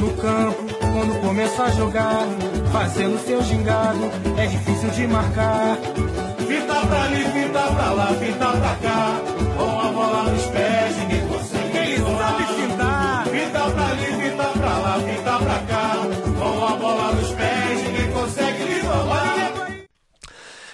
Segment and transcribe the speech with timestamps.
[0.00, 2.26] no campo, quando começa a jogar,
[2.72, 5.76] fazendo seu gingado, é difícil de marcar.
[6.48, 9.20] Fita pra ali, fita pra lá, fita pra cá,
[9.56, 11.78] com a bola nos pés, ninguém consegue.
[11.78, 13.26] Ele sabe fintar.
[13.26, 15.86] Fita pra ali, fita pra lá, fita pra cá,
[16.38, 19.50] com a bola nos pés, ninguém consegue lhe roubar.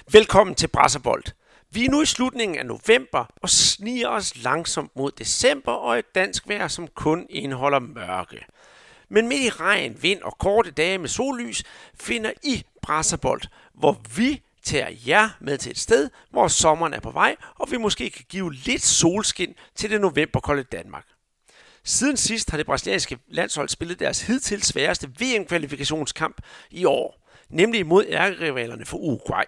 [0.08, 1.32] Velkommen til Brasserbold.
[1.70, 6.14] Vi er nu i slutningen af november og sniger os langsomt mod december og et
[6.14, 8.46] dansk vejr, som kun indeholder mørke.
[9.08, 11.62] Men midt i regn, vind og korte dage med sollys
[11.94, 13.42] finder I Brasserbold,
[13.74, 17.76] hvor vi tager jer med til et sted, hvor sommeren er på vej, og vi
[17.76, 21.06] måske kan give lidt solskin til det novemberkolde Danmark.
[21.84, 28.04] Siden sidst har det brasilianske landshold spillet deres hidtil sværeste VM-kvalifikationskamp i år, nemlig mod
[28.08, 29.44] ærkerivalerne for Uruguay.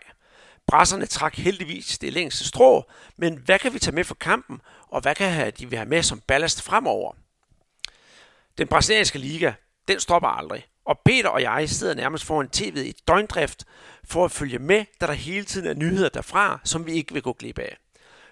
[0.67, 5.01] Brasserne trak heldigvis det længste strå, men hvad kan vi tage med for kampen, og
[5.01, 7.13] hvad kan de have med som ballast fremover?
[8.59, 9.53] Den brasilianske liga,
[9.89, 13.65] den stopper aldrig, og Peter og jeg sidder nærmest foran tv'et i døgndrift
[14.05, 17.23] for at følge med, da der hele tiden er nyheder derfra, som vi ikke vil
[17.23, 17.77] gå glip af.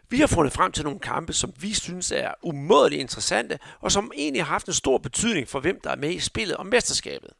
[0.09, 4.13] Vi har fundet frem til nogle kampe, som vi synes er umådeligt interessante, og som
[4.17, 7.31] egentlig har haft en stor betydning for, hvem der er med i spillet om mesterskabet.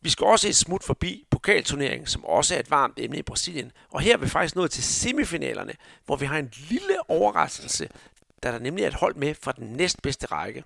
[0.00, 3.72] Vi skal også et smut forbi pokalturneringen, som også er et varmt emne i Brasilien.
[3.90, 5.72] Og her er vi faktisk nået til semifinalerne,
[6.06, 7.88] hvor vi har en lille overraskelse,
[8.42, 10.64] da der nemlig er et hold med fra den næstbedste række.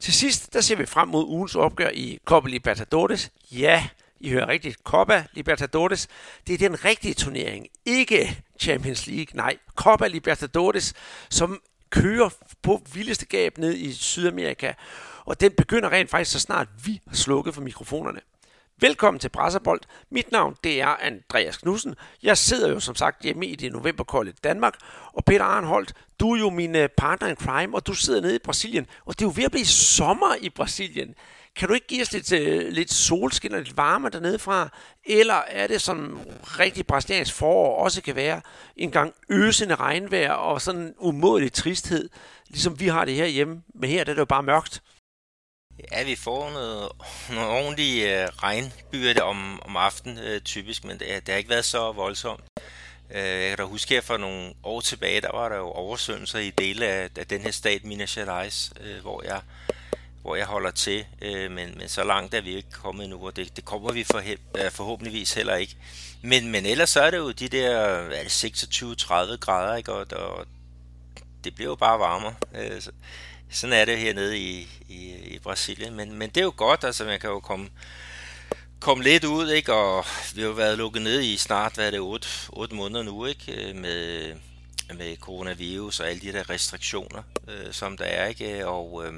[0.00, 3.30] Til sidst, der ser vi frem mod ugens opgør i Copa Libertadores.
[3.52, 3.88] Ja,
[4.20, 4.76] I hører rigtigt.
[4.84, 6.08] Copa Libertadores.
[6.46, 7.66] Det er den rigtige turnering.
[7.84, 9.56] Ikke Champions League, nej.
[9.74, 10.94] Copa Libertadores,
[11.30, 12.30] som kører
[12.62, 14.72] på vildeste gab ned i Sydamerika.
[15.24, 18.20] Og den begynder rent faktisk så snart vi har slukket for mikrofonerne.
[18.80, 19.80] Velkommen til Brasserbold.
[20.10, 21.94] Mit navn det er Andreas Knudsen.
[22.22, 24.74] Jeg sidder jo som sagt hjemme i det novemberkolde Danmark.
[25.12, 28.34] Og Peter Arnholdt, du er jo min øh, partner in crime, og du sidder nede
[28.34, 28.86] i Brasilien.
[29.04, 31.14] Og det er jo ved at blive sommer i Brasilien.
[31.56, 34.68] Kan du ikke give os lidt, øh, lidt solskin og lidt varme dernede fra?
[35.04, 38.40] Eller er det sådan rigtig brasiliansk forår også kan være
[38.76, 42.08] en gang øsende regnvejr og sådan en umådelig tristhed,
[42.48, 43.62] ligesom vi har det her hjemme.
[43.74, 44.82] Men her der er det jo bare mørkt.
[45.92, 46.88] Ja, vi får noget,
[47.30, 51.64] nogle ordentlige øh, regnbyrde om, om aftenen øh, typisk, men det, det har ikke været
[51.64, 52.44] så voldsomt.
[53.10, 56.38] Øh, jeg kan da huske, at for nogle år tilbage, der var der jo oversvømmelser
[56.38, 59.40] i dele af, af den her stat, Minas Gerais, øh, hvor, jeg,
[60.22, 61.06] hvor jeg holder til.
[61.22, 64.04] Øh, men, men så langt er vi ikke kommet nu, og det, det kommer vi
[64.04, 64.22] for,
[64.58, 65.76] øh, forhåbentligvis heller ikke.
[66.22, 69.92] Men, men ellers så er det jo de der 26-30 grader, ikke?
[69.92, 70.46] Og, og
[71.44, 72.34] det bliver jo bare varmere.
[72.54, 72.90] Øh, så,
[73.54, 75.94] sådan er det hernede i, i, i Brasilien.
[75.94, 77.68] Men, men det er jo godt, altså man kan jo komme,
[78.80, 79.72] komme lidt ud, ikke?
[79.72, 80.04] Og
[80.34, 83.26] vi har jo været lukket ned i snart, hvad er det, 8, 8 måneder nu,
[83.26, 83.70] ikke?
[83.70, 84.34] Øh, med,
[84.94, 88.66] med coronavirus og alle de der restriktioner, øh, som der er, ikke?
[88.66, 89.12] Og øh,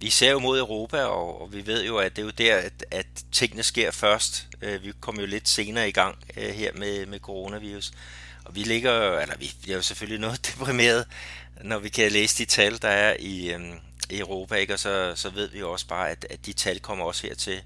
[0.00, 2.56] vi ser jo mod Europa, og, og vi ved jo, at det er jo der,
[2.56, 4.46] at, at tingene sker først.
[4.62, 7.92] Øh, vi kommer jo lidt senere i gang øh, her med, med coronavirus.
[8.44, 11.06] Og vi ligger, eller vi bliver jo selvfølgelig noget deprimeret,
[11.64, 13.60] når vi kan læse de tal, der er i, øh,
[14.10, 14.72] i Europa, ikke?
[14.72, 17.62] og så, så ved vi jo også bare, at, at de tal kommer også hertil.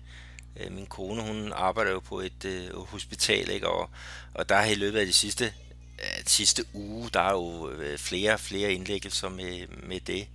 [0.56, 3.69] Øh, min kone, hun arbejder jo på et øh, hospital, ikke?
[3.69, 3.91] Og,
[4.34, 5.44] og der har i løbet af de sidste,
[5.99, 10.28] øh, sidste uge, der er jo øh, flere og flere indlæggelser med, med det.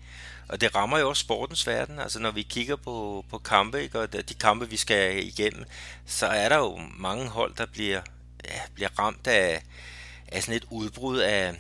[0.48, 2.00] Og det rammer jo også sportens verden.
[2.00, 4.00] Altså når vi kigger på, på kampe, ikke?
[4.00, 5.66] og de kampe, vi skal igennem,
[6.06, 8.02] så er der jo mange hold, der bliver,
[8.46, 9.64] ja, bliver ramt af,
[10.28, 11.56] af sådan et udbrud af,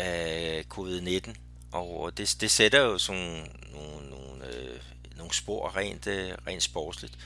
[0.00, 1.34] af covid-19,
[1.72, 4.80] og det, det sætter jo sådan nogle, nogle, øh,
[5.16, 7.18] nogle spor rent, øh, rent sportsligt.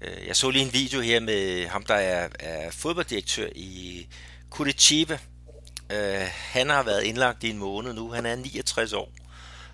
[0.00, 4.06] Øh, jeg så lige en video her med ham, der er, er fodbolddirektør i
[4.50, 5.18] Curitiba.
[5.92, 8.10] Øh, han har været indlagt i en måned nu.
[8.10, 9.12] Han er 69 år.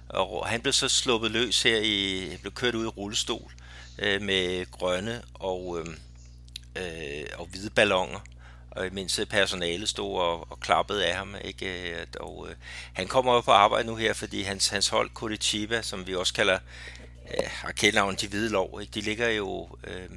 [0.08, 3.52] Og han blev så sluppet løs her i, blev kørt ud i rullestol
[3.98, 5.86] øh, med grønne og, øh,
[6.76, 8.20] øh og hvide ballonger
[8.70, 11.34] og mens personalet stod og, og klappede af ham.
[11.44, 11.90] Ikke?
[11.90, 12.56] Øh, og, øh,
[12.92, 16.34] han kommer jo på arbejde nu her, fordi hans, hans hold Curitiba, som vi også
[16.34, 16.58] kalder
[17.38, 18.90] øh, har kældnavn de hvide lov, ikke?
[18.90, 19.68] de ligger jo...
[19.84, 20.08] Øh,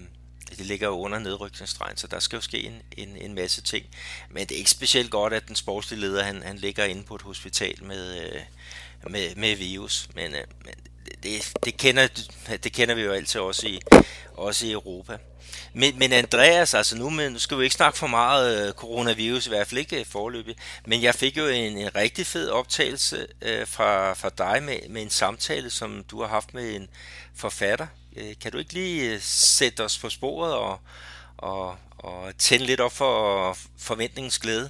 [0.57, 3.85] de ligger jo under nedrykningsstregen, så der skal jo ske en, en, en masse ting.
[4.29, 7.15] Men det er ikke specielt godt, at den sportslige leder, han, han ligger inde på
[7.15, 8.41] et hospital med, øh,
[9.09, 10.09] med, med virus.
[10.15, 10.73] Men, øh, men
[11.23, 12.07] det, det, kender,
[12.63, 13.79] det kender vi jo altid også i,
[14.33, 15.17] også i Europa.
[15.73, 19.45] Men, men Andreas, altså nu, men, nu skal vi ikke snakke for meget uh, coronavirus,
[19.45, 20.55] i hvert fald ikke øh, forløbig,
[20.85, 25.01] men jeg fik jo en, en rigtig fed optagelse øh, fra, fra dig med, med
[25.01, 26.87] en samtale, som du har haft med en
[27.35, 27.87] forfatter.
[28.15, 30.79] Øh, kan du ikke lige øh, sætte os på sporet og,
[31.37, 34.69] og, og tænde lidt op for forventningens glæde?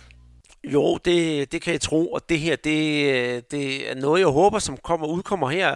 [0.64, 4.60] Jo, det, det kan jeg tro, og det her, det, det er noget, jeg håber,
[4.60, 5.76] som kommer udkommer her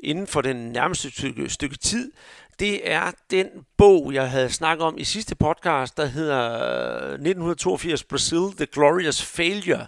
[0.00, 2.12] inden for den nærmeste stykke, stykke tid,
[2.60, 3.46] det er den
[3.78, 9.22] bog, jeg havde snakket om i sidste podcast, der hedder øh, 1982 Brazil, The Glorious
[9.22, 9.86] Failure,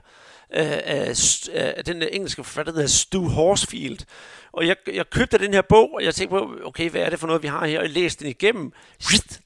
[0.54, 1.08] øh, af,
[1.54, 3.98] øh, af den engelske forfatter, der hedder Stu Horsfield.
[4.52, 7.20] Og jeg, jeg købte den her bog, og jeg tænkte på, okay, hvad er det
[7.20, 7.78] for noget, vi har her?
[7.78, 8.72] Og jeg læste den igennem.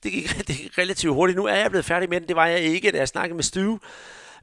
[0.02, 1.36] Det gik, det gik relativt hurtigt.
[1.36, 2.28] Nu er jeg blevet færdig med den.
[2.28, 3.78] Det var jeg ikke, da jeg snakkede med Stu.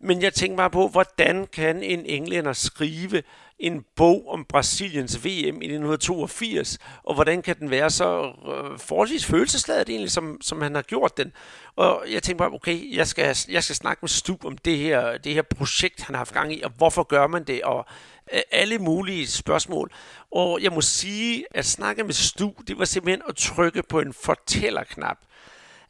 [0.01, 3.23] Men jeg tænkte bare på, hvordan kan en englænder skrive
[3.59, 9.25] en bog om Brasiliens VM i 1982, og hvordan kan den være så øh, forholdsvis
[9.25, 11.31] følelsesladet egentlig, som, som han har gjort den.
[11.75, 15.17] Og jeg tænkte bare, okay, jeg skal, jeg skal snakke med Stu om det her,
[15.17, 17.85] det her projekt, han har haft gang i, og hvorfor gør man det, og
[18.33, 19.91] øh, alle mulige spørgsmål.
[20.31, 24.13] Og jeg må sige, at snakke med Stu, det var simpelthen at trykke på en
[24.13, 25.17] fortællerknap.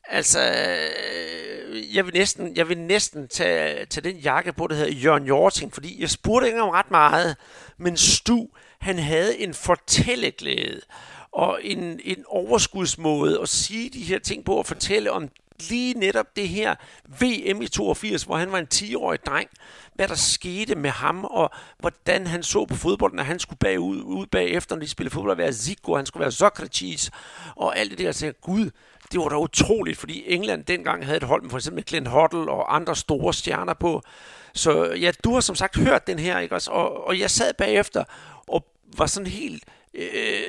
[0.09, 4.91] Altså, øh, jeg vil næsten, jeg vil næsten tage, tage den jakke på, der hedder
[4.91, 7.37] Jørgen Jorting, fordi jeg spurgte ikke om ret meget,
[7.77, 8.47] men Stu,
[8.79, 10.81] han havde en fortælleglæde
[11.31, 15.29] og en, en overskudsmåde at sige de her ting på og fortælle om
[15.69, 16.75] lige netop det her
[17.19, 19.49] VM i 82, hvor han var en 10-årig dreng,
[19.95, 21.49] hvad der skete med ham, og
[21.79, 25.31] hvordan han så på fodbold, når han skulle bagud, ud bagefter, når de spillede fodbold,
[25.31, 27.11] at være Zico, han skulle være Socrates,
[27.55, 28.11] og alt det der.
[28.11, 28.69] Så gud,
[29.13, 32.51] det var da utroligt, fordi England dengang havde et hold med for eksempel Glenn Hoddle
[32.51, 34.01] og andre store stjerner på.
[34.53, 36.71] Så ja, du har som sagt hørt den her, ikke også?
[36.71, 38.03] Og, og jeg sad bagefter
[38.47, 38.65] og
[38.97, 39.63] var sådan helt...
[39.93, 40.41] Øh,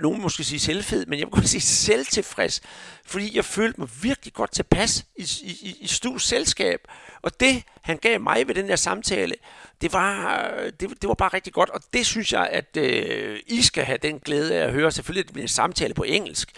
[0.00, 2.60] nogen måske sige selvfed, men jeg vil godt sige selvtilfreds,
[3.04, 6.80] fordi jeg følte mig virkelig godt tilpas i, i, i Stu's selskab.
[7.22, 9.34] Og det, han gav mig ved den der samtale,
[9.80, 10.50] det var,
[10.80, 13.98] det, det var bare rigtig godt, og det synes jeg, at øh, I skal have
[14.02, 14.92] den glæde af at høre.
[14.92, 16.52] Selvfølgelig det en samtale på engelsk,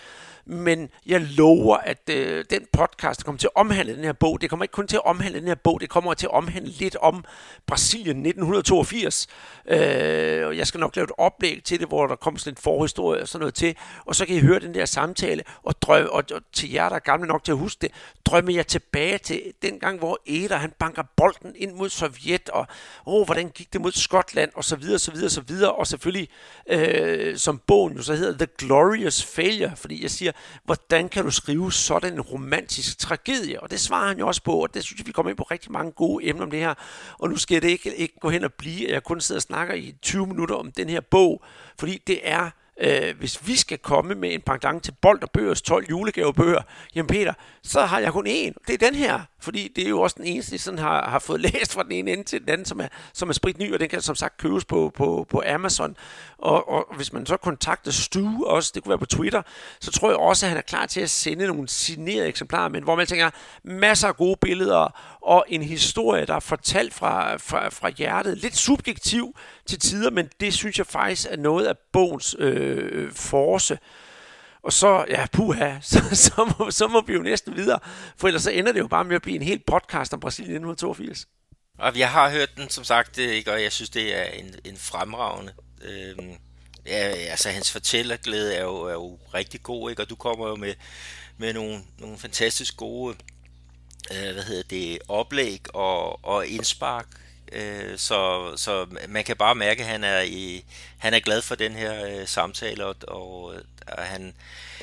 [0.51, 4.41] men jeg lover, at øh, den podcast, der kommer til at omhandle den her bog,
[4.41, 6.71] det kommer ikke kun til at omhandle den her bog, det kommer til at omhandle
[6.71, 7.25] lidt om
[7.67, 9.27] Brasilien 1982.
[9.69, 12.57] Øh, og jeg skal nok lave et oplæg til det, hvor der kommer sådan en
[12.57, 13.77] forhistorie og sådan noget til,
[14.07, 16.97] og så kan I høre den der samtale, og, drøm, og, og til jer, der
[16.97, 17.91] er gamle nok til at huske det,
[18.25, 22.67] drømmer jeg tilbage til den gang, hvor Eder, han banker bolden ind mod Sovjet, og
[23.07, 26.29] oh, hvordan gik det mod Skotland, og så videre, så videre, så videre, og selvfølgelig,
[26.67, 30.33] øh, som bogen jo så hedder, The Glorious Failure, fordi jeg siger,
[30.65, 33.61] hvordan kan du skrive sådan en romantisk tragedie?
[33.61, 35.47] Og det svarer han jo også på, og det synes jeg, vi kommer ind på
[35.51, 36.75] rigtig mange gode emner om det her.
[37.19, 39.43] Og nu skal det ikke, ikke gå hen og blive, at jeg kun sidder og
[39.43, 41.43] snakker i 20 minutter om den her bog,
[41.79, 42.51] fordi det er
[42.81, 46.63] øh, hvis vi skal komme med en pendant til Bold og Bøgers 12 julegavebøger,
[46.95, 48.53] jamen Peter, så har jeg kun én.
[48.67, 51.19] Det er den her, fordi det er jo også den eneste, jeg sådan har, har
[51.19, 53.75] fået læst fra den ene ende til den anden, som er, som er sprit ny,
[53.75, 55.97] og den kan som sagt købes på, på, på Amazon.
[56.39, 59.43] Og, og hvis man så kontakter Stu også, det kunne være på Twitter,
[59.81, 62.83] så tror jeg også, at han er klar til at sende nogle signerede eksemplarer, men
[62.83, 63.31] hvor man tænker,
[63.65, 68.39] masser af gode billeder, og en historie, der er fortalt fra, fra, fra hjertet.
[68.39, 69.37] Lidt subjektiv
[69.67, 73.79] til tider, men det synes jeg faktisk er noget af bogens øh, force.
[74.63, 77.79] Og så, ja, puha, så, så, må, så må vi jo næsten videre,
[78.17, 80.55] for ellers så ender det jo bare med at blive en helt podcast om Brasilien
[80.55, 81.27] 1982.
[81.79, 84.55] Og jeg har hørt den, som sagt, øh, ikke, og jeg synes, det er en,
[84.65, 85.53] en fremragende.
[85.83, 86.33] Øhm,
[86.87, 90.03] ja, altså, hans fortællerglæde er jo, er jo rigtig god, ikke?
[90.03, 90.75] og du kommer jo med,
[91.37, 93.17] med nogle, nogle fantastisk gode
[94.11, 97.07] øh, hvad hedder det, oplæg og, og indspark.
[97.53, 100.65] Øh, så, så man kan bare mærke, at han er, i,
[100.99, 103.55] han er glad for den her øh, samtale, og, og,
[103.89, 104.35] og han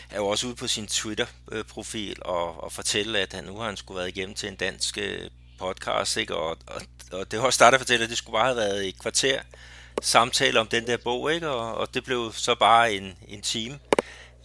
[0.10, 3.78] er jo også ude på sin Twitter-profil og, og fortælle, at han nu har han
[3.78, 5.30] skulle været igennem til en dansk øh,
[5.60, 6.36] podcast, ikke?
[6.36, 6.82] Og, og,
[7.12, 9.42] og det har startet at fortælle, at det skulle bare have været et kvarter
[10.02, 11.50] samtale om den der bog, ikke?
[11.50, 13.80] Og, og det blev så bare en, en time.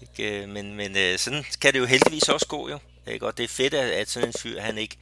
[0.02, 0.42] Ikke?
[0.42, 2.78] Øh, men, men øh, sådan kan det jo heldigvis også gå, jo.
[3.06, 3.26] Ikke?
[3.26, 4.96] Og det er fedt, at, at sådan en fyr, han ikke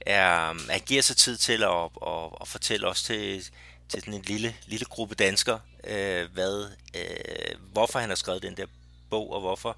[0.00, 3.44] er, han giver sig tid til at, at, at, at fortælle os til,
[3.88, 8.56] til sådan en lille, lille gruppe danskere, øh, hvad, øh, hvorfor han har skrevet den
[8.56, 8.66] der
[9.10, 9.76] bog, og hvorfor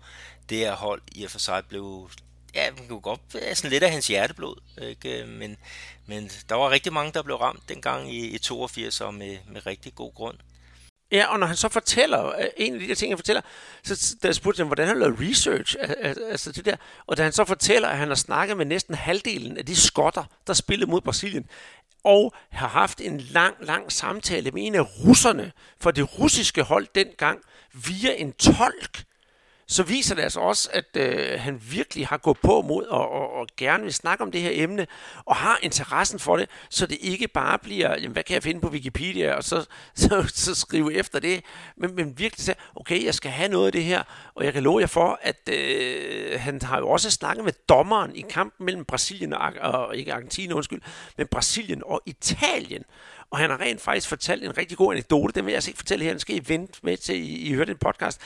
[0.49, 2.11] det her hold i og for sig blev
[2.55, 5.27] ja, man kunne godt være sådan lidt af hans hjerteblod, ikke?
[5.27, 5.57] Men,
[6.07, 9.67] men der var rigtig mange, der blev ramt dengang i, i 82, og med, med
[9.67, 10.39] rigtig god grund.
[11.13, 13.43] Ja, og når han så fortæller, øh, en af de der ting, han fortæller,
[13.83, 15.77] så da spurgte ham, hvordan han lavede research,
[16.31, 19.57] altså det der, og da han så fortæller, at han har snakket med næsten halvdelen
[19.57, 21.47] af de skotter, der spillede mod Brasilien,
[22.05, 26.87] og har haft en lang, lang samtale med en af russerne for det russiske hold
[26.95, 27.41] dengang,
[27.73, 29.05] via en tolk,
[29.69, 33.33] så viser det altså også, at øh, han virkelig har gået på mod og, og,
[33.33, 34.87] og gerne vil snakke om det her emne,
[35.25, 38.61] og har interessen for det, så det ikke bare bliver, jamen, hvad kan jeg finde
[38.61, 41.45] på Wikipedia, og så, så, så skrive efter det,
[41.77, 44.03] men, men virkelig sige, okay, jeg skal have noget af det her,
[44.35, 48.17] og jeg kan love jer for, at øh, han har jo også snakket med dommeren
[48.17, 50.81] i kampen mellem Brasilien og, og ikke Argentina, undskyld,
[51.17, 52.85] men Brasilien og Italien,
[53.31, 55.79] og han har rent faktisk fortalt en rigtig god anekdote, den vil jeg altså ikke
[55.79, 58.21] fortælle her, den skal I vente med til, I, I hørte en podcast,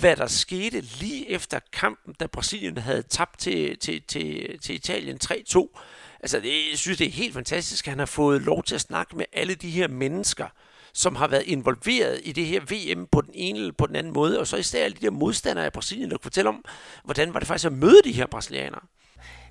[0.00, 5.18] hvad der skete lige efter kampen, da Brasilien havde tabt til, til, til, til Italien
[5.24, 5.80] 3-2.
[6.20, 8.80] Altså, det, jeg synes, det er helt fantastisk, at han har fået lov til at
[8.80, 10.46] snakke med alle de her mennesker,
[10.92, 14.12] som har været involveret i det her VM på den ene eller på den anden
[14.12, 16.64] måde, og så især alle de der modstandere af Brasilien, der kunne fortælle om,
[17.04, 18.80] hvordan var det faktisk at møde de her brasilianere.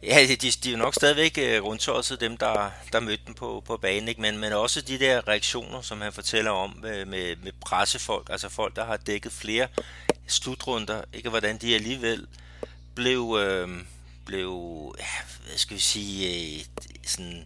[0.04, 3.64] Ja, de, de er jo nok stadigvæk øh, rundtosset, dem der, der mødte dem på,
[3.66, 4.22] på banen, ikke?
[4.22, 8.50] Men, men også de der reaktioner, som han fortæller om med, med, med pressefolk, altså
[8.50, 9.68] folk, der har dækket flere
[10.28, 11.30] slutrunder, ikke?
[11.30, 12.28] hvordan de alligevel
[12.96, 13.70] blev, øh,
[14.26, 14.52] blev
[15.00, 15.06] ja,
[15.48, 16.66] hvad skal vi sige, øh,
[17.06, 17.46] sådan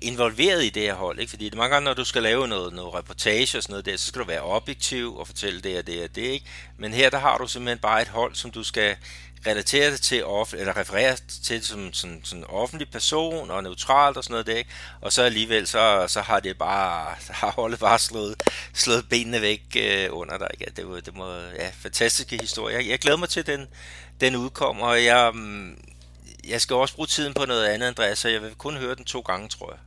[0.00, 1.30] involveret i det her hold, ikke?
[1.30, 3.86] Fordi det er mange gange, når du skal lave noget, noget reportage og sådan noget
[3.86, 6.46] der, så skal du være objektiv og fortælle det og det og det, ikke?
[6.76, 8.96] Men her, der har du simpelthen bare et hold, som du skal
[9.46, 14.24] relaterer det til, off, eller referere til som sådan, sådan offentlig person og neutralt og
[14.24, 14.70] sådan noget der, ikke?
[15.00, 18.42] Og så alligevel, så, så har det bare, har holdet bare slået,
[18.74, 20.72] slået benene væk øh, under dig, ikke?
[20.76, 22.76] Det, det, det må, ja, fantastiske historie.
[22.76, 23.66] Jeg, jeg glæder mig til, den,
[24.20, 25.78] den udkommer, og jeg, mm,
[26.48, 29.04] jeg skal også bruge tiden på noget andet, Andreas, så jeg vil kun høre den
[29.04, 29.78] to gange, tror jeg.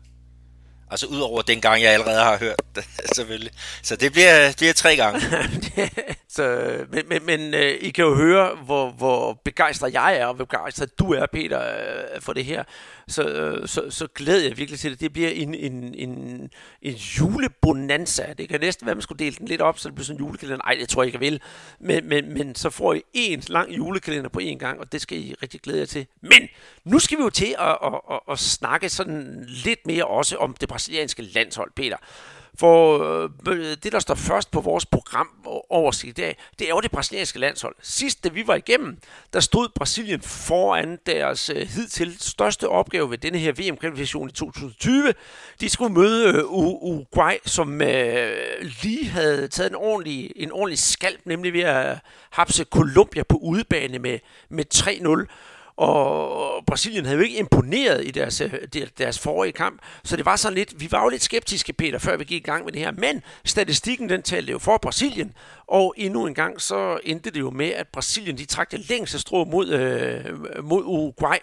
[0.91, 2.83] Altså udover den gang, jeg allerede har hørt det,
[3.15, 3.51] selvfølgelig.
[3.83, 5.21] Så det bliver, det bliver tre gange.
[6.35, 10.33] så, men men, men øh, I kan jo høre, hvor, hvor begejstret jeg er, og
[10.33, 12.63] hvor begejstret du er, Peter, øh, for det her.
[13.07, 14.99] Så, øh, så, så glæder jeg virkelig til det.
[14.99, 16.49] Det bliver en, en, en,
[16.81, 18.33] en julebonanza.
[18.37, 20.25] Det kan næsten være, man skulle dele den lidt op, så det bliver sådan en
[20.25, 20.65] julekalender.
[20.65, 21.41] Nej, det tror jeg ikke, jeg vil.
[21.79, 25.17] Men, men, men så får I en lang julekalender på én gang, og det skal
[25.17, 26.07] I rigtig glæde jer til.
[26.21, 26.49] Men
[26.83, 30.53] nu skal vi jo til at, at, at, at snakke sådan lidt mere også om
[30.53, 31.97] det brasilianske landshold, Peter.
[32.59, 32.99] For
[33.49, 35.27] øh, det, der står først på vores program
[35.69, 37.75] oversigt i dag, det er jo det brasilianske landshold.
[37.81, 38.97] Sidst, da vi var igennem,
[39.33, 45.13] der stod Brasilien foran deres øh, hidtil største opgave ved denne her VM-kvalifikation i 2020.
[45.61, 48.37] De skulle møde øh, Uruguay, som øh,
[48.83, 51.97] lige havde taget en ordentlig, en ordentlig skalp, nemlig ved at
[52.29, 55.50] hapse Colombia på udebane med, med 3-0.
[55.75, 58.53] Og Brasilien havde jo ikke imponeret i deres, øh,
[58.97, 62.17] deres forrige kamp, så det var sådan lidt, vi var jo lidt skeptiske, Peter, før
[62.17, 65.33] vi gik i gang med det her, men statistikken den talte jo for Brasilien,
[65.67, 69.19] og endnu en gang så endte det jo med, at Brasilien de trak det længste
[69.19, 71.37] strå mod, øh, mod Uruguay.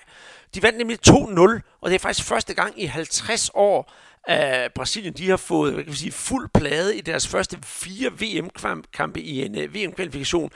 [0.55, 3.93] De vandt nemlig 2-0, og det er faktisk første gang i 50 år,
[4.25, 8.11] at Brasilien de har fået hvad kan vi sige, fuld plade i deres første fire
[8.13, 10.51] VM-kampe i en øh, VM-kvalifikation.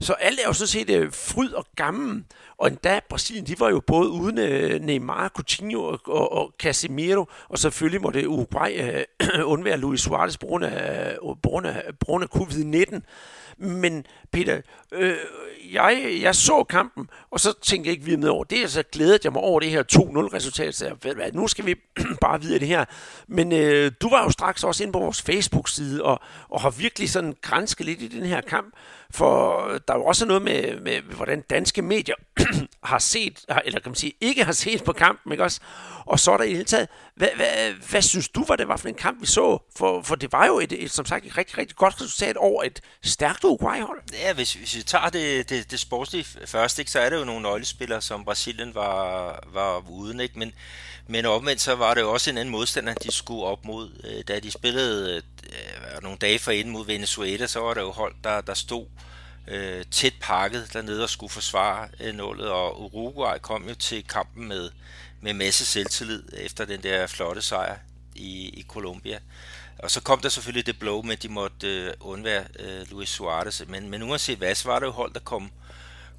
[0.00, 2.24] Så alt er jo sådan set uh, fryd og gammel.
[2.58, 7.26] Og endda Brasilien, de var jo både uden øh, Neymar, Coutinho og, og, og Casemiro,
[7.48, 13.00] og selvfølgelig måtte Uruguay øh, undvære Luis Suarez på grund af, øh, af, af covid-19.
[13.58, 14.60] Men Peter,
[14.92, 15.16] øh,
[15.72, 18.82] jeg, jeg så kampen, og så tænkte jeg ikke videre med over det, og så
[18.92, 21.74] glædede jeg mig over det her 2-0-resultat, så jeg ved hvad, nu skal vi
[22.20, 22.84] bare videre det her.
[23.28, 27.10] Men øh, du var jo straks også inde på vores Facebook-side, og, og har virkelig
[27.10, 28.74] sådan grænsket lidt i den her kamp,
[29.14, 32.14] for der er jo også noget med, med hvordan danske medier
[32.84, 35.60] har set, eller kan man sige, ikke har set på kampen, ikke også?
[36.06, 38.76] Og så er der i hele taget, hvad, hvad, hvad synes du, var det var
[38.76, 39.58] for en kamp, vi så?
[39.76, 42.62] For, for det var jo et, et, som sagt et rigtig, rigtig godt resultat over
[42.62, 44.02] et stærkt Uruguay-hold.
[44.12, 47.24] Ja, hvis, hvis vi tager det, det, det sportslige først, ikke, så er det jo
[47.24, 50.38] nogle nøglespillere, som Brasilien var, var uden, ikke?
[50.38, 50.52] Men,
[51.10, 53.90] men omvendt så var det jo også en anden modstander, de skulle op mod.
[54.04, 57.90] Øh, da de spillede øh, nogle dage for inden mod Venezuela, så var der jo
[57.90, 58.86] hold, der, der stod
[59.48, 64.48] øh, tæt pakket dernede og skulle forsvare øh, nålet, og Uruguay kom jo til kampen
[64.48, 64.70] med,
[65.20, 67.76] med masse selvtillid efter den der flotte sejr
[68.14, 69.18] i, i Colombia.
[69.78, 73.08] Og så kom der selvfølgelig det blow med, at de måtte øh, undvære øh, Luis
[73.08, 73.62] Suarez.
[73.66, 75.50] Men, men uanset hvad, så var det jo hold, der kom,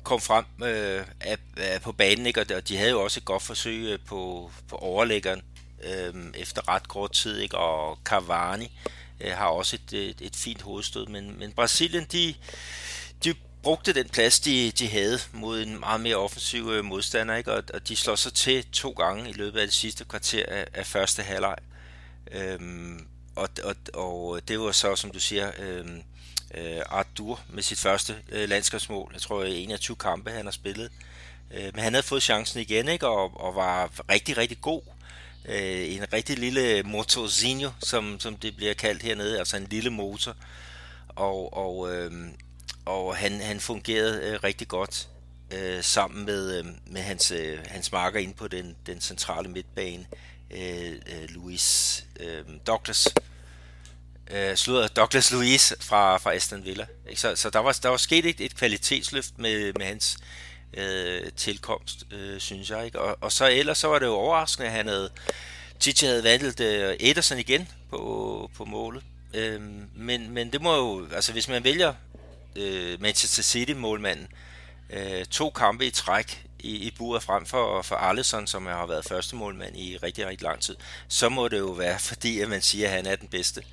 [0.03, 2.41] kom frem øh, af, af, øh, på banen, ikke?
[2.56, 5.41] og de havde jo også et godt forsøg øh, på, på overlæggeren
[5.84, 7.58] øh, efter ret kort tid, ikke?
[7.58, 8.72] og Cavani
[9.22, 11.06] øh, har også et, et, et fint hovedstød.
[11.06, 12.36] Men, men Brasilien, de,
[13.24, 17.53] de brugte den plads, de, de havde mod en meget mere offensiv øh, modstander, ikke?
[17.53, 20.68] Og, og de slår sig til to gange i løbet af det sidste kvarter af,
[20.74, 21.56] af første halvleg.
[22.32, 26.03] Øhm, og, og, og det var så, som du siger, øhm,
[26.56, 29.10] øh, Arthur med sit første øh, landskabsmål.
[29.13, 30.91] Jeg tror, øh, 21 kampe han har spillet.
[31.51, 33.08] Øh, men han havde fået chancen igen, ikke?
[33.08, 34.82] Og, og var rigtig, rigtig god.
[35.46, 40.36] Øh, en rigtig lille motorzinho, som, som det bliver kaldt hernede, altså en lille motor.
[41.08, 42.12] Og, og øh,
[42.89, 45.10] og han, han fungerede øh, rigtig godt
[45.51, 50.06] øh, sammen med, øh, med hans, øh, hans marker ind på den, den centrale midtbane,
[50.51, 53.08] øh, øh, Louis øh, Douglas.
[53.08, 53.24] Øh,
[54.29, 56.86] Øh, slutter Douglas Luiz fra, fra Aston Villa.
[57.09, 57.21] Ikke?
[57.21, 60.17] Så, så der, var, der var sket et, et kvalitetsløft med, med hans
[60.74, 62.86] øh, tilkomst, øh, synes jeg.
[62.86, 63.00] Ikke?
[63.00, 65.09] Og, og så ellers så var det jo overraskende, at han havde
[65.79, 69.03] Titi havde valgt øh, Ederson igen på, på målet.
[69.33, 69.62] Øh,
[69.95, 71.93] men, men det må jo, altså hvis man vælger
[72.55, 74.27] øh, Manchester City målmanden,
[74.89, 79.05] øh, to kampe i træk i, i buret frem for, for Allison, som har været
[79.05, 80.75] første målmand i rigtig, rigtig lang tid,
[81.07, 83.63] så må det jo være, fordi at man siger, at han er den bedste.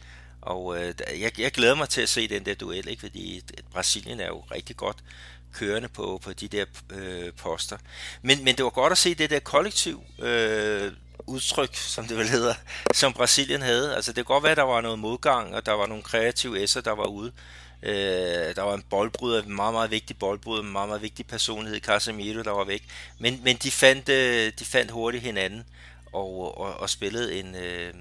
[0.47, 3.01] Og øh, jeg, jeg glæder mig til at se den der duel, ikke?
[3.01, 4.97] fordi Brasilien er jo rigtig godt
[5.53, 7.77] kørende på, på de der øh, poster.
[8.23, 10.93] Men, men det var godt at se det der kollektiv øh,
[11.27, 12.55] udtryk, som det vel hedder,
[12.95, 13.97] som Brasilien havde.
[13.97, 16.63] Altså det kan godt være, at der var noget modgang, og der var nogle kreative
[16.63, 17.33] esser, der var ude.
[17.83, 21.81] Øh, der var en boldbryder, en meget, meget vigtig boldbryder, en meget, meget vigtig personlighed,
[21.81, 22.85] Casemiro, der var væk.
[23.19, 25.65] Men, men de, fandt, øh, de fandt hurtigt hinanden
[26.13, 27.95] og, og, og spillede en, øh,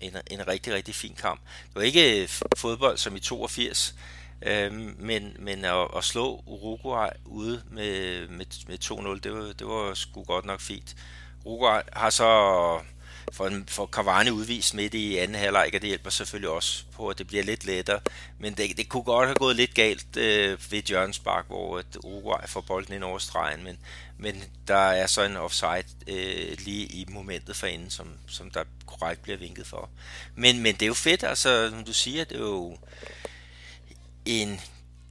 [0.00, 1.40] en, en rigtig, rigtig fin kamp.
[1.40, 3.94] Det var ikke øh, fodbold som i 82,
[4.42, 9.66] øh, men, men at, at slå Uruguay ude med, med, med 2-0, det var, det
[9.66, 10.96] var sgu godt nok fint.
[11.44, 12.80] Uruguay har så
[13.32, 17.18] for, for Cavani udvist midt i anden halvleg, og det hjælper selvfølgelig også på, at
[17.18, 18.00] det bliver lidt lettere.
[18.38, 21.96] Men det, det kunne godt have gået lidt galt øh, ved Jørgens Spark, hvor at
[22.04, 23.78] Uruguay får bolden ind over stregen, men,
[24.18, 28.64] men der er så en offside øh, lige i momentet for inden, som, som der
[28.86, 29.90] korrekt bliver vinket for.
[30.34, 32.78] Men, men det er jo fedt, altså, som du siger, det er jo
[34.24, 34.60] en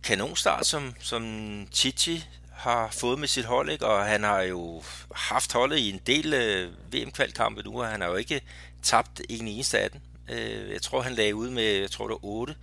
[0.03, 2.25] kanonstart, som, som Chichi
[2.59, 3.85] har fået med sit hold, ikke?
[3.85, 4.83] og han har jo
[5.15, 8.41] haft holdet i en del øh, VM-kvalkampe nu, og han har jo ikke
[8.83, 10.01] tabt en eneste af dem.
[10.29, 12.55] Øh, jeg tror, han lagde ud med, jeg tror det var 8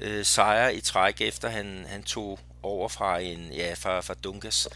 [0.00, 4.68] øh, sejre i træk, efter han, han tog over fra en, ja, fra, fra Dunkas.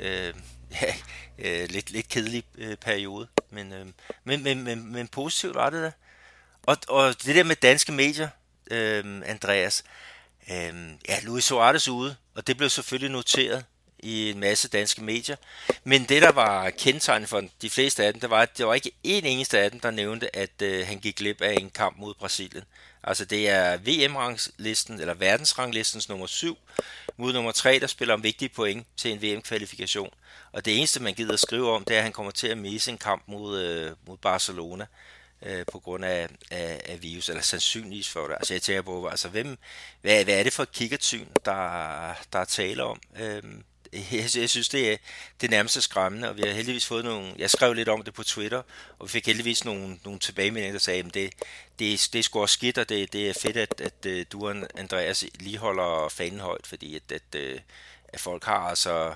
[0.00, 0.34] Øh,
[0.82, 0.94] ja,
[1.38, 3.86] øh, lidt, lidt kedelig øh, periode, men, øh,
[4.24, 5.92] men, men, men, men positivt var det da.
[6.62, 8.28] Og, og det der med danske medier,
[8.70, 9.84] øh, Andreas,
[10.50, 10.74] øh,
[11.08, 13.64] ja, Luis Suarez ude, og det blev selvfølgelig noteret
[13.98, 15.36] i en masse danske medier.
[15.84, 18.74] Men det, der var kendetegnet for de fleste af dem, det var, at det var
[18.74, 21.98] ikke en eneste af dem, der nævnte, at øh, han gik glip af en kamp
[21.98, 22.64] mod Brasilien.
[23.02, 26.58] Altså det er VM-ranglisten, eller verdensranglistens nummer 7,
[27.16, 30.10] mod nummer 3, der spiller om vigtige point til en VM-kvalifikation.
[30.52, 32.58] Og det eneste, man gider at skrive om, det er, at han kommer til at
[32.58, 34.86] misse en kamp mod, øh, mod Barcelona
[35.42, 38.34] øh, på grund af, af, af virus, eller sandsynligvis for det.
[38.34, 39.58] Altså jeg tænker på, altså hvem,
[40.00, 43.00] hvad, hvad er det for et kikkertsyn, der, der er tale om?
[43.20, 43.42] Øh,
[44.12, 44.96] jeg, jeg synes, det er
[45.40, 48.24] det nærmeste skræmmende, og vi har heldigvis fået nogle, jeg skrev lidt om det på
[48.24, 48.62] Twitter,
[48.98, 51.32] og vi fik heldigvis nogle, nogle tilbagemeldinger, der sagde, at det,
[51.78, 54.48] det, det er sgu også skidt, og det, det er fedt, at, at, øh, du
[54.48, 57.60] og Andreas lige holder fanen højt, fordi at, at, øh,
[58.08, 59.14] at folk har altså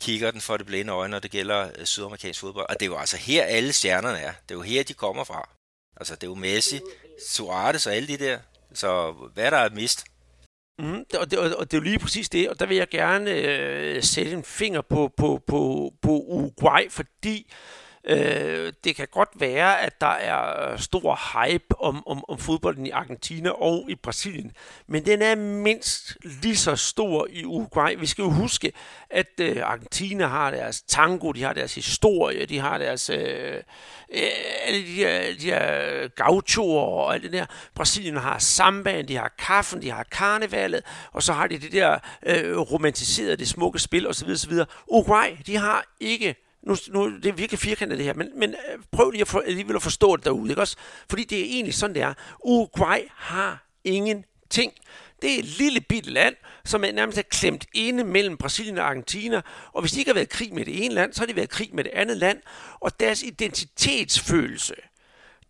[0.00, 2.66] kigger den for det blinde øje, når det gælder øh, sydamerikansk fodbold.
[2.68, 4.32] Og det er jo altså her, alle stjernerne er.
[4.48, 5.48] Det er jo her, de kommer fra.
[5.96, 6.80] Altså, det er jo Messi,
[7.28, 8.38] Suarez og alle de der.
[8.74, 10.04] Så hvad der er mist?
[10.78, 13.30] Mm, og, det, og det er jo lige præcis det, og der vil jeg gerne
[13.30, 19.28] øh, sætte en finger på, på, på, på Uruguay, fordi øh, Øh, det kan godt
[19.34, 23.94] være, at der er øh, stor hype om, om, om fodbolden i Argentina og i
[23.94, 24.52] Brasilien,
[24.86, 27.94] men den er mindst lige så stor i Uruguay.
[27.98, 28.72] Vi skal jo huske,
[29.10, 33.62] at øh, Argentina har deres tango, de har deres historie, de har deres øh,
[34.12, 34.22] øh,
[34.66, 37.46] alle de her, de her gauchoer og alt det der.
[37.74, 41.98] Brasilien har sambaen, de har kaffen, de har karnevalet, og så har de det der
[42.26, 44.30] øh, romantiserede, det smukke spil osv.
[44.30, 44.52] osv.
[44.86, 48.78] Uruguay, de har ikke nu, nu det er virkelig firkantet det her, men, men øh,
[48.92, 50.76] prøv lige at, for, alligevel at forstå det derude, ikke også?
[51.10, 52.14] Fordi det er egentlig sådan, det er.
[52.44, 54.72] Uruguay har ingenting.
[55.22, 58.84] Det er et lille bitte land, som er nærmest er klemt inde mellem Brasilien og
[58.84, 59.42] Argentina.
[59.72, 61.36] Og hvis de ikke har været i krig med det ene land, så har de
[61.36, 62.40] været i krig med det andet land.
[62.80, 64.74] Og deres identitetsfølelse,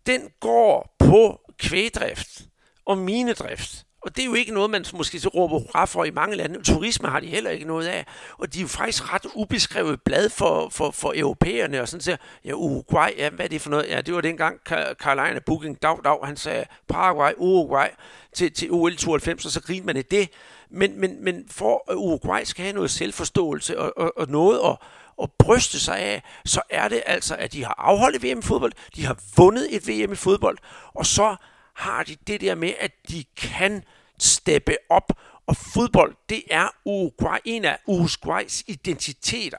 [0.05, 2.41] den går på kvægdrift
[2.85, 3.86] og minedrift.
[4.07, 6.63] Og det er jo ikke noget, man måske så råber hurra for i mange lande.
[6.63, 8.05] Turisme har de heller ikke noget af.
[8.37, 11.81] Og de er jo faktisk ret ubeskrevet blad for, for, for europæerne.
[11.81, 13.89] Og sådan siger, ja, Uruguay, ja, hvad er det for noget?
[13.89, 14.59] Ja, det var dengang
[14.93, 17.87] Carolina Booking, dag, dag, han sagde Paraguay, Uruguay
[18.33, 20.29] til, til OL 92, og så griner man af det.
[20.69, 24.77] Men, men, men for at Uruguay skal have noget selvforståelse og, og, og noget at,
[25.23, 28.71] at bryste sig af, så er det altså, at de har afholdt VM i fodbold,
[28.95, 30.57] de har vundet et VM i fodbold,
[30.93, 31.35] og så
[31.77, 33.83] har de det der med, at de kan
[34.19, 35.11] steppe op.
[35.47, 39.57] Og fodbold, det er Uruguay, en af Uruguays identiteter.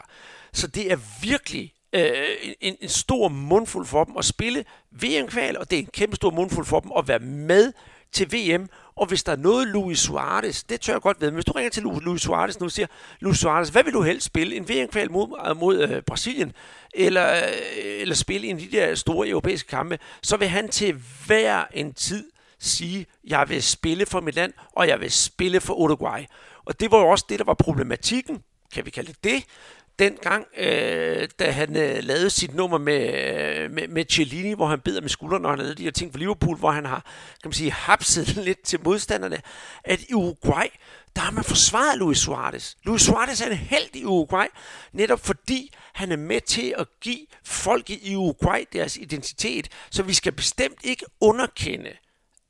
[0.52, 5.70] Så det er virkelig øh, en, en stor mundfuld for dem at spille VM-kval, og
[5.70, 7.72] det er en kæmpe stor mundfuld for dem at være med
[8.12, 8.68] til VM.
[8.96, 11.52] Og hvis der er noget Luis Suarez, det tør jeg godt ved, men hvis du
[11.52, 12.86] ringer til Luis Suarez nu og siger,
[13.20, 14.56] Luis Suarez, hvad vil du helst spille?
[14.56, 16.52] En VM-kval mod, øh, mod øh, Brasilien,
[16.94, 21.02] eller, øh, eller spille en af de der store europæiske kampe, så vil han til
[21.26, 25.74] hver en tid sige, jeg vil spille for mit land, og jeg vil spille for
[25.74, 26.24] Uruguay.
[26.64, 28.42] Og det var jo også det, der var problematikken,
[28.74, 29.44] kan vi kalde det det,
[29.98, 33.14] dengang, øh, da han øh, lavede sit nummer med,
[33.54, 36.12] øh, med, med Cellini, hvor han beder med skuldrene, når han lavede de her ting
[36.12, 37.00] for Liverpool, hvor han har,
[37.42, 39.40] kan man sige, hapset lidt til modstanderne,
[39.84, 40.66] at i Uruguay,
[41.16, 42.74] der har man forsvaret Luis Suarez.
[42.84, 44.46] Luis Suarez er en held i Uruguay,
[44.92, 49.68] netop fordi han er med til at give folk i Uruguay deres identitet.
[49.90, 51.90] Så vi skal bestemt ikke underkende,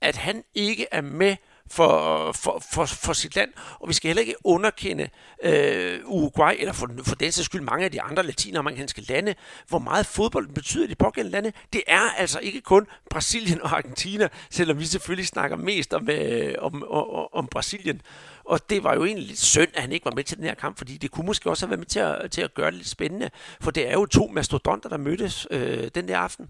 [0.01, 1.35] at han ikke er med
[1.71, 5.09] for, for, for, for sit land, og vi skal heller ikke underkende
[5.43, 9.35] øh, Uruguay, eller for, for den sags skyld mange af de andre latinamerikanske lande,
[9.67, 11.51] hvor meget fodbold betyder i de pågældende lande.
[11.73, 16.55] Det er altså ikke kun Brasilien og Argentina, selvom vi selvfølgelig snakker mest om, øh,
[16.59, 18.01] om, om, om Brasilien.
[18.45, 20.55] Og det var jo egentlig lidt synd, at han ikke var med til den her
[20.55, 22.77] kamp, fordi det kunne måske også have været med til at, til at gøre det
[22.77, 23.29] lidt spændende.
[23.61, 26.49] For det er jo to mastodonter, der mødtes øh, den der aften.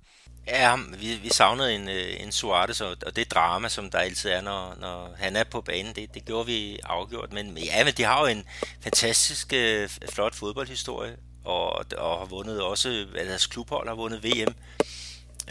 [0.49, 4.29] Ja, vi, vi savnede en, øh, en Suarez, og, og det drama, som der altid
[4.29, 7.33] er, når, når han er på banen, det, det gjorde vi afgjort.
[7.33, 8.45] Men ja, men de har jo en
[8.81, 14.53] fantastisk øh, flot fodboldhistorie, og, og har vundet også, altså deres klubhold har vundet VM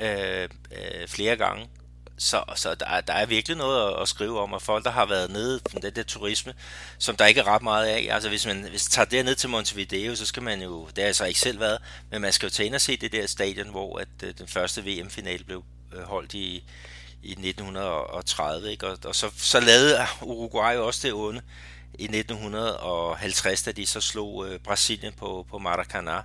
[0.01, 1.69] øh, øh, flere gange.
[2.19, 5.07] Så, så der, der er virkelig noget at, at skrive om, og folk, der har
[5.07, 6.55] været nede på den der turisme,
[6.99, 8.09] som der ikke er ret meget af.
[8.11, 11.05] Altså hvis man hvis tager det ned til Montevideo, så skal man jo, det har
[11.05, 11.79] jeg så ikke selv været,
[12.11, 14.49] men man skal jo tage ind og se det der stadion, hvor at, uh, den
[14.49, 15.65] første VM-finale blev
[15.97, 16.65] uh, holdt i,
[17.23, 18.71] i 1930.
[18.71, 18.87] Ikke?
[18.87, 21.41] Og, og så, så lavede Uruguay også det onde
[21.99, 26.23] i 1950, da de så slog uh, Brasilien på, på Maracanã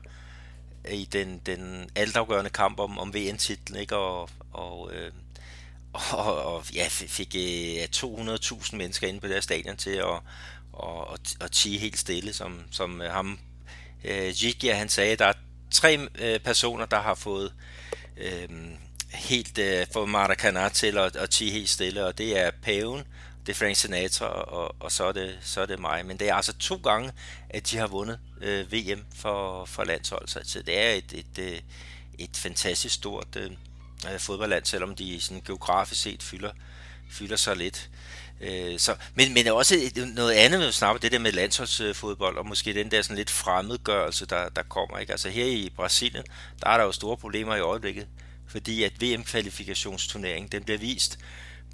[0.92, 3.96] i den, den altafgørende kamp om, om VM-titlen, ikke?
[3.96, 5.12] Og, og øh,
[5.94, 10.20] og, og ja, fik øh, 200.000 mennesker inde på det stadion til at,
[10.74, 13.40] og, og, og tige helt stille, som, som øh, ham,
[14.04, 15.34] øh, Jigia han sagde, der er
[15.72, 17.54] tre øh, personer, der har fået
[18.18, 18.50] øh,
[19.14, 23.04] helt øh, fået Maracana til at, at tige helt stille, og det er paven,
[23.46, 26.06] det er Frank Sinatra, og, og så, er det, så er det mig.
[26.06, 27.12] Men det er altså to gange,
[27.50, 31.64] at de har vundet øh, VM for, for landshold, så det er et, et, et,
[32.20, 33.52] et fantastisk stort øh,
[34.12, 36.52] øh, fodboldland, selvom de sådan geografisk set fylder,
[37.10, 37.90] fylder så lidt.
[38.42, 39.76] Øh, så, men, men også
[40.16, 43.30] noget andet med at snakke det der med landsholdsfodbold, og måske den der sådan lidt
[43.30, 44.98] fremmedgørelse, der, der kommer.
[44.98, 45.12] Ikke?
[45.12, 46.24] Altså her i Brasilien,
[46.62, 48.08] der er der jo store problemer i øjeblikket,
[48.48, 51.20] fordi at VM-kvalifikationsturneringen, den bliver vist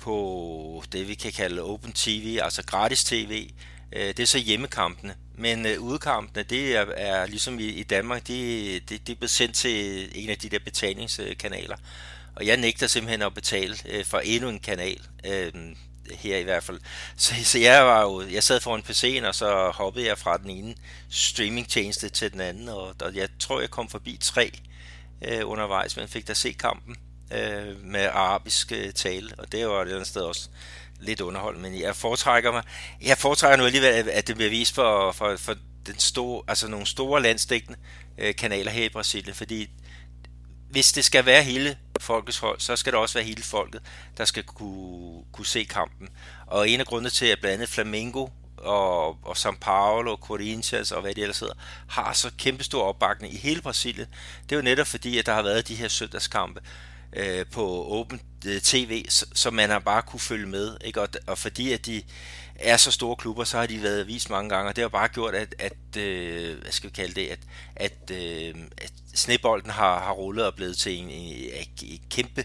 [0.02, 3.50] på det, vi kan kalde Open TV, altså gratis tv.
[3.94, 5.15] Øh, det er så hjemmekampene.
[5.36, 9.32] Men øh, udekampene, det er, er ligesom i, i Danmark, det, det, det er blevet
[9.32, 11.78] sendt til en af de der betalingskanaler.
[12.39, 15.02] Og jeg nægter simpelthen at betale øh, for endnu en kanal.
[15.25, 15.52] Øh,
[16.15, 16.80] her i hvert fald.
[17.17, 20.49] Så, så jeg var jo, jeg sad foran PC'en, og så hoppede jeg fra den
[20.49, 20.75] ene
[21.10, 24.52] streamingtjeneste til den anden, og, og jeg tror, jeg kom forbi tre
[25.21, 26.95] øh, undervejs, men fik da se kampen
[27.34, 30.49] øh, med arabisk øh, tale, og det var et andet sted også
[30.99, 32.63] lidt underholdende, men jeg foretrækker mig,
[33.02, 36.86] jeg foretrækker nu alligevel, at det bliver vist for, for, for den store, altså nogle
[36.86, 37.80] store landstækkende
[38.17, 39.69] øh, kanaler her i Brasilien, fordi
[40.69, 43.82] hvis det skal være hele folkets hold, så skal det også være hele folket,
[44.18, 46.10] der skal kunne, kunne se kampen.
[46.48, 50.92] Og en af grundene til, at blandt andet Flamengo og, og São Paulo og Corinthians
[50.92, 51.54] og hvad det ellers hedder,
[51.88, 54.08] har så kæmpestor opbakning i hele Brasilien,
[54.44, 56.62] det er jo netop fordi, at der har været de her søndagskampe
[57.14, 60.78] øh, på Open øh, TV, så, så man har bare kunne følge med.
[60.86, 61.02] Ikke?
[61.02, 62.02] Og, og fordi at de
[62.62, 65.08] er så store klubber, så har de været vist mange gange, og det har bare
[65.08, 67.39] gjort, at, at øh, hvad skal vi kalde det, at,
[67.76, 71.52] at, øh, at snebolden har, har rullet og blevet til en, en,
[71.84, 72.43] en kæmpe,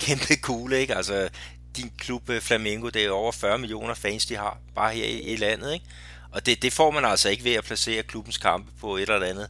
[0.00, 0.94] kæmpe kugle, ikke?
[0.94, 1.28] Altså,
[1.76, 5.20] din klub øh, Flamengo, det er over 40 millioner fans, de har, bare her i,
[5.20, 5.86] i landet, ikke?
[6.32, 9.26] Og det, det får man altså ikke ved at placere klubbens kampe på et eller
[9.26, 9.48] andet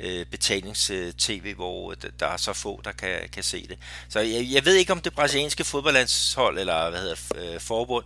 [0.00, 3.78] øh, betalings-tv, øh, hvor øh, der er så få, der kan, kan se det.
[4.08, 8.04] Så jeg, jeg ved ikke, om det brasilianske fodboldlandshold, eller hvad hedder øh, forbund,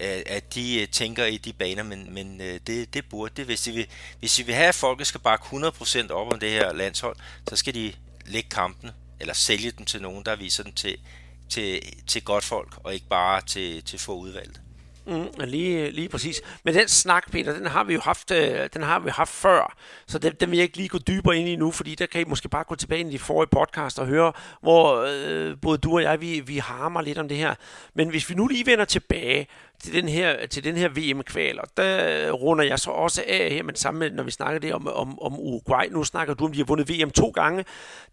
[0.00, 3.44] at, at de øh, tænker i de baner, men, men øh, det, det burde det.
[3.44, 3.86] Hvis de, vil,
[4.18, 7.16] hvis de vil have, at folket skal bakke 100% op om det her landshold,
[7.48, 7.92] så skal de
[8.26, 10.96] lægge kampen, eller sælge dem til nogen, der viser dem til,
[11.48, 14.60] til, til godt folk, og ikke bare til, til få udvalgte.
[15.06, 16.42] Mm, lige, lige præcis.
[16.64, 19.76] Men den snak, Peter, den har vi jo haft, øh, den har vi haft før,
[20.06, 22.20] så den, den vil jeg ikke lige gå dybere ind i nu, fordi der kan
[22.20, 25.78] I måske bare gå tilbage ind i de forrige podcast og høre, hvor øh, både
[25.78, 27.54] du og jeg, vi, vi harmer lidt om det her.
[27.94, 29.46] Men hvis vi nu lige vender tilbage
[29.82, 33.62] til den her, til den her VM-kval, og der runder jeg så også af her,
[33.62, 36.58] men sammen når vi snakker det om, om, om Uruguay, nu snakker du om, de
[36.58, 37.64] har vundet VM to gange.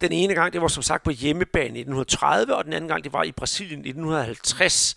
[0.02, 3.04] Den ene gang, det var som sagt på hjemmebane i 1930, og den anden gang,
[3.04, 4.96] det var i Brasilien i 1950.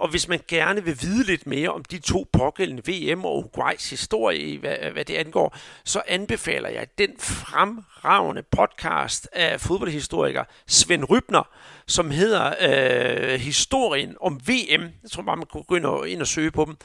[0.00, 3.90] Og hvis man gerne vil vide lidt mere om de to pågældende VM og Uruguays
[3.90, 11.48] historie, hvad, hvad det angår, så anbefaler jeg den fremragende podcast af fodboldhistoriker Svend Rybner,
[11.86, 14.82] som hedder øh, Historien om VM.
[15.02, 16.76] Jeg tror bare, man kunne gå ind og, ind og søge på dem.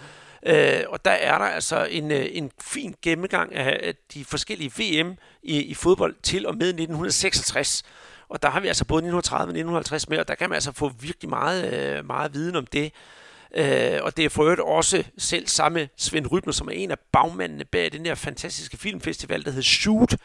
[0.46, 5.18] Øh, og der er der altså en, øh, en fin gennemgang af de forskellige VM
[5.44, 7.84] i, i fodbold til og med 1966.
[8.30, 10.72] Og der har vi altså både 1930 og 1950 med, og der kan man altså
[10.72, 12.92] få virkelig meget, øh, meget viden om det.
[13.56, 17.00] Øh, og det er for øvrigt også selv samme Svend Rybner, som er en af
[17.12, 20.16] bagmændene bag den der fantastiske filmfestival, der hedder Shoot,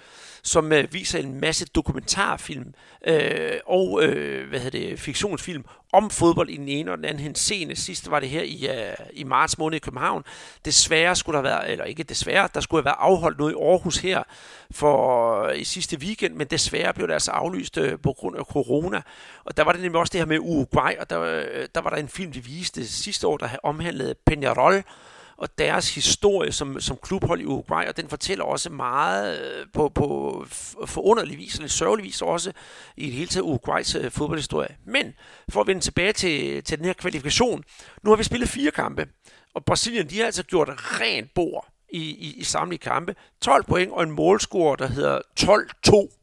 [0.43, 2.75] som øh, viser en masse dokumentarfilm
[3.07, 7.23] øh, og øh, hvad hedder det, fiktionsfilm om fodbold i den ene og den anden
[7.23, 7.77] henseende.
[7.77, 10.25] Sidst var det her i, øh, i marts måned i København.
[10.65, 13.97] Desværre skulle der være, eller ikke desværre, der skulle have været afholdt noget i Aarhus
[13.97, 14.23] her
[14.71, 18.45] for øh, i sidste weekend, men desværre blev det altså aflyst øh, på grund af
[18.45, 19.03] corona.
[19.45, 21.91] Og der var det nemlig også det her med Uruguay, og der, øh, der var
[21.91, 24.83] der en film, de viste sidste år, der omhandlede Peñarol,
[25.41, 29.89] og deres historie som, som klubhold i Uruguay, og den fortæller også meget øh, på,
[29.89, 30.45] på
[30.87, 32.53] forunderlig vis, eller sørgelig vis også,
[32.97, 34.77] i det hele taget Uruguays øh, fodboldhistorie.
[34.85, 35.15] Men
[35.49, 37.65] for at vende tilbage til, til den her kvalifikation,
[38.03, 39.07] nu har vi spillet fire kampe,
[39.55, 40.69] og Brasilien, de har altså gjort
[41.01, 43.15] rent bord i, i, i samtlige kampe.
[43.43, 46.21] 12 point og en målscore, der hedder 12-2.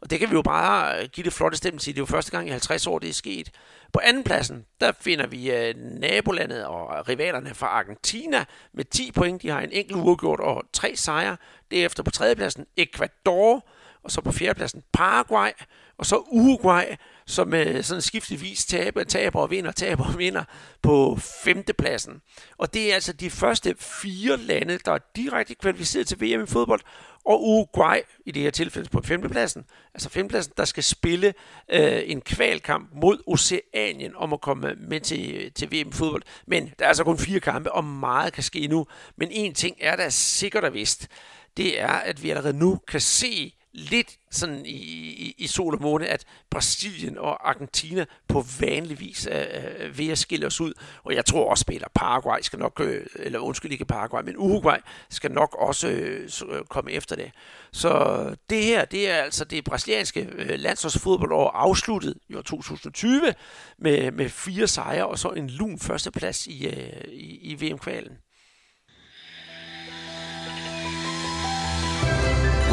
[0.00, 1.94] Og det kan vi jo bare øh, give det flotte stemme til.
[1.94, 3.50] Det er jo første gang i 50 år, det er sket.
[3.96, 9.42] På andenpladsen, der finder vi uh, nabolandet og rivalerne fra Argentina med 10 point.
[9.42, 11.36] De har en enkelt uafgjort og tre sejre.
[11.70, 13.68] Derefter på tredjepladsen Ecuador,
[14.02, 15.50] og så på fjerdepladsen Paraguay,
[15.98, 16.84] og så Uruguay,
[17.26, 20.44] som uh, sådan skiftevis taber, taber og vinder, taber og vinder
[20.82, 22.22] på femtepladsen.
[22.58, 26.46] Og det er altså de første fire lande, der er direkte kvalificeret til VM i
[26.46, 26.80] fodbold,
[27.26, 31.34] og Uruguay i det her tilfælde på femtepladsen, altså femtepladsen, der skal spille
[31.68, 36.22] øh, en kvalkamp mod Oceanien om at komme med til, til VM fodbold.
[36.46, 38.86] Men der er altså kun fire kampe, og meget kan ske nu.
[39.16, 41.08] Men en ting er der sikkert og vist,
[41.56, 45.82] det er, at vi allerede nu kan se lidt sådan i, i, i sol og
[45.82, 50.72] måne, at Brasilien og Argentina på vanlig vis er, øh, ved at skille os ud.
[51.04, 54.76] Og jeg tror også, at Paraguay skal nok, øh, eller undskyld ikke Paraguay, men Uruguay
[55.10, 57.30] skal nok også øh, øh komme efter det.
[57.72, 63.34] Så det her, det er altså det brasilianske øh, landsholdsfodboldår afsluttet i år 2020
[63.78, 68.12] med, med fire sejre og så en lun førsteplads i, øh, i, i VM-kvalen.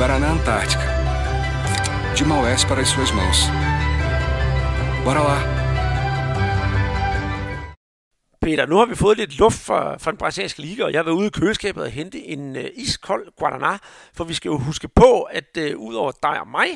[0.04, 0.84] Guaraná Antártica.
[2.14, 3.38] De Maués para as suas mãos.
[5.06, 5.38] Bora lá!
[8.42, 11.04] Peter, nu har vi fået lidt luft fra, fra den brasilianske liga, og jeg har
[11.04, 13.78] været ude i køleskabet og hente en øh, iskold Guaraná,
[14.14, 16.70] for vi skal jo huske på, at øh, udover dig og mig,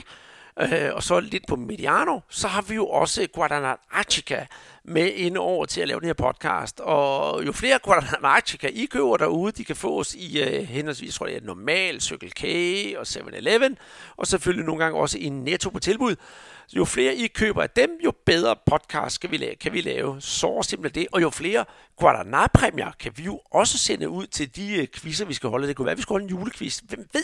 [0.62, 4.48] Øh, og så lidt på Mediano, så har vi jo også Guaraná
[4.84, 6.80] med ind over til at lave den her podcast.
[6.80, 11.40] Og jo flere Guadalajara I køber derude, de kan fås i øh, henholdsvis, tror jeg,
[11.42, 12.44] normal, Circle K
[12.98, 13.78] og 7-Eleven,
[14.18, 16.16] og selvfølgelig nogle gange også i Netto på tilbud.
[16.74, 19.56] Jo flere I køber af dem, jo bedre podcast kan vi lave.
[19.56, 20.22] Kan vi lave.
[20.22, 21.08] Så simpelthen det.
[21.12, 21.66] Og jo flere
[21.96, 25.68] Guadalajara-præmier kan vi jo også sende ud til de øh, quizzer, vi skal holde.
[25.68, 26.78] Det kunne være, at vi skal holde en julequiz.
[26.78, 27.24] Hvem ved?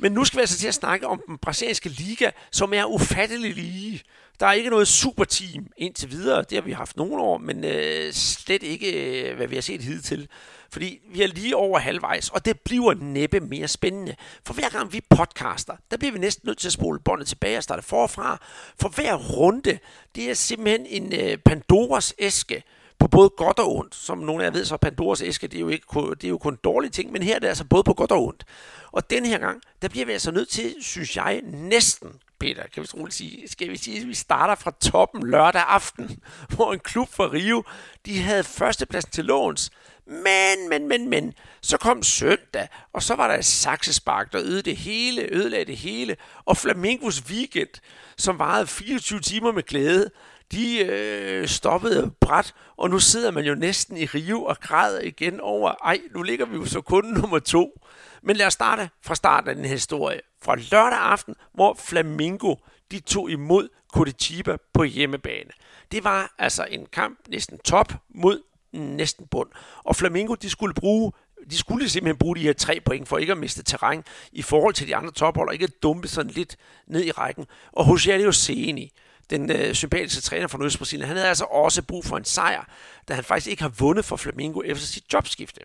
[0.00, 3.54] Men nu skal vi altså til at snakke om den brasilianske liga, som er ufattelig
[3.54, 4.02] lige.
[4.40, 6.42] Der er ikke noget superteam indtil videre.
[6.42, 9.82] Det har vi haft nogle år, men øh, slet ikke, øh, hvad vi har set
[9.82, 10.28] hidtil.
[10.72, 14.14] Fordi vi er lige over halvvejs, og det bliver næppe mere spændende.
[14.46, 17.56] For hver gang vi podcaster, der bliver vi næsten nødt til at spole båndet tilbage
[17.56, 18.38] og starte forfra.
[18.80, 19.78] For hver runde,
[20.14, 22.62] det er simpelthen en øh, Pandoras æske,
[23.00, 23.94] på både godt og ondt.
[23.94, 26.38] Som nogle af jer ved, så Pandoras æske, det er jo, ikke, det er jo
[26.38, 28.44] kun dårlige ting, men her er det altså både på godt og ondt.
[28.92, 32.08] Og den her gang, der bliver vi altså nødt til, synes jeg, næsten,
[32.40, 36.22] Peter, kan vi roligt sige, skal vi sige, at vi starter fra toppen lørdag aften,
[36.54, 37.64] hvor en klub fra Rio,
[38.06, 39.70] de havde førstepladsen til låns.
[40.06, 44.62] Men, men, men, men, så kom søndag, og så var der et saksespark, der ødelagde
[44.62, 47.80] det hele, ødelagde det hele, og Flamingos weekend,
[48.16, 50.10] som varede 24 timer med glæde,
[50.52, 55.40] de øh, stoppede bræt, og nu sidder man jo næsten i Rio og græder igen
[55.40, 57.80] over, ej, nu ligger vi jo så kun nummer to.
[58.22, 60.20] Men lad os starte fra starten af den her historie.
[60.42, 62.54] Fra lørdag aften, hvor Flamingo
[62.90, 65.50] de tog imod Curitiba på hjemmebane.
[65.92, 69.48] Det var altså en kamp næsten top mod næsten bund.
[69.84, 71.12] Og Flamingo de skulle bruge
[71.50, 74.74] de skulle simpelthen bruge de her tre point for ikke at miste terræn i forhold
[74.74, 77.46] til de andre tophold, og ikke at dumpe sådan lidt ned i rækken.
[77.72, 78.92] Og Rogelio Seni,
[79.30, 82.64] den øh, sympatiske træner for Østbrasilien, han havde altså også brug for en sejr,
[83.08, 85.60] da han faktisk ikke har vundet for Flamingo efter sit jobskifte.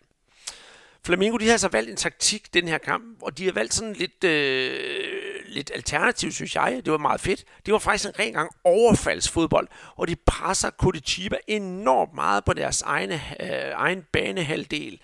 [1.06, 3.92] Flamingo de har altså valgt en taktik den her kamp, og de har valgt sådan
[3.92, 4.80] lidt, øh,
[5.48, 6.80] lidt alternativ, synes jeg.
[6.84, 7.44] Det var meget fedt.
[7.66, 12.82] Det var faktisk en ren gang overfaldsfodbold, og de presser Curitiba enormt meget på deres
[12.82, 15.00] egne, øh, egen banehalvdel.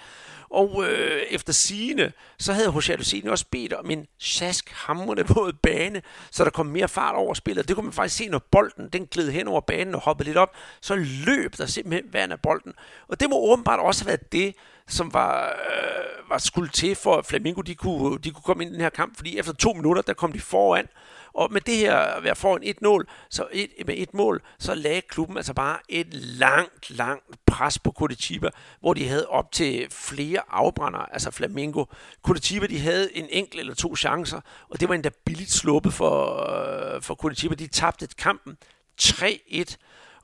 [0.53, 5.53] Og øh, efter sigende, så havde Jose Lucini også bedt om en sask hamrende våd
[5.53, 7.69] bane, så der kom mere fart over spillet.
[7.69, 10.39] Det kunne man faktisk se, når bolden den gled hen over banen og hoppede lidt
[10.39, 10.49] op,
[10.81, 10.95] så
[11.27, 12.73] løb der simpelthen vand af bolden.
[13.09, 14.55] Og det må åbenbart også have været det,
[14.89, 18.71] som var, øh, var skulle til for, at Flamingo de kunne, de kunne komme ind
[18.71, 20.87] i den her kamp, fordi efter to minutter, der kom de foran,
[21.35, 24.75] og med det her at være foran et mål, så et, med et mål, så
[24.75, 28.49] lagde klubben altså bare et langt, langt pres på Curitiba,
[28.81, 31.85] hvor de havde op til flere afbrænder, altså Flamingo.
[32.23, 36.51] Curitiba, de havde en enkelt eller to chancer, og det var endda billigt sluppet for,
[36.95, 37.55] øh, for Curitiba.
[37.55, 38.57] De tabte kampen
[39.03, 39.77] 3-1.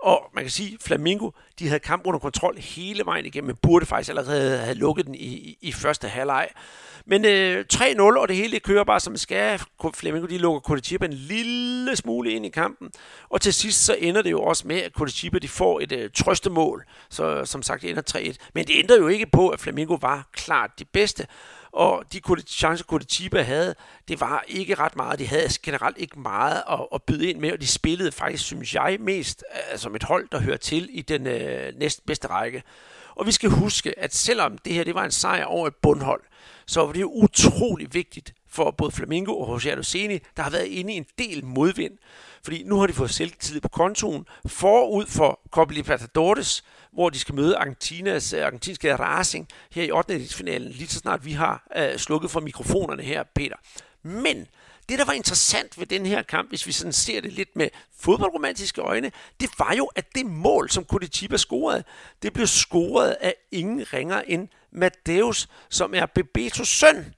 [0.02, 3.86] Og man kan sige, Flamingo, de havde kamp under kontrol hele vejen igennem, men burde
[3.86, 6.48] faktisk allerede have lukket den i, i første halvleg.
[7.06, 9.60] Men øh, 3-0, og det hele kører bare som det skal.
[9.94, 12.90] Flamingo, de lukker Curitiba en lille smule ind i kampen.
[13.28, 16.10] Og til sidst så ender det jo også med, at Curitiba de får et øh,
[16.14, 16.84] trøstemål.
[17.10, 18.36] Så som sagt, det ender 3-1.
[18.54, 21.26] Men det ændrer jo ikke på, at Flamingo var klart de bedste
[21.72, 23.74] og de chancer, Curitiba havde,
[24.08, 25.18] det var ikke ret meget.
[25.18, 28.74] De havde generelt ikke meget at, at byde ind med, og de spillede faktisk, synes
[28.74, 32.62] jeg, mest uh, som et hold, der hører til i den øh, næstbedste række.
[33.14, 36.22] Og vi skal huske, at selvom det her det var en sejr over et bundhold,
[36.66, 40.92] så var det utrolig vigtigt for både Flamingo og Jose Luceni, der har været inde
[40.92, 41.98] i en del modvind.
[42.48, 47.34] Fordi nu har de fået selvtid på kontoen forud for Copa Libertadores, hvor de skal
[47.34, 50.28] møde Argentinas, øh, argentinske Racing her i 8.
[50.28, 53.56] finalen, lige så snart vi har uh, slukket for mikrofonerne her, Peter.
[54.02, 54.46] Men
[54.88, 57.68] det, der var interessant ved den her kamp, hvis vi sådan ser det lidt med
[57.98, 61.84] fodboldromantiske øjne, det var jo, at det mål, som Curitiba scorede,
[62.22, 67.14] det blev scoret af ingen ringer end Madeus, som er Bebetos søn.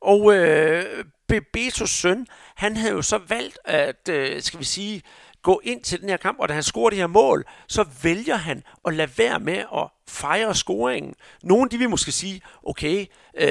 [0.00, 5.02] Og øh, Bebetos søn, han havde jo så valgt at, øh, skal vi sige,
[5.42, 8.36] gå ind til den her kamp, og da han scorer det her mål, så vælger
[8.36, 11.14] han at lade være med at fejre scoringen.
[11.42, 13.48] Nogle de vil måske sige, okay, øh,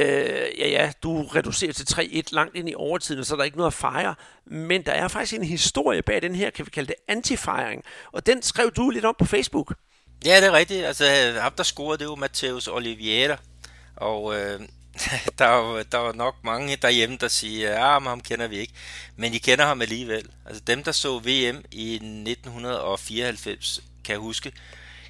[0.58, 3.72] ja ja, du reducerer til 3-1 langt ind i overtiden, så er der ikke noget
[3.72, 4.16] at fejre.
[4.46, 7.84] Men der er faktisk en historie bag den her, kan vi kalde det anti-fejring.
[8.12, 9.74] Og den skrev du lidt om på Facebook.
[10.26, 10.86] Ja, det er rigtigt.
[10.86, 11.06] Altså,
[11.42, 13.38] ham der scorede, det jo Matheus Oliveira.
[13.96, 14.60] Og øh,
[15.40, 18.58] der, er der er nok mange derhjemme, der siger, ja, ah, men ham kender vi
[18.58, 18.74] ikke.
[19.16, 20.30] Men I kender ham alligevel.
[20.46, 24.52] Altså dem, der så VM i 1994, kan huske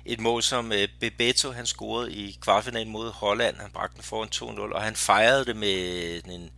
[0.05, 3.55] et mål, som øh, Bebeto han scorede i kvartfinalen mod Holland.
[3.57, 6.49] Han bragte den foran 2-0, og han fejrede det med en,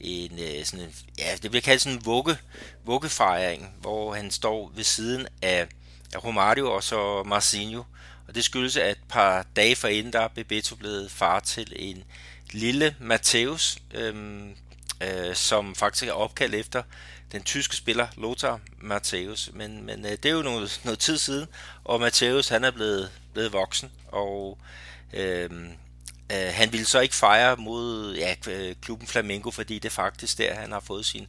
[0.00, 2.38] en, øh, sådan en ja, det bliver kaldt sådan en vugge,
[2.84, 5.66] vuggefejring, hvor han står ved siden af,
[6.14, 7.82] af Romario og så Marcinho.
[8.28, 12.04] Og det skyldes, at et par dage forinden, der er Bebeto blevet far til en
[12.52, 14.56] lille Matthäus, øhm,
[15.00, 16.82] øh, som faktisk er opkaldt efter
[17.32, 19.50] den tyske spiller Lothar Matthäus.
[19.52, 21.48] Men, men øh, det er jo noget, noget tid siden,
[21.84, 24.58] og Matthäus han er blevet, blevet voksen, og
[25.12, 25.50] øh,
[26.32, 30.38] øh, han ville så ikke fejre mod ja, øh, klubben Flamengo, fordi det er faktisk
[30.38, 31.26] der, han har fået sin,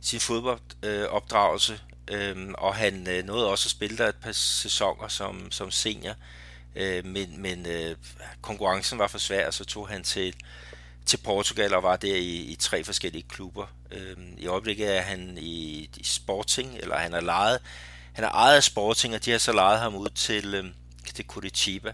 [0.00, 5.52] sin fodboldopdragelse, øh, og han øh, nåede også at spille der et par sæsoner som,
[5.52, 6.10] som senior.
[6.10, 6.16] Øh,
[6.76, 7.96] Øh, men men øh,
[8.40, 10.34] konkurrencen var for svær, og så tog han til,
[11.06, 13.66] til Portugal og var der i, i tre forskellige klubber.
[13.90, 17.58] Øh, I øjeblikket er han i, i Sporting, eller han er lejet,
[18.12, 20.64] han er ejet af Sporting, og de har så lejet ham ud til, øh,
[21.14, 21.92] til Curitiba.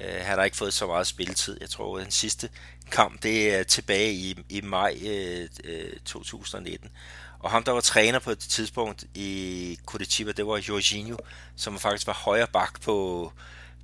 [0.00, 1.56] Øh, han har ikke fået så meget spilletid.
[1.60, 2.48] Jeg tror, at den sidste
[2.90, 6.90] kamp, det er tilbage i, i maj øh, øh 2019.
[7.38, 11.16] Og ham, der var træner på et tidspunkt i Curitiba, det var Jorginho,
[11.56, 13.32] som faktisk var højre bak på,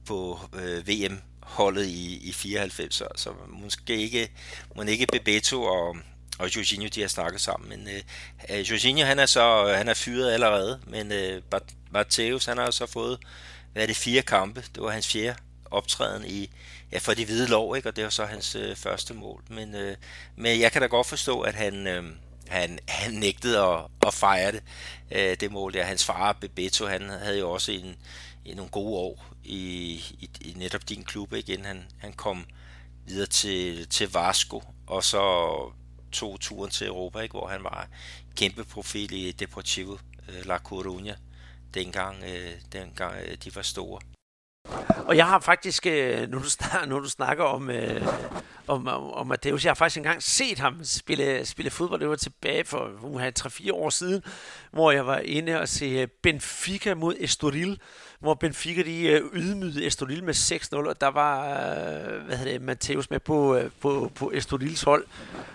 [0.08, 4.28] på øh, VM-holdet i, i 94, så, så måske ikke,
[4.76, 5.96] må ikke Bebeto og,
[6.38, 8.02] og Jorginho, de har snakket sammen, men øh,
[8.50, 11.42] øh Jorginho, han er så øh, han er fyret allerede, men øh,
[11.90, 13.18] Mateus, han har så fået,
[13.72, 15.38] hvad er det, fire kampe, det var hans fjerde
[15.70, 16.50] optræden i,
[16.92, 17.88] ja, for de hvide lov, ikke?
[17.88, 19.96] og det var så hans øh, første mål, men, øh,
[20.36, 22.04] men jeg kan da godt forstå, at han, øh,
[22.48, 24.62] han, han nægtede at, at fejre det,
[25.10, 25.84] øh, det mål der.
[25.84, 27.96] Hans far, Bebeto, han havde jo også en
[28.54, 31.64] nogle gode år i, i, i netop din klub igen.
[31.64, 32.44] Han, han kom
[33.06, 35.22] videre til, til Vasco, og så
[36.12, 37.88] tog turen til Europa, ikke, hvor han var
[38.36, 39.96] kæmpe profil i Deportivo
[40.28, 41.16] øh, La Coruña,
[41.74, 44.00] dengang, øh, dengang øh, de var store.
[45.06, 48.06] Og jeg har faktisk, øh, nu du, snakker, nu du snakker om, øh,
[48.66, 52.00] om, om, om Mateus, jeg har faktisk engang set ham spille, spille fodbold.
[52.00, 54.22] Det var tilbage for uh, 3-4 år siden,
[54.70, 57.80] hvor jeg var inde og se øh, Benfica mod Estoril,
[58.20, 62.62] hvor Benfica de øh, ydmygede Estoril med 6-0, og der var øh, hvad hedder det,
[62.62, 65.06] Mateus med på, øh, på, på Estorils hold.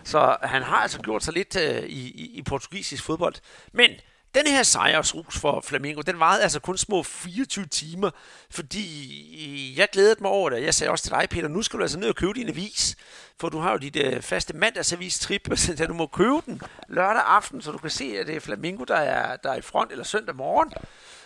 [0.04, 3.36] Så han har altså gjort sig lidt i, i, i portugisisk fodbold.
[3.74, 3.90] Men
[4.36, 8.10] den her sejrsrus for Flamengo, den varede altså kun små 24 timer,
[8.50, 10.64] fordi jeg glædede mig over det.
[10.64, 12.96] Jeg sagde også til dig, Peter, nu skal du altså ned og købe din avis,
[13.40, 17.62] for du har jo dit øh, faste mandagsavis-trip, så du må købe den lørdag aften,
[17.62, 20.04] så du kan se, at det er Flamingo, der er, der er i front, eller
[20.04, 20.74] søndag morgen.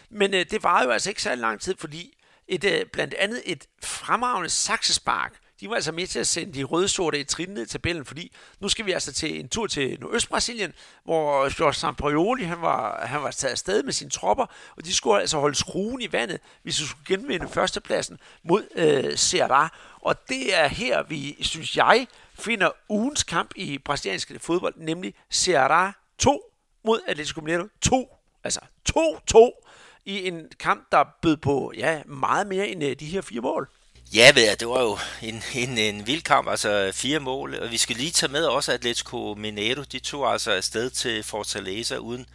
[0.09, 3.41] Men øh, det var jo altså ikke særlig lang tid, fordi et, øh, blandt andet
[3.45, 7.63] et fremragende saksespark de var altså med til at sende de røde-sorte i trin ned
[7.63, 12.43] i tabellen, fordi nu skal vi altså til en tur til Nordøst-Brasilien, hvor Jorge Sampaoli,
[12.43, 14.45] han var, han var taget afsted med sine tropper,
[14.77, 19.13] og de skulle altså holde skruen i vandet, hvis de skulle genvinde førstepladsen mod øh,
[19.13, 19.67] Ceará.
[20.01, 22.07] Og det er her, vi, synes jeg,
[22.39, 26.53] finder ugens kamp i brasiliansk fodbold, nemlig Ceará 2
[26.83, 28.17] mod Atletico Mineiro 2.
[28.43, 29.66] Altså 2-2
[30.07, 33.69] i en kamp, der bød på ja, meget mere end øh, de her fire mål.
[34.13, 37.55] Ja, ved det var jo en, en, en vild kamp, altså fire mål.
[37.59, 39.81] Og vi skal lige tage med også Atletico Mineiro.
[39.91, 42.25] De tog altså afsted til Fortaleza uden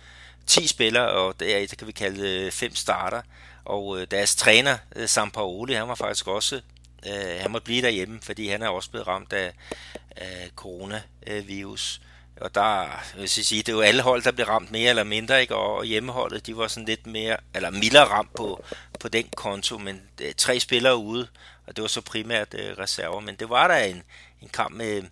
[0.46, 3.22] 10 spillere, og det, er, det kan vi kalde øh, fem starter.
[3.64, 6.60] Og øh, deres træner, Sampaoli, han var faktisk også,
[7.06, 9.52] øh, han må blive derhjemme, fordi han er også blevet ramt af,
[10.16, 12.00] af coronavirus.
[12.40, 15.04] Og der, vil jeg sige, det er jo alle hold, der bliver ramt mere eller
[15.04, 15.56] mindre, ikke?
[15.56, 18.64] og hjemmeholdet, de var sådan lidt mere, eller mildere ramt på,
[19.00, 21.28] på den konto, men øh, tre spillere ude,
[21.66, 24.02] og det var så primært øh, reserver, men det var der en,
[24.42, 25.02] en kamp med,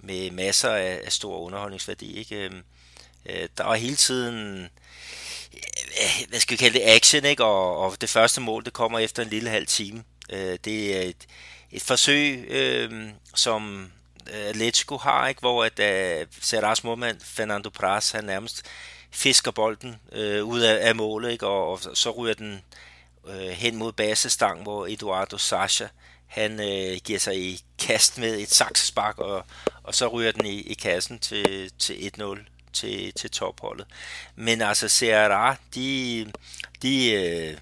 [0.00, 2.16] med masser af, af stor underholdningsværdi.
[2.18, 2.44] Ikke?
[2.44, 2.62] Øhm,
[3.26, 4.68] øh der var hele tiden, øh,
[6.02, 7.44] øh, hvad skal vi kalde det, action, ikke?
[7.44, 10.04] Og, og det første mål, det kommer efter en lille halv time.
[10.30, 11.26] Øh, det er et,
[11.70, 13.92] et forsøg, øh, som
[14.28, 15.40] Atletico har, ikke?
[15.40, 18.62] hvor at, uh, Serras målmand Fernando Pras, han nærmest
[19.10, 21.46] fisker bolden uh, ud af, af målet, ikke?
[21.46, 22.62] Og, og så ryger den
[23.24, 25.86] uh, hen mod basestang, hvor Eduardo Sasha,
[26.26, 29.44] han uh, giver sig i kast med et saksespark, og,
[29.82, 32.38] og så ryger den i, i kassen til, til 1-0
[32.72, 33.86] til, til topholdet.
[34.36, 36.32] Men altså CRA, de,
[36.82, 37.58] de,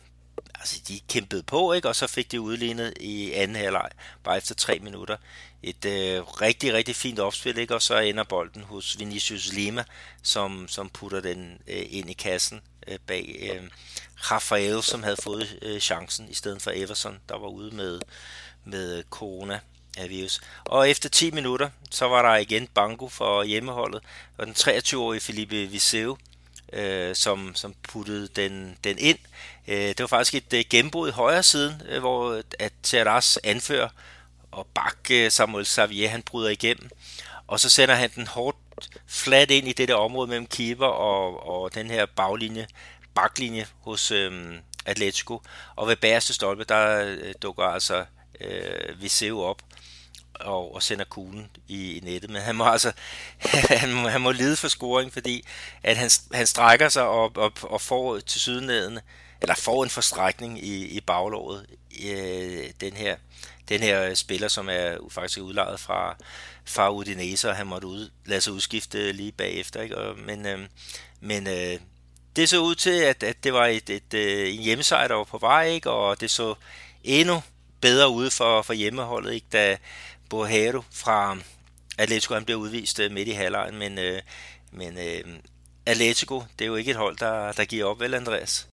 [0.60, 1.88] altså, de kæmpede på, ikke?
[1.88, 3.88] og så fik de udlignet i anden halvleg,
[4.24, 5.16] bare efter tre minutter
[5.62, 7.74] et øh, rigtig, rigtig fint opspil, ikke?
[7.74, 9.84] og så ender bolden hos Vinicius Lima,
[10.22, 13.62] som, som putter den øh, ind i kassen øh, bag øh,
[14.16, 18.00] Rafael, som havde fået øh, chancen, i stedet for Everson, der var ude med,
[18.64, 19.60] med corona
[20.08, 20.40] virus.
[20.64, 24.02] Og efter 10 minutter, så var der igen bango for hjemmeholdet,
[24.38, 26.16] og den 23-årige Felipe Viseu,
[26.72, 29.18] øh, som, som puttede den, den ind.
[29.68, 33.88] Øh, det var faktisk et øh, gennembrud i højre siden, øh, hvor at Terras anfører
[34.50, 36.90] og bak Samuel Xavier, han bryder igennem.
[37.46, 38.56] Og så sender han den hårdt
[39.06, 42.66] flat ind i det der område mellem keeper og, og den her baglinje,
[43.14, 45.42] baklinje hos øhm, Atletico.
[45.76, 48.04] Og ved bagerste stolpe, der øh, dukker altså
[48.40, 49.62] øh, Viseu op
[50.34, 52.30] og, og sender kuglen i, i nettet.
[52.30, 52.92] Men han må altså
[53.82, 55.44] han må, han må lide for scoring, fordi
[55.82, 59.02] at han, han strækker sig op, op og får til sydenlædende,
[59.40, 61.66] eller får en forstrækning i, i baglåret,
[62.04, 63.16] øh, den her
[63.68, 66.16] den her spiller, som er faktisk udlejet fra,
[66.64, 69.82] fra Udinese, og han måtte ud, lade sig udskifte lige bagefter.
[69.82, 69.98] Ikke?
[69.98, 70.58] Og, men øh,
[71.20, 71.78] men øh,
[72.36, 75.24] det så ud til, at, at det var et, et, et, en hjemmesejr, der var
[75.24, 75.90] på vej, ikke?
[75.90, 76.54] og det så
[77.04, 77.42] endnu
[77.80, 79.46] bedre ud for, for hjemmeholdet, ikke?
[79.52, 79.76] da
[80.30, 81.36] Bojero fra
[81.98, 84.22] Atletico han blev udvist øh, midt i halvlejen, men, øh,
[84.72, 85.24] men øh,
[85.86, 88.68] Atletico, det er jo ikke et hold, der, der giver op, vel Andreas?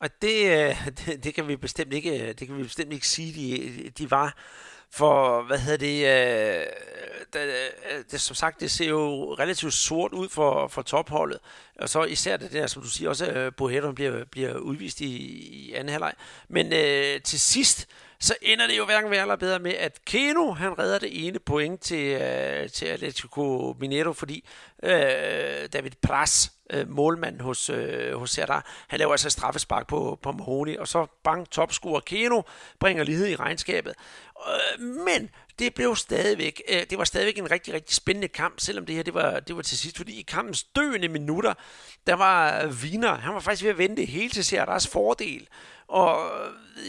[0.00, 3.08] Og det, øh, det, det, kan vi bestemt ikke, øh, det kan vi bestemt ikke
[3.08, 4.36] sige, de, de var.
[4.90, 6.66] For, hvad hedder det, øh,
[7.32, 7.40] det,
[7.90, 11.38] øh, det, som sagt, det ser jo relativt sort ud for, for topholdet.
[11.78, 15.06] Og så især det der, som du siger, også uh, Bohetto bliver, bliver udvist i,
[15.06, 16.12] i anden halvleg.
[16.48, 17.88] Men øh, til sidst,
[18.20, 21.38] så ender det jo hverken værre eller bedre med, at Keno, han redder det ene
[21.38, 24.44] point til, øh, til Atletico Mineiro, fordi
[24.82, 28.66] øh, David Pras, uh, målmand hos, øh, hos Serdar.
[28.88, 32.42] han laver altså straffespark på, på Mahoney, og så bang, topscorer Keno,
[32.80, 33.94] bringer lighed i regnskabet.
[34.48, 38.86] Øh, men det blev stadigvæk, øh, det var stadigvæk en rigtig, rigtig spændende kamp, selvom
[38.86, 41.54] det her, det var, det var til sidst, fordi i kampens døende minutter,
[42.06, 45.48] der var Wiener, han var faktisk ved at vente hele til Serdars fordel,
[45.88, 46.30] og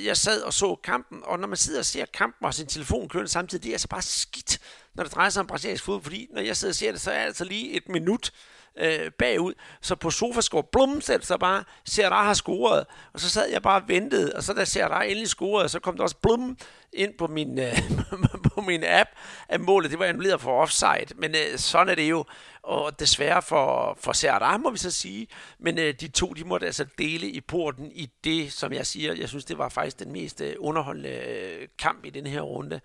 [0.06, 3.10] jeg sad og så kampen, og når man sidder og ser kampen og sin telefon
[3.10, 4.60] kørende samtidig, det er altså bare skidt,
[4.94, 7.12] når det drejer sig om brasiliansk fodbold, fordi når jeg sidder og ser det, så
[7.12, 8.32] er det altså lige et minut
[8.78, 9.54] øh, bagud.
[9.82, 13.82] Så på sofascore, blum, så så bare, Serra har scoret, og så sad jeg bare
[13.82, 16.58] og ventede, og så da Serra endelig scorede, så kom der også blum
[16.94, 17.78] ind på min, øh,
[18.54, 19.10] på min app,
[19.50, 19.92] at målet.
[19.92, 22.26] Det var annulleret for offside, men øh, sådan er det jo,
[22.64, 25.28] og desværre for, for Serra, må vi så sige,
[25.60, 29.14] men øh, de to, de måtte altså dele i porten i det, som jeg siger,
[29.14, 32.82] jeg synes, det var faktisk den mest øh, underholdende øh, kamp i den her runde.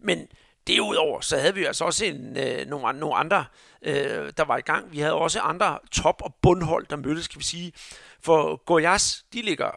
[0.00, 0.28] Men
[0.66, 3.44] Derudover så havde vi altså også en, øh, nogle, nogle andre,
[3.82, 4.92] øh, der var i gang.
[4.92, 7.72] Vi havde også andre top- og bundhold, der mødtes, kan vi sige.
[8.20, 9.70] For Goiás, de ligger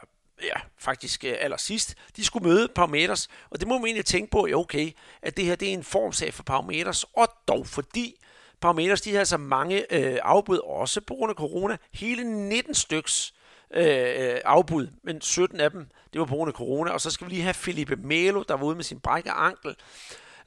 [0.44, 1.96] ja, faktisk øh, allersidst.
[2.16, 5.46] De skulle møde Palmeiras, og det må man egentlig tænke på, ja okay, at det
[5.46, 8.16] her det er en formsag for Palmeiras, og dog fordi
[8.62, 11.78] Palmeiras, de havde så mange øh, afbud, også på grund af corona.
[11.94, 13.34] Hele 19 styks
[13.74, 16.92] øh, øh, afbud, men 17 af dem, det var på grund af corona.
[16.92, 19.76] Og så skal vi lige have Felipe Melo, der var ude med sin brække ankel.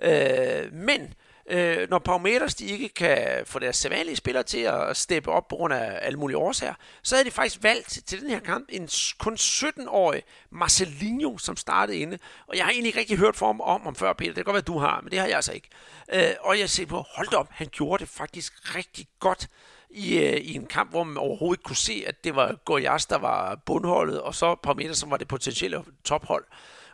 [0.03, 1.14] Øh, men
[1.51, 5.57] øh, når Palmeiras de ikke kan få deres sædvanlige spillere til at steppe op på
[5.57, 8.88] grund af alle mulige årsager, så havde de faktisk valgt til den her kamp en
[9.18, 12.18] kun 17-årig Marcelinho, som startede inde.
[12.46, 14.30] Og jeg har egentlig ikke rigtig hørt for om, om, om før, Peter.
[14.30, 15.68] Det kan godt være, du har, men det har jeg altså ikke.
[16.12, 19.48] Øh, og jeg ser på, hold op, han gjorde det faktisk rigtig godt
[19.90, 23.07] i, øh, i en kamp, hvor man overhovedet ikke kunne se, at det var Goiás,
[23.11, 26.44] der var bundholdet, og så Palmeiras, som var det potentielle tophold.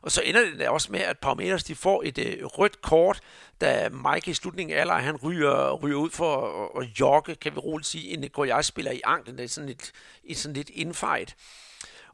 [0.07, 3.20] Og så ender det også med, at Palmeiras de får et øh, rødt kort,
[3.61, 7.54] da Mike i slutningen af alder, han ryger, ryger ud for at, at jogge, kan
[7.54, 9.38] vi roligt sige, en KJ-spiller i anklen.
[9.38, 9.92] Det er sådan et,
[10.24, 11.36] et sådan lidt infight.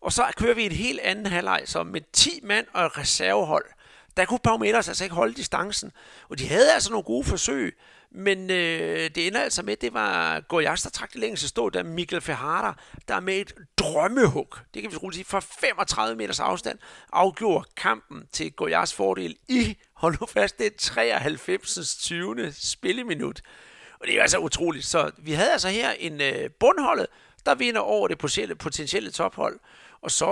[0.01, 3.65] Og så kører vi en helt anden halvleg, så med 10 mand og reservehold,
[4.17, 5.93] der kunne Palmeiras altså ikke holde distancen.
[6.29, 7.79] Og de havde altså nogle gode forsøg,
[8.15, 11.83] men øh, det ender altså med, det var Goyas, der trak det længst stå, der
[11.83, 12.77] Mikkel Ferrara,
[13.09, 16.79] der med et drømmehug, det kan vi roligt sige, fra 35 meters afstand,
[17.13, 21.97] afgjorde kampen til Goyas fordel i, hold nu fast, det er 93.
[21.97, 22.53] 20.
[22.53, 23.43] spilleminut.
[24.01, 24.85] Og det er altså utroligt.
[24.85, 27.07] Så vi havde altså her en øh, bundholdet,
[27.47, 29.61] der vinder over det potentielle, potentielle tophold.
[30.03, 30.27] Og så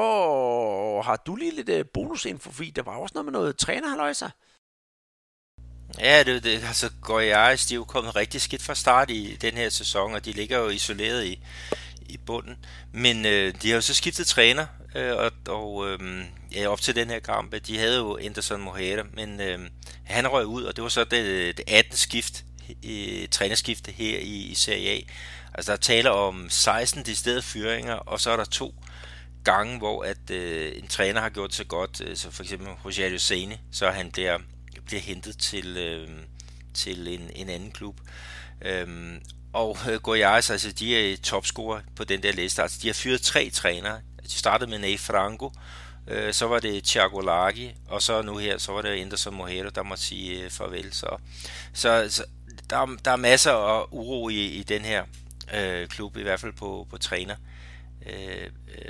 [1.05, 4.31] har du lige lidt øh, bonusinfo, fordi der var også noget med noget trænerhaløjser.
[5.99, 9.57] Ja, det, det altså Goiás, de er jo kommet rigtig skidt fra start i den
[9.57, 11.41] her sæson, og de ligger jo isoleret i,
[12.09, 12.57] i bunden.
[12.93, 16.25] Men øh, de har jo så skiftet træner, øh, og, og øh,
[16.55, 19.59] ja, op til den her kamp, de havde jo Anderson Mojeda, men øh,
[20.05, 21.97] han røg ud, og det var så det, det 18.
[21.97, 22.45] skift,
[22.85, 25.01] øh, trænerskifte her i, i Serie A.
[25.55, 28.75] Altså der taler om 16 de steder fyringer, og så er der to
[29.45, 33.19] gange, hvor at øh, en træner har gjort sig godt, øh, så for eksempel Rogerio
[33.19, 34.39] Sene, så han bliver
[34.91, 36.09] bliver hentet til, øh,
[36.75, 38.01] til en, en anden klub.
[38.63, 39.21] Øhm,
[39.53, 42.63] og øh, Goiás, altså de er topscorer på den der liste.
[42.63, 44.01] Altså, de har fyret tre trænere.
[44.23, 45.53] De startede med Ney Franco,
[46.07, 49.69] øh, så var det Thiago Lagi, og så nu her, så var det Anderson Mojero,
[49.69, 50.93] der må sige øh, farvel.
[50.93, 51.17] Så,
[51.73, 52.25] så, så
[52.71, 55.05] der, der er masser af uro i, i den her
[55.55, 57.50] øh, klub, i hvert fald på, på træner øh,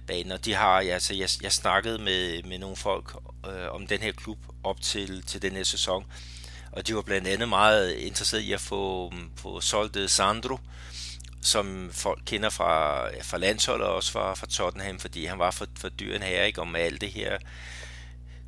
[0.06, 3.86] banen, og de har, ja, altså, jeg, jeg snakkede med, med nogle folk øh, om
[3.86, 6.06] den her klub op til, til den her sæson,
[6.72, 10.58] og de var blandt andet meget interesseret i at få, mm, få solgt øh, Sandro,
[11.42, 15.66] som folk kender fra, fra landsholdet og også fra, fra Tottenham, fordi han var for,
[15.78, 17.38] for dyren her, ikke, om alt det her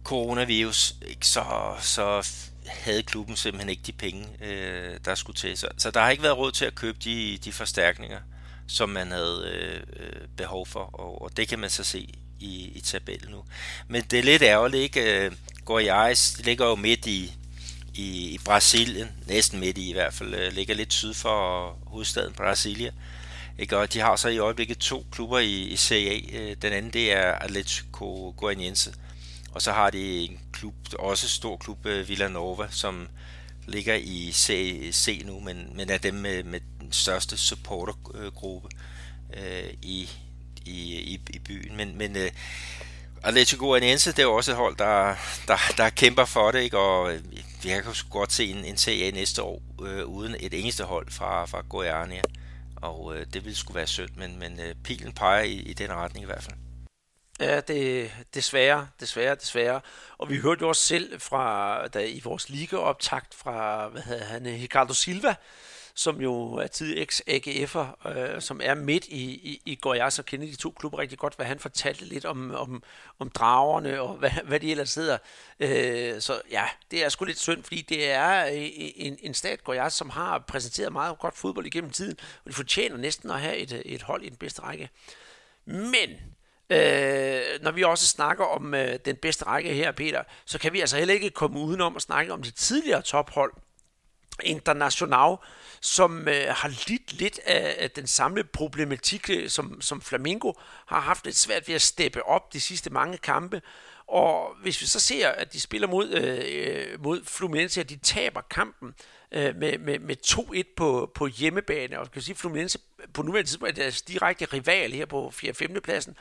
[0.04, 1.44] coronavirus, ikke, så,
[1.80, 2.28] så
[2.66, 5.58] havde klubben simpelthen ikke de penge, øh, der skulle til.
[5.58, 8.20] Så, så der har ikke været råd til at købe de, de forstærkninger,
[8.66, 12.08] som man havde øh, øh, behov for, og, og det kan man så se
[12.40, 13.44] i, i tabellen nu.
[13.88, 15.24] Men det er lidt ærgerligt, ikke?
[15.24, 15.32] Øh,
[15.70, 17.34] Goiás ligger jo midt i,
[17.94, 22.32] i, i Brasilien, næsten midt i i hvert fald, øh, ligger lidt syd for hovedstaden
[22.32, 22.90] Brasilia.
[23.58, 23.78] Ikke?
[23.78, 26.54] Og de har så i øjeblikket to klubber i, i Serie A.
[26.54, 28.94] Den anden det er Atletico Goianiense,
[29.52, 33.08] og så har de en klub, også stor klub, Villanova, som
[33.66, 36.60] ligger i C, C nu, men, men er dem med, med
[36.92, 38.68] den største supportergruppe
[39.36, 40.10] øh, i,
[40.66, 41.76] i, i, i byen.
[41.76, 42.30] Men, men øh,
[43.24, 45.14] Atletico Goianiense, det er jo også et hold, der,
[45.48, 46.78] der, der kæmper for det, ikke?
[46.78, 47.20] og øh,
[47.62, 51.44] vi kan godt se en, en serie næste år øh, uden et eneste hold fra,
[51.46, 52.22] fra Goiania,
[52.76, 55.92] og øh, det ville skulle være synd, men, men øh, pilen peger i, i den
[55.92, 56.56] retning i hvert fald.
[57.40, 59.80] Ja, det desværre, desværre, desværre.
[60.18, 64.46] Og vi hørte jo også selv fra, da i vores ligaoptakt fra, hvad hedder han,
[64.46, 65.34] Ricardo Silva,
[65.94, 70.46] som jo er tid ex-AGF'er, øh, som er midt i, i, i Goiás og kender
[70.46, 72.82] de to klubber rigtig godt, hvad han fortalte lidt om, om,
[73.18, 75.18] om dragerne og hvad, hvad de ellers hedder.
[75.60, 79.60] Øh, så ja, det er sgu lidt synd, fordi det er øh, en, en stat
[79.68, 83.56] Goiás, som har præsenteret meget godt fodbold igennem tiden, og de fortjener næsten at have
[83.56, 84.88] et, øh, et hold i den bedste række.
[85.64, 86.08] Men
[86.70, 90.80] Øh, når vi også snakker om øh, den bedste række her, Peter, så kan vi
[90.80, 93.52] altså heller ikke komme udenom at snakke om det tidligere tophold,
[94.42, 95.36] International,
[95.82, 100.52] som øh, har lidt lidt af, af den samme problematik, øh, som, som Flamingo
[100.86, 103.62] har haft lidt svært ved at steppe op de sidste mange kampe.
[104.06, 107.96] Og hvis vi så ser, at de spiller mod, øh, øh mod Fluminense, og de
[107.96, 108.94] taber kampen
[109.32, 112.78] øh, med, med, med 2-1 på, på hjemmebane, og kan sige, Fluminense
[113.14, 115.54] på nuværende tidspunkt er deres direkte rival her på 4.
[115.54, 115.80] 5.
[115.82, 116.16] pladsen.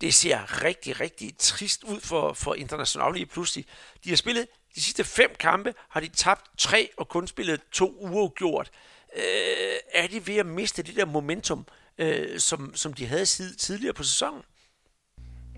[0.00, 3.66] Det ser rigtig, rigtig trist ud for, for International lige pludselig.
[4.04, 7.96] De har spillet de sidste fem kampe, har de tabt tre og kun spillet to
[8.00, 8.70] uafgjort.
[9.16, 11.66] Øh, er de ved at miste det der momentum,
[11.98, 14.42] øh, som, som de havde sid- tidligere på sæsonen?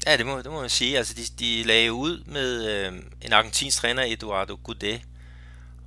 [0.06, 0.98] Ja, det må, det må man sige.
[0.98, 2.92] Altså, de, de lagde ud med øh,
[3.22, 5.00] en argentinsk træner, Eduardo Gudet,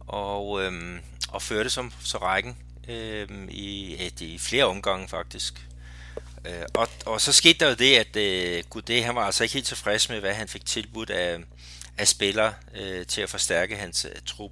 [0.07, 0.99] og, øh,
[1.29, 2.57] og førte som så rækken
[2.87, 5.53] øh, i, et, i flere omgange faktisk.
[6.45, 9.53] Øh, og, og så skete der jo det, at øh, Gudet, han var altså ikke
[9.53, 11.39] helt tilfreds med, hvad han fik tilbudt af,
[11.97, 14.51] af spillere øh, til at forstærke hans øh, trup.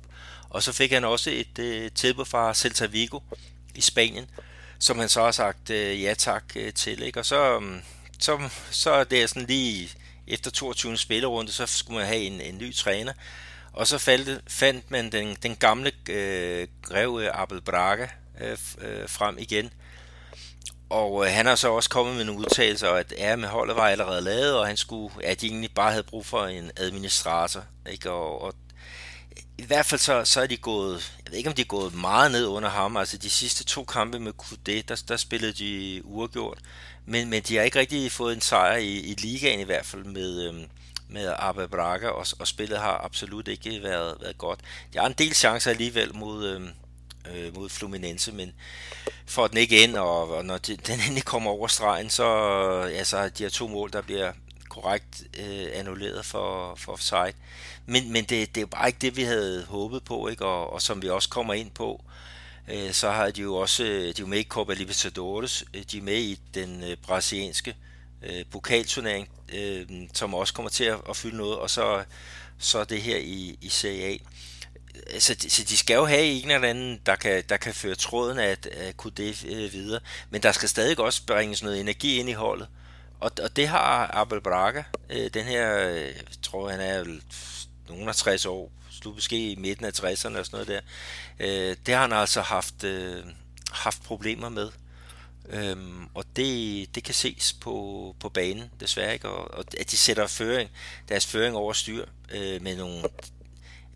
[0.50, 3.20] Og så fik han også et øh, tilbud fra Celta Vigo
[3.76, 4.30] i Spanien,
[4.80, 7.02] som han så har sagt øh, ja tak øh, til.
[7.02, 7.20] Ikke?
[7.20, 7.82] Og så, mm,
[8.20, 9.90] så, så er det sådan lige
[10.28, 10.98] efter 22.
[10.98, 13.14] spillerunde, så skulle man have en, en ny træner.
[13.74, 18.08] Og så faldt, fandt man den, den gamle øh, greve øh, Abel Braga
[18.42, 19.74] øh, øh, frem igen.
[20.90, 23.88] Og øh, han har så også kommet med nogle udtalelser, at ja, med holdet var
[23.88, 27.64] allerede lavet, og han skulle, at de egentlig bare havde brug for en administrator.
[27.92, 28.12] Ikke?
[28.12, 28.54] Og, og
[29.60, 31.94] i hvert fald så, så er de gået, jeg ved ikke om de er gået
[31.94, 36.02] meget ned under ham, altså de sidste to kampe med QD, der, der spillede de
[36.06, 36.60] uafgjort,
[37.06, 40.04] men, men de har ikke rigtig fået en sejr i, i ligaen i hvert fald
[40.04, 40.66] med, øhm,
[41.10, 44.60] med Abba Braga, og, og spillet har absolut ikke været, været godt.
[44.94, 46.70] De har en del chancer alligevel mod, øhm,
[47.32, 48.54] øh, mod Fluminense, men
[49.26, 52.26] får den ikke ind, og, og når de, den endelig kommer over stregen, så
[52.94, 54.32] ja, så de her to mål, der bliver
[54.82, 57.34] korrekt øh, annulleret for, for offside.
[57.86, 60.46] Men, men det, det er jo bare ikke det, vi havde håbet på, ikke?
[60.46, 62.04] Og, og som vi også kommer ind på,
[62.68, 65.84] øh, så har de jo også øh, de er jo med i Copa Libertadores, øh,
[65.92, 67.76] de er med i den øh, brasilianske
[68.24, 72.04] øh, pokalturnering, øh, som også kommer til at, at fylde noget, og så,
[72.58, 74.18] så det her i, i Serie A.
[75.20, 77.96] Så de, så de skal jo have en eller anden, der kan, der kan føre
[77.96, 80.00] tråden af, at kunne det øh, videre.
[80.30, 82.68] Men der skal stadig også bringes noget energi ind i holdet.
[83.20, 87.06] Og, og det har Abel Braga, øh, den her, øh, jeg tror han er
[87.90, 90.82] nogen af 60 år, slut måske i midten af 60'erne og sådan noget der,
[91.40, 93.24] øh, det har han altså haft, øh,
[93.72, 94.72] haft problemer med.
[95.50, 99.98] Øhm, og det, det kan ses på, på banen, desværre ikke, og, og at de
[99.98, 100.70] sætter føring,
[101.10, 103.04] deres føring over styr øh, med nogle,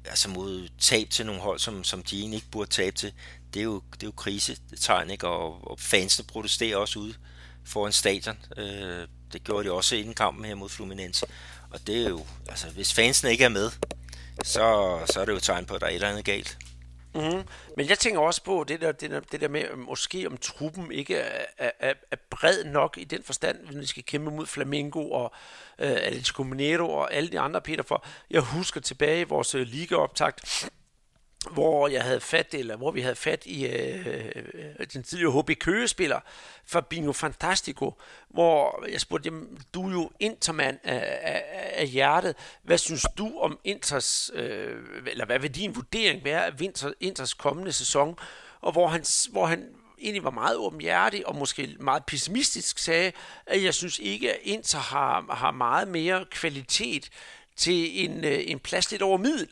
[0.05, 3.13] altså mod tab til nogle hold, som, som de egentlig ikke burde tabe til,
[3.53, 7.13] det er jo, det er jo krisetegn, ikke, og, og fansene protesterer også ude
[7.65, 8.37] foran stadion.
[8.57, 11.25] Øh, det gjorde de også inden kampen her mod Fluminense.
[11.71, 13.71] Og det er jo, altså hvis fansene ikke er med,
[14.43, 16.57] så, så er det jo et tegn på, at der er et eller andet galt.
[17.15, 17.43] Mm.
[17.77, 20.91] Men jeg tænker også på det der, det der, det der med, måske om truppen
[20.91, 21.45] ikke er,
[21.79, 25.33] er, er bred nok i den forstand, når de skal kæmpe mod Flamengo og
[25.79, 27.83] øh, Atletico Mineiro og alle de andre, Peter.
[27.83, 30.69] For jeg husker tilbage i vores øh, ligaoptakt,
[31.51, 35.59] hvor jeg havde fat, eller hvor vi havde fat i øh, øh den tidligere HB
[35.59, 36.19] Køge-spiller,
[36.65, 37.93] Fabinho Fantastico,
[38.29, 42.35] hvor jeg spurgte, jamen, du er jo intermand af, af, af hjertet.
[42.63, 44.77] Hvad synes du om Inters, øh,
[45.07, 48.19] eller hvad vil din vurdering være af Inter, Inters kommende sæson?
[48.61, 49.69] Og hvor han, hvor han
[50.03, 53.11] egentlig var meget åbenhjertig og måske meget pessimistisk sagde,
[53.45, 57.09] at jeg synes ikke, at Inter har, har meget mere kvalitet
[57.55, 59.49] til en, øh, en plads lidt over middel.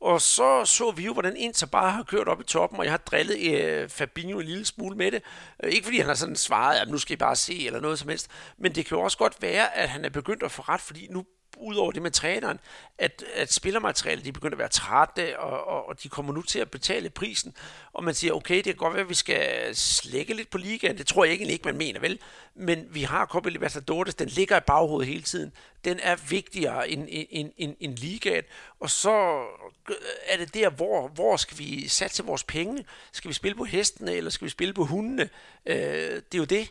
[0.00, 2.92] Og så så vi jo, hvordan Inter bare har kørt op i toppen, og jeg
[2.92, 5.22] har drillet øh, Fabinho en lille smule med det.
[5.62, 7.98] Øh, ikke fordi han har sådan svaret, at nu skal I bare se, eller noget
[7.98, 8.28] som helst.
[8.58, 11.06] Men det kan jo også godt være, at han er begyndt at få ret, fordi
[11.10, 11.24] nu
[11.56, 12.60] udover det med træneren,
[12.98, 16.58] at, at spillermaterialet de begynder at være trætte, og, og, og de kommer nu til
[16.58, 17.54] at betale prisen,
[17.92, 20.98] og man siger, okay, det kan godt være, at vi skal slække lidt på ligaen,
[20.98, 22.18] det tror jeg egentlig ikke, man mener, vel?
[22.54, 25.52] Men vi har Copa Libertadores, den ligger i baghovedet hele tiden,
[25.84, 28.44] den er vigtigere end, end, end, end ligaen,
[28.80, 29.44] og så
[30.26, 32.84] er det der, hvor, hvor skal vi satse vores penge?
[33.12, 35.28] Skal vi spille på hestene, eller skal vi spille på hundene?
[35.66, 36.68] Øh, det er jo det.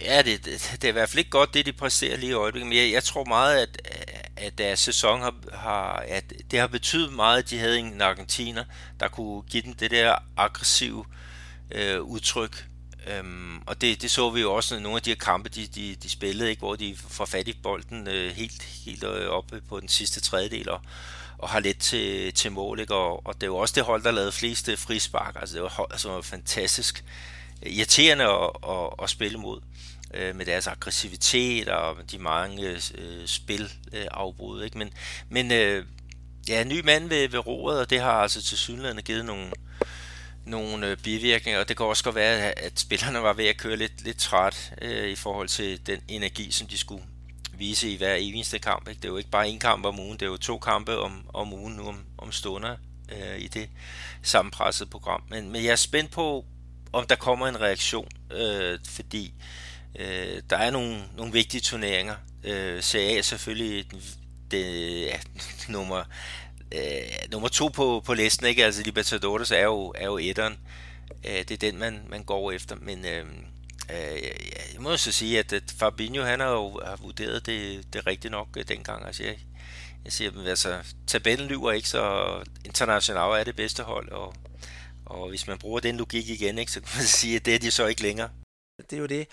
[0.00, 2.32] Ja, det, det, det er i hvert fald ikke godt, det de præsterer lige i
[2.32, 3.92] øjeblikket, men jeg, jeg tror meget, at,
[4.36, 8.64] at deres sæson har, har, at det har betydet meget, at de havde en argentiner,
[9.00, 11.04] der kunne give dem det der aggressive
[11.70, 12.66] øh, udtryk.
[13.06, 15.94] Øhm, og det, det så vi jo også, nogle af de her kampe, de, de,
[15.94, 19.80] de spillede, ikke, hvor de får fat i bolden øh, helt, helt øh, oppe på
[19.80, 20.80] den sidste tredjedel, og,
[21.38, 22.80] og har let til, til mål.
[22.80, 22.94] Ikke?
[22.94, 25.36] Og, og det er jo også det hold, der lavede flest eh, frispark.
[25.40, 27.04] Altså, det var, hold, altså, var fantastisk
[27.62, 29.60] eh, irriterende at, at, at spille mod
[30.14, 32.68] øh, med deres aggressivitet og de mange
[32.98, 34.64] øh, spilafbrud.
[34.64, 34.78] Ikke?
[34.78, 34.90] Men,
[35.28, 35.84] men øh,
[36.48, 39.52] ja, ny mand ved, ved roret, og det har altså til synligheden givet nogle,
[40.44, 43.76] nogle øh, bivirkninger, og det kan også godt være, at spillerne var ved at køre
[43.76, 47.02] lidt, lidt træt øh, i forhold til den energi, som de skulle
[47.58, 48.88] vise i hver eneste kamp.
[48.88, 48.98] Ikke?
[48.98, 51.26] Det er jo ikke bare en kamp om ugen, det er jo to kampe om,
[51.34, 52.76] om ugen nu om, om stunder
[53.12, 53.68] øh, i det
[54.22, 55.22] sammenpressede program.
[55.30, 56.44] Men, men jeg er spændt på,
[56.92, 59.34] om der kommer en reaktion, øh, fordi
[59.98, 62.16] øh, der er nogle, nogle vigtige turneringer.
[62.44, 64.02] Øh, Serie A er selvfølgelig den,
[64.50, 65.18] det, ja,
[65.68, 66.02] nummer,
[66.72, 68.64] øh, nummer to på, på listen, ikke?
[68.64, 70.58] Altså Libertadores er jo, er jo etteren.
[71.24, 73.26] Øh, det er den, man, man går efter, men øh,
[73.90, 74.22] Øh,
[74.74, 78.30] jeg må så sige, at, at Fabinho, han har jo har vurderet det, det rigtigt
[78.30, 79.06] nok øh, dengang.
[79.06, 79.38] Altså jeg,
[80.04, 82.26] jeg siger, altså tabellen lyver ikke, så
[82.64, 84.34] International er det bedste hold, og
[85.06, 87.58] og hvis man bruger den logik igen, ikke, så kan man sige, at det er
[87.58, 88.30] de så ikke længere.
[88.90, 89.26] Det er jo det.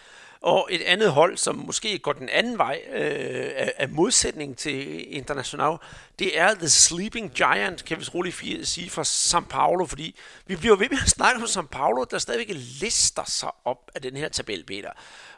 [0.43, 5.05] Og et andet hold, som måske går den anden vej øh, af, af modsætning til
[5.15, 5.77] International,
[6.19, 10.15] det er The Sleeping Giant, kan vi roligt sige, fra São Paulo, fordi
[10.47, 14.01] vi bliver ved med at snakke om São Paulo, der stadigvæk lister sig op af
[14.01, 14.89] den her tabel, Peter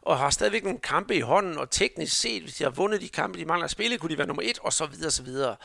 [0.05, 3.09] og har stadigvæk nogle kampe i hånden, og teknisk set, hvis de har vundet de
[3.09, 5.55] kampe, de mangler at spille, kunne de være nummer et, og så videre, så videre.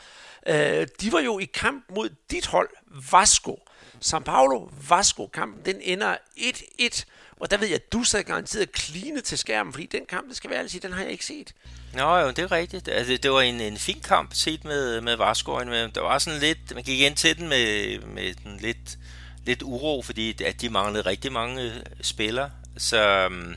[0.47, 2.69] Øh, de var jo i kamp mod dit hold,
[3.11, 3.59] Vasco.
[4.05, 7.03] São Paulo, Vasco, kampen, den ender 1-1,
[7.41, 10.37] og der ved jeg, at du sad garanteret kline til skærmen, fordi den kamp, det
[10.37, 11.53] skal være altid, den har jeg ikke set.
[11.93, 12.87] Nå jo, det er rigtigt.
[12.87, 16.39] Altså, det var en, en fin kamp set med, med Varskøjen, Men der var sådan
[16.39, 18.97] lidt, man gik ind til den med, med den lidt,
[19.45, 21.71] lidt uro, fordi at de manglede rigtig mange øh,
[22.01, 22.49] spillere.
[22.77, 23.55] Så um,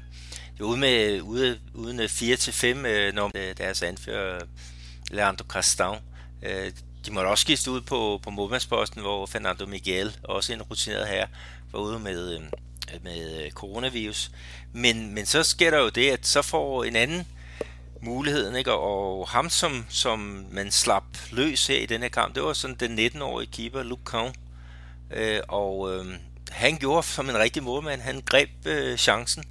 [0.61, 4.41] ude med, ude, uden 4 til 5, øh, når øh, deres anfører
[5.11, 5.99] Leandro Castan,
[7.07, 11.27] de måtte også skifte ud på, på målmandsposten, hvor Fernando Miguel, også en rutineret her,
[11.73, 12.49] var ude med, øhm,
[13.03, 14.31] med øh, coronavirus.
[14.73, 17.27] Men, men så sker der jo det, at så får en anden
[18.03, 18.73] muligheden, ikke?
[18.73, 22.77] og ham, som, som man slap løs her i den her kamp, det var sådan
[22.81, 24.35] den 19-årige keeper, Luke Kahn.
[25.11, 26.07] Øh, og øh,
[26.51, 29.45] han gjorde som en rigtig målmand, han greb øh, chancen,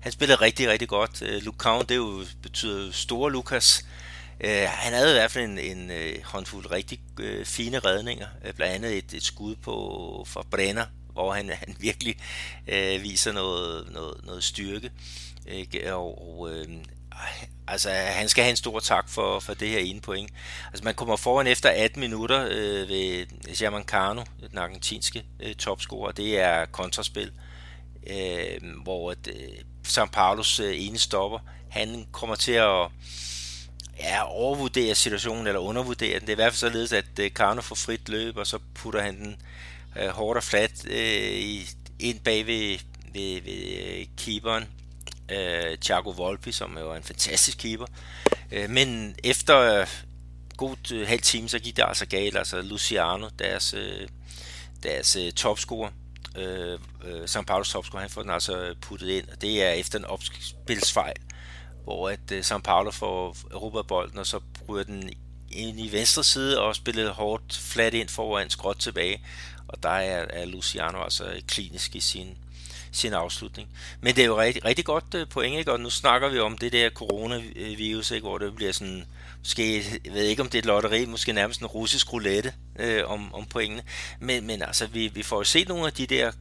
[0.00, 1.22] han spillede rigtig, rigtig godt.
[1.22, 3.84] Øh, Luke Count, det jo, betyder store Lukas.
[4.40, 8.26] Øh, han havde i hvert fald en, en uh, håndfuld rigtig øh, fine redninger.
[8.44, 12.16] øh, blandt andet et, et skud på fra Brenner, hvor han, han virkelig
[12.66, 14.90] øh, viser noget, noget, noget styrke.
[15.46, 15.94] Ikke?
[15.94, 16.64] og uh,
[17.68, 20.30] altså, han skal have en stor tak for, for det her ene point.
[20.66, 26.12] Altså, man kommer foran efter 18 minutter øh, ved German Cano, den argentinske øh, topscorer.
[26.12, 27.32] Det er kontraspil,
[28.06, 29.54] øh, hvor at, uh,
[29.88, 31.38] São Paulos øh, ene stopper,
[31.70, 32.88] han kommer til at
[33.98, 36.20] ja, overvurdere situationen, eller undervurdere den.
[36.20, 39.00] Det er i hvert fald således, at øh, Karno får frit løb, og så putter
[39.00, 39.36] han den
[39.96, 41.68] øh, hårdt og flat øh, i,
[41.98, 42.78] ind bag ved,
[43.12, 44.64] ved, ved øh, keeperen,
[45.30, 47.86] øh, Thiago Volpi, som er en fantastisk keeper.
[48.52, 49.86] Øh, men efter øh,
[50.56, 52.36] god øh, halv time, så gik det altså galt.
[52.36, 54.08] Altså Luciano, deres, øh,
[54.82, 55.90] deres øh, topscorer,
[56.36, 57.46] øh, øh, St.
[57.46, 61.16] Paulos topscorer, han får den altså puttet ind, og det er efter en opspilsfejl,
[61.84, 62.62] hvor at øh, St.
[62.64, 65.10] Paulo får Europabolden, og så bryder den
[65.50, 69.24] ind i venstre side og spillede hårdt flat ind foran, skråt tilbage,
[69.72, 72.38] og der er, er Luciano altså klinisk i sin,
[72.92, 73.68] sin afslutning.
[74.00, 75.72] Men det er jo rigtig, rigtig godt øh, point, ikke?
[75.72, 78.26] og nu snakker vi om det der coronavirus, ikke?
[78.26, 79.04] hvor det bliver sådan
[79.38, 83.02] måske, jeg ved ikke om det er et lotteri, måske nærmest en russisk roulette øh,
[83.06, 83.82] om, om pointene,
[84.20, 86.32] men, men altså, vi, vi får jo set nogle af de der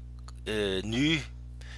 [0.48, 1.22] øh, nye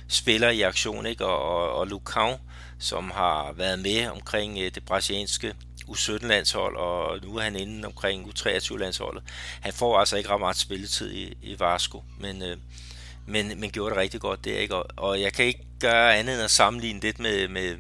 [0.08, 1.26] spillere i aktion, ikke?
[1.26, 2.38] Og, og, og Lucão,
[2.80, 5.54] som har været med omkring øh, det brasilianske
[5.92, 9.24] U17-landshold, og nu er han inde omkring U23-landsholdet.
[9.62, 12.58] Han får altså ikke ret meget spilletid i, i Varsko, men, øh,
[13.26, 14.76] men, men gjorde det rigtig godt der, ikke?
[14.76, 17.76] Og, og jeg kan ikke gøre andet end at sammenligne det med, med,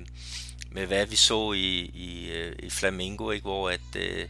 [0.72, 3.44] med hvad vi så i, i, øh, i Flamingo, ikke?
[3.44, 4.26] hvor at øh,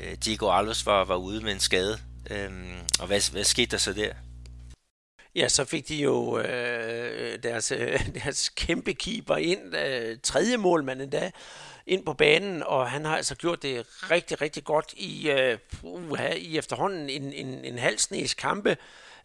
[0.00, 1.98] øh, Diego Alves var, var ude med en skade.
[2.30, 4.12] Øhm, og hvad, hvad skete der så der?
[5.34, 11.02] Ja, så fik de jo øh, deres, øh, deres kæmpe keeper ind, øh, tredje målmand
[11.02, 11.30] endda,
[11.86, 16.36] ind på banen, og han har altså gjort det rigtig, rigtig godt i, øh, uh,
[16.36, 18.76] i efterhånden en, en, en halv snes kampe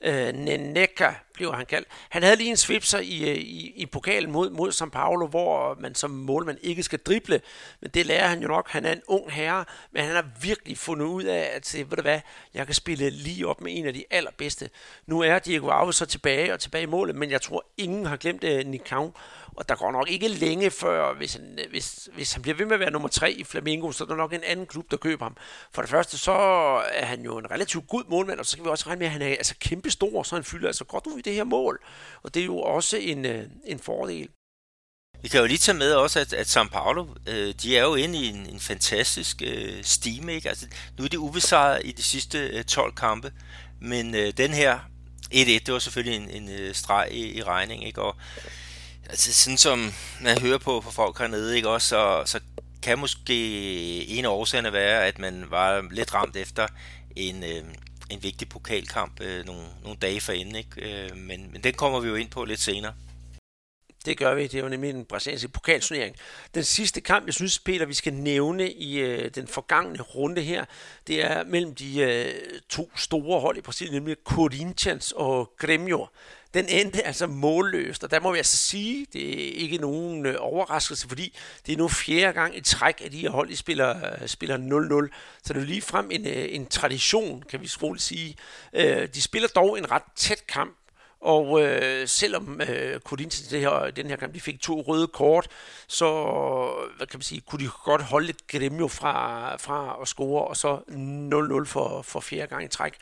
[0.02, 1.88] øh, Neneka bliver han kaldt.
[2.10, 5.78] Han havde lige en svipser i, øh, i, i pokalen mod, mod São Paulo, hvor
[5.80, 7.42] man som målmand ikke skal drible,
[7.82, 8.70] men det lærer han jo nok.
[8.70, 11.98] Han er en ung herre, men han har virkelig fundet ud af, at se, ved
[11.98, 12.20] du hvad,
[12.54, 14.70] jeg kan spille lige op med en af de allerbedste.
[15.06, 18.18] Nu er Diego Alves så tilbage og tilbage i målet, men jeg tror, ingen har
[18.18, 19.14] glemt øh, Nikau.
[19.58, 22.66] Og der går nok ikke længe før, hvis han, øh, hvis, hvis han bliver ved
[22.66, 24.98] med at være nummer tre i Flamengo, så er der nok en anden klub, der
[24.98, 25.38] køber ham.
[25.74, 26.32] For det første, så
[26.94, 29.12] er han jo en relativt god målmand, og så kan vi også regne med, at
[29.12, 31.86] han er altså kæmpe stor, så han fylder altså godt ud i det her mål.
[32.24, 34.30] Og det er jo også en, øh, en fordel.
[35.22, 37.96] Vi kan jo lige tage med også, at, at São Paulo, øh, de er jo
[37.96, 40.34] inde i en, en fantastisk øh, stime.
[40.34, 40.50] Ikke?
[40.50, 43.32] Altså, nu er de ubesejret i de sidste øh, 12 kampe,
[43.82, 47.88] men øh, den her 1-1, det var selvfølgelig en, en øh, streg i, i regning.
[47.88, 48.02] Ikke?
[48.02, 48.16] Og
[49.10, 52.40] altså sådan som man hører på, på folk hernede, ikke også, så, så
[52.84, 53.36] kan måske
[54.08, 56.68] en af årsagerne være, at man var lidt ramt efter
[57.16, 57.64] en, øh,
[58.10, 61.06] en vigtig pokalkamp øh, nogle, nogle dage forinden, ikke?
[61.06, 62.94] Øh, men, men den kommer vi jo ind på lidt senere.
[64.06, 64.44] Det gør vi.
[64.44, 66.16] Det er jo nemlig en brasilianske pokalturnering.
[66.56, 70.66] Den sidste kamp, jeg synes, Peter, vi skal nævne i øh, den forgangne runde her,
[71.08, 72.34] det er mellem de øh,
[72.70, 76.08] to store hold i Brasilien, nemlig Corinthians og Grêmio
[76.58, 80.36] den endte altså målløst, og der må vi altså sige, det er ikke nogen øh,
[80.40, 84.22] overraskelse, fordi det er nu fjerde gang i træk, at de her hold de spiller,
[84.22, 84.58] øh, spiller
[85.10, 88.38] 0-0, så det er lige frem en, øh, en tradition, kan vi roligt sige.
[89.08, 90.78] De spiller dog en ret tæt kamp,
[91.22, 95.48] Og øh, selvom øh, Corinthians det her, den her kamp, de fik to røde kort,
[95.88, 96.08] så
[96.98, 100.58] hvad kan man sige, kunne de godt holde lidt Gremio fra, fra at score, og
[100.58, 100.78] så
[101.64, 102.94] 0-0 for, for fjerde gang i træk.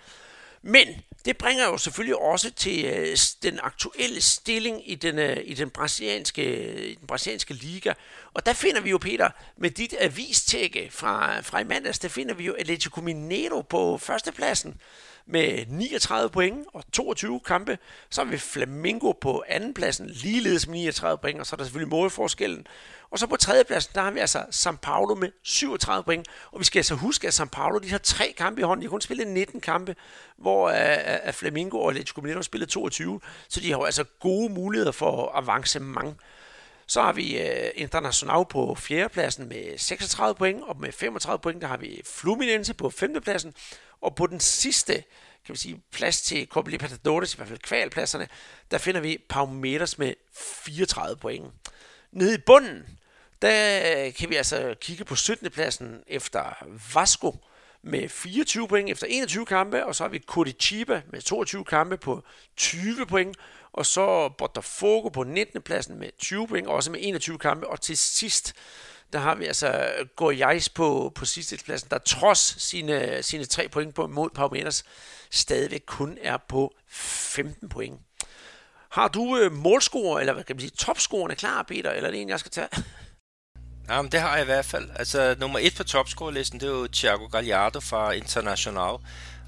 [0.61, 0.87] Men
[1.25, 5.69] det bringer jo selvfølgelig også til øh, den aktuelle stilling i den, øh, i den,
[5.69, 7.93] brasilianske, øh, i den brasilianske liga.
[8.33, 12.33] Og der finder vi jo, Peter, med dit avistække fra, fra i mandags, der finder
[12.33, 14.81] vi jo Atletico Mineiro på førstepladsen
[15.27, 17.77] med 39 point og 22 kampe.
[18.09, 21.89] Så har vi Flamingo på andenpladsen, ligeledes med 39 point, og så er der selvfølgelig
[21.89, 22.67] målforskellen.
[23.09, 26.27] Og så på tredjepladsen, der har vi altså São Paulo med 37 point.
[26.51, 28.81] Og vi skal altså huske, at São Paulo de har tre kampe i hånden.
[28.81, 29.95] De har kun spillet 19 kampe,
[30.37, 33.21] hvor uh, Flamingo og Atletico Mineiro har spillet 22.
[33.49, 36.17] Så de har jo altså gode muligheder for avancement.
[36.87, 41.67] Så har vi øh, International på fjerdepladsen med 36 point, og med 35 point, der
[41.67, 43.53] har vi Fluminense på femtepladsen.
[44.01, 45.03] Og på den sidste
[45.45, 48.27] kan vi sige, plads til Copa Libertadores, i hvert fald kvalpladserne,
[48.71, 51.45] der finder vi Palmeiras med 34 point.
[52.11, 52.99] Nede i bunden,
[53.41, 55.51] der øh, kan vi altså kigge på 17.
[55.51, 56.65] pladsen efter
[56.95, 57.35] Vasco
[57.81, 62.23] med 24 point efter 21 kampe, og så har vi Curitiba med 22 kampe på
[62.57, 63.37] 20 point,
[63.75, 65.61] og så Botafogo på 19.
[65.61, 68.53] pladsen med 20 point, også med 21 kampe, og til sidst,
[69.13, 73.95] der har vi altså Goiás på, på sidste pladsen, der trods sine, sine tre point
[73.95, 74.83] på, mod Palmeiras,
[75.31, 77.99] stadigvæk kun er på 15 point.
[78.91, 82.21] Har du øh, målscorer, eller hvad kan man sige, topscorerne klar, Peter, eller er det
[82.21, 82.67] en, jeg skal tage?
[83.89, 84.89] Jamen, det har jeg i hvert fald.
[84.95, 88.95] Altså, nummer et på topscorerlisten, det er jo Thiago Gallardo fra International.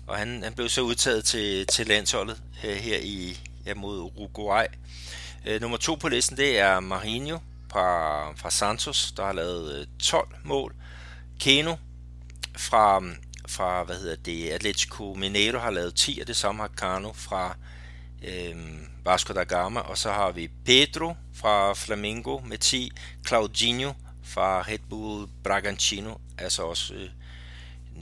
[0.08, 4.66] Og han, han blev så udtaget til, til landsholdet øh, her i, ja, mod Uruguay.
[5.46, 7.40] Øh, nummer to på listen, det er Marinho
[7.72, 10.76] fra, fra Santos, der har lavet øh, 12 mål.
[11.40, 11.76] Keno
[12.58, 13.04] fra,
[13.48, 17.58] fra hvad hedder det, Atletico Mineiro har lavet 10, og det samme har Cano fra
[18.28, 18.56] øh,
[19.06, 19.80] Vasco da Gama.
[19.80, 22.92] Og så har vi Pedro fra Flamengo med 10,
[23.28, 23.94] Claudinho
[24.24, 26.94] fra Red Bull Bragantino, altså også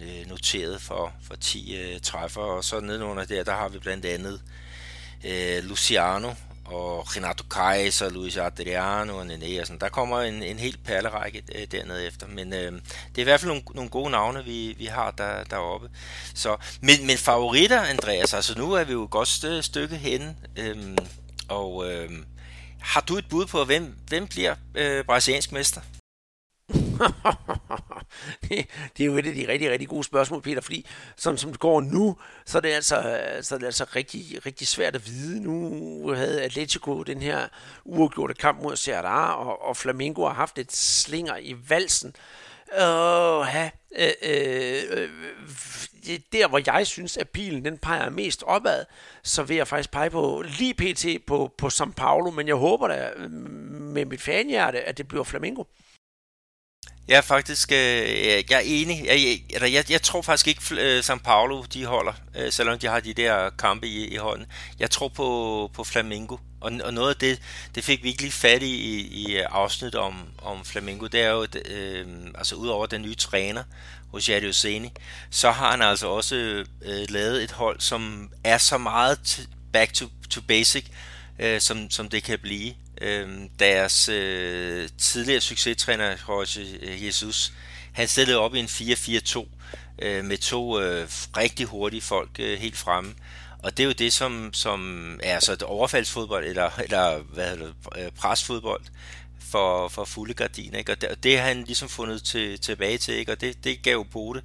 [0.01, 4.05] øh, noteret for, for 10 øh, træffer, og så nedenunder der, der har vi blandt
[4.05, 4.41] andet
[5.23, 6.33] øh, Luciano
[6.65, 9.79] og Renato Kaiser, Luis Adriano og Nene og sådan.
[9.79, 13.39] Der kommer en, en helt perlerække øh, dernede efter, men øh, det er i hvert
[13.39, 15.89] fald nogle, nogle gode navne, vi, vi har der, deroppe.
[16.33, 19.27] Så, men, men favoritter, Andreas, altså nu er vi jo et godt
[19.65, 20.97] stykke henne, øh,
[21.47, 22.09] og øh,
[22.79, 25.81] har du et bud på, hvem, hvem bliver øh, brasiliansk mester?
[28.41, 28.67] Det,
[28.97, 30.85] det er jo et af de rigtig, rigtig gode spørgsmål, Peter, fordi
[31.15, 34.67] sådan som det går nu, så er det altså, så er det altså rigtig, rigtig
[34.67, 35.43] svært at vide.
[35.43, 37.47] Nu havde Atletico den her
[37.85, 42.15] uafgjorte kamp mod Serra, og, og Flamengo har haft et slinger i valsen.
[42.73, 45.09] Åh, ja, øh, øh,
[46.09, 48.85] øh, der hvor jeg synes, at pilen den peger mest opad,
[49.23, 51.25] så vil jeg faktisk pege på lige pt.
[51.27, 55.23] på, på São Paulo, men jeg håber da øh, med mit fanhjerte, at det bliver
[55.23, 55.63] Flamengo.
[57.07, 59.05] Jeg er faktisk øh, jeg er enig.
[59.05, 62.87] Jeg, jeg, jeg, jeg tror faktisk ikke, øh, São Paulo de holder, øh, selvom de
[62.87, 64.47] har de der kampe i, i hånden.
[64.79, 66.37] Jeg tror på, på Flamengo.
[66.61, 67.41] Og, og noget af det,
[67.75, 71.07] det fik vi ikke lige fat i i, i afsnit om, om Flamengo.
[71.07, 73.63] Det er jo, øh, altså udover den nye træner
[74.11, 74.51] hos Jadio
[75.29, 76.35] så har han altså også
[76.81, 80.85] øh, lavet et hold, som er så meget back to, to basic,
[81.39, 82.73] øh, som, som det kan blive.
[83.01, 83.29] Øh,
[83.59, 87.53] deres øh, tidligere succestræner, Jorge øh, Jesus,
[87.91, 89.45] han stillede op i en 4-4-2
[89.99, 93.13] øh, med to øh, rigtig hurtige folk øh, helt fremme.
[93.59, 97.65] Og det er jo det, som, som er så et overfaldsfodbold, eller, eller hvad hedder
[97.65, 98.81] det, øh, presfodbold
[99.39, 100.77] for, for fulde gardiner.
[100.77, 100.91] Ikke?
[100.91, 103.31] Og det, det har han ligesom fundet til, tilbage til, ikke?
[103.31, 104.41] og det, det gav jo Bode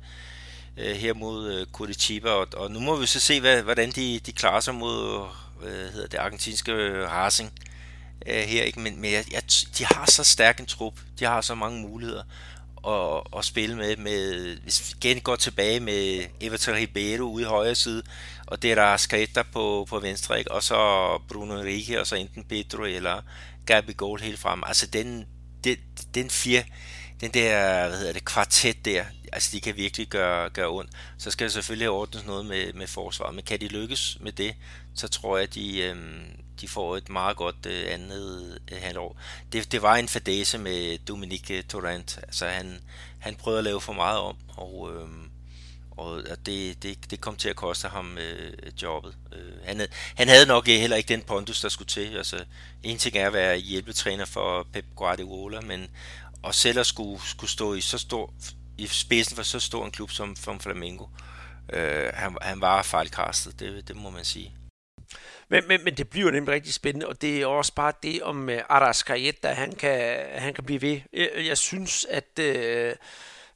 [0.77, 2.29] øh, her mod øh, Curitiba.
[2.29, 5.27] Og, og nu må vi så se, hvad, hvordan de, de klarer sig mod
[5.63, 6.73] øh, hvad hedder det, argentinske
[7.07, 7.67] Racing øh,
[8.27, 8.81] Øh, her, ikke?
[8.81, 9.43] men, men jeg, jeg,
[9.79, 12.23] de har så stærk en trup, de har så mange muligheder
[12.89, 17.47] at, at spille med, med, hvis vi igen går tilbage med Everton Ribeiro ude i
[17.47, 18.03] højre side,
[18.47, 20.53] og det er der Skritter på, på venstre, ikke?
[20.53, 20.77] og så
[21.29, 23.23] Bruno Enrique, og så enten Pedro eller
[23.67, 24.63] Gabi Gold helt frem.
[24.67, 25.27] Altså den,
[25.65, 25.77] den,
[26.15, 26.63] den fire,
[27.21, 30.91] den der, hvad hedder det, kvartet der, altså de kan virkelig gøre, gøre ondt.
[31.19, 34.55] Så skal der selvfølgelig ordnes noget med, med forsvaret, men kan de lykkes med det,
[34.95, 35.97] så tror jeg, de, øh,
[36.61, 39.17] de får et meget godt øh, andet øh, halvår.
[39.53, 42.19] Det, det var en fadese med Dominique Torrent.
[42.23, 42.81] Altså han,
[43.19, 45.09] han prøvede at lave for meget om, og, øh,
[45.91, 48.53] og det, det, det kom til at koste ham øh,
[48.83, 49.15] jobbet.
[49.33, 52.17] Øh, han, han havde nok øh, heller ikke den pondus, der skulle til.
[52.17, 52.45] Altså,
[52.83, 55.91] en ting er at være hjælpetræner for Pep Guardiola, men
[56.43, 58.33] og selv at skulle, skulle stå i så stor
[58.81, 61.07] i spidsen for så stor en klub som, som Flamengo.
[61.73, 64.57] Øh, han, han var fejlkastet, det, det må man sige.
[65.49, 68.49] Men, men, men det bliver nemlig rigtig spændende, og det er også bare det, om
[68.49, 71.01] uh, Arascaeta, han kan, han kan blive ved.
[71.13, 72.45] Jeg, jeg synes, at uh,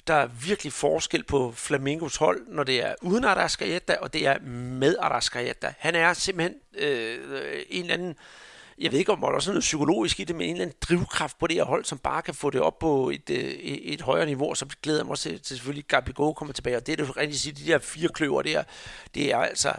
[0.07, 4.41] der er virkelig forskel på Flamingos hold, når det er uden Arascaeta, og det er
[4.81, 5.75] med Arascaeta.
[5.79, 8.17] Han er simpelthen uh, en eller anden
[8.79, 10.79] jeg ved ikke, om der er sådan noget psykologisk i det, men en eller anden
[10.81, 13.95] drivkraft på det her hold, som bare kan få det op på et, øh, et,
[13.95, 16.55] et højere niveau, og så glæder jeg mig også til, til selvfølgelig, at Go kommer
[16.55, 18.63] tilbage, og det er det rigtig sige, de der fire kløver der,
[19.15, 19.73] det er altså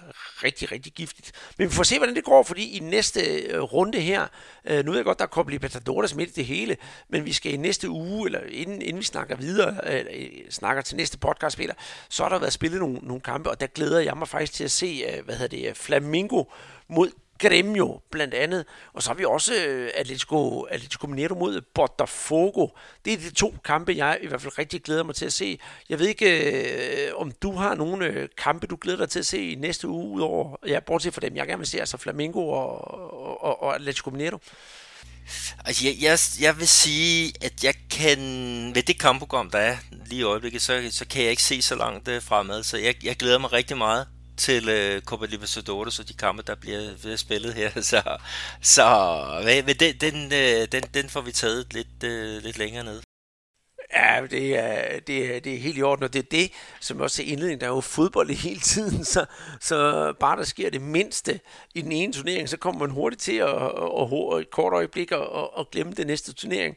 [0.43, 1.31] rigtig, rigtig giftigt.
[1.57, 4.27] Men vi får se, hvordan det går, fordi i næste øh, runde her,
[4.65, 6.77] øh, nu ved jeg godt, der kommer Libertadores midt i det hele,
[7.09, 10.81] men vi skal i næste uge, eller inden, inden vi snakker videre, eller øh, snakker
[10.81, 11.59] til næste podcast,
[12.09, 14.63] så har der været spillet nogle, nogle kampe, og der glæder jeg mig faktisk til
[14.63, 16.43] at se, øh, hvad hedder det, øh, Flamingo
[16.89, 18.65] mod Gremio blandt andet.
[18.93, 22.67] Og så har vi også øh, Atletico, Atletico Mineiro mod Botafogo.
[23.05, 25.59] Det er de to kampe, jeg i hvert fald rigtig glæder mig til at se.
[25.89, 29.25] Jeg ved ikke, øh, om du har nogle øh, kampe, du glæder dig til at
[29.25, 32.49] se i næste uge, udover, ja, bortset fra dem, jeg gerne vil se, altså Flamengo
[32.49, 34.39] og, og, og Atletico Mineiro.
[35.65, 38.19] Altså, jeg, jeg, jeg vil sige, at jeg kan,
[38.75, 41.75] ved det kampprogram, der er lige i øjeblikket, så, så kan jeg ikke se så
[41.75, 44.07] langt øh, fremad, så jeg, jeg glæder mig rigtig meget
[44.37, 47.81] til øh, Copa Libertadores og de kampe, der bliver, bliver spillet her.
[47.91, 48.17] Så,
[48.61, 48.85] så
[49.45, 53.01] men den, den, øh, den, den får vi taget lidt, øh, lidt længere ned.
[53.93, 57.01] Ja, det er, det, er, det er helt i orden, og det er det, som
[57.01, 57.61] også er indledningen.
[57.61, 59.25] Der er jo fodbold hele tiden, så,
[59.61, 61.39] så bare der sker det mindste
[61.75, 65.11] i den ene turnering, så kommer man hurtigt til at, at, at et kort øjeblik
[65.11, 65.27] at,
[65.59, 66.75] at glemme den næste turnering.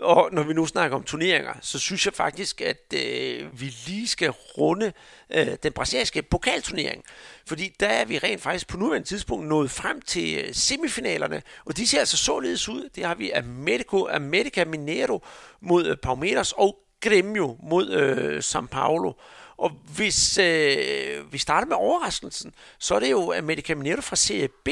[0.00, 4.08] Og når vi nu snakker om turneringer, så synes jeg faktisk, at øh, vi lige
[4.08, 4.92] skal runde
[5.30, 7.04] øh, den brasilianske pokalturnering.
[7.46, 11.76] Fordi der er vi rent faktisk på nuværende tidspunkt nået frem til øh, semifinalerne, og
[11.76, 12.88] de ser altså således ud.
[12.94, 15.24] Det har vi Americo, America Mineiro
[15.60, 19.12] mod øh, Palmeiras og Grêmio mod øh, São Paulo.
[19.56, 24.48] Og hvis øh, vi starter med overraskelsen, så er det jo America Mineiro fra Serie
[24.64, 24.68] B,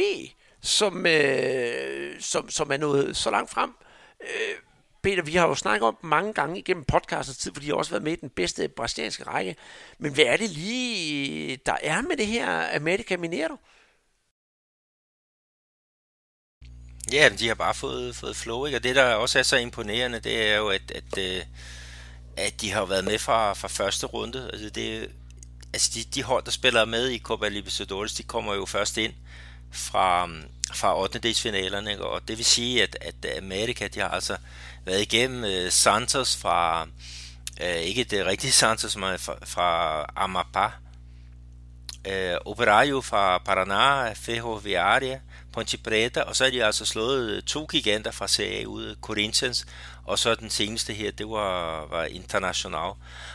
[0.62, 3.70] som, øh, som, som er nået så langt frem.
[4.20, 4.67] Øh,
[5.02, 7.90] Peter, vi har jo snakket om mange gange igennem podcastens tid, fordi de har også
[7.90, 9.56] været med i den bedste brasilianske række.
[9.98, 13.56] Men hvad er det lige, der er med det her America Mineiro?
[17.12, 18.78] Ja, de har bare fået, fået flow, ikke?
[18.78, 21.42] og det der også er så imponerende, det er jo, at, at, øh,
[22.36, 24.50] at de har været med fra, fra første runde.
[24.52, 25.10] Altså, det,
[25.72, 29.12] altså de, de hold, der spiller med i Copa Libertadores, de kommer jo først ind
[29.72, 30.30] fra,
[30.74, 31.28] fra 8.
[31.28, 32.04] Ikke?
[32.04, 34.36] og det vil sige, at, at Amerika, de har altså
[34.88, 36.88] været igennem øh, Santos fra,
[37.62, 40.70] øh, ikke det rigtige Santos, men fra, fra Amapá,
[42.10, 45.20] øh, Operaio fra Paraná, Ferroviaria,
[45.52, 49.66] Ponte Preta, og så har de altså slået øh, to giganter fra Serie ud, Corinthians,
[50.04, 52.92] og så den seneste her, det var, var International.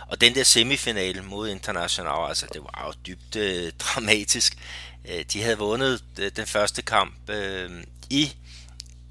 [0.07, 4.57] Og den der semifinale mod International, altså det var jo dybt øh, dramatisk.
[5.09, 7.69] Øh, de havde vundet øh, den første kamp øh,
[8.09, 8.33] i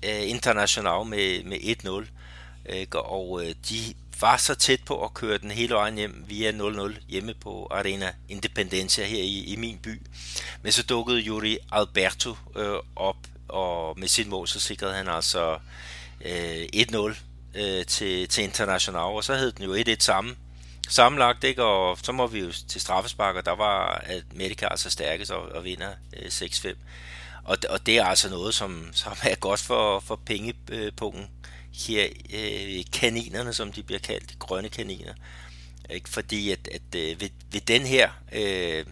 [0.03, 1.59] øh, International med, med
[2.07, 2.22] 1-0,
[2.67, 3.01] ikke?
[3.01, 6.93] Og øh, de var så tæt på at køre den hele vejen hjem via 0-0
[7.09, 10.03] hjemme på Arena Independencia her i, i min by.
[10.63, 13.17] Men så dukkede Yuri Alberto øh, op,
[13.49, 15.59] og med sit mål så sikrede han altså
[16.25, 17.17] øh, 1-0
[17.55, 20.37] øh, til, til International, og så hed den jo 1-1 sammen
[20.89, 21.65] sammenlagt, ikke?
[21.65, 25.43] og så må vi jo til straffespark, og der var at Medica altså stærkest og,
[25.43, 26.75] og vinder øh, 6-5.
[27.45, 31.31] Og, og det er altså noget, som, som er godt for, for pengepungen
[31.73, 35.13] her øh, kaninerne, som de bliver kaldt, de grønne kaniner.
[35.91, 36.09] Ikke?
[36.09, 38.85] Fordi at, at øh, ved, ved den her, øh,